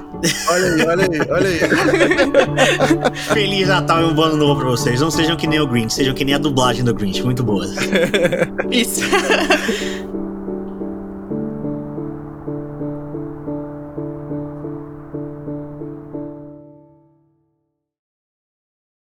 Olha 0.50 0.74
aí, 0.74 0.82
olha 0.88 1.04
aí, 1.12 1.20
olha 1.30 1.48
aí. 1.48 1.60
Feliz 3.34 3.68
Natal 3.68 4.02
e 4.02 4.06
um 4.06 4.14
bom 4.14 4.24
ano 4.24 4.38
novo 4.38 4.62
pra 4.62 4.70
vocês. 4.70 5.02
Não 5.02 5.12
sejam 5.12 5.36
que 5.36 5.48
nem 5.48 5.60
o 5.60 5.68
Grinch, 5.68 5.94
sejam 5.94 6.14
que 6.14 6.24
nem 6.24 6.36
a 6.36 6.38
dublagem 6.38 6.84
do 6.84 6.94
Grinch. 6.94 7.22
Muito 7.24 7.44
boa. 7.44 7.66
Isso. 8.72 9.02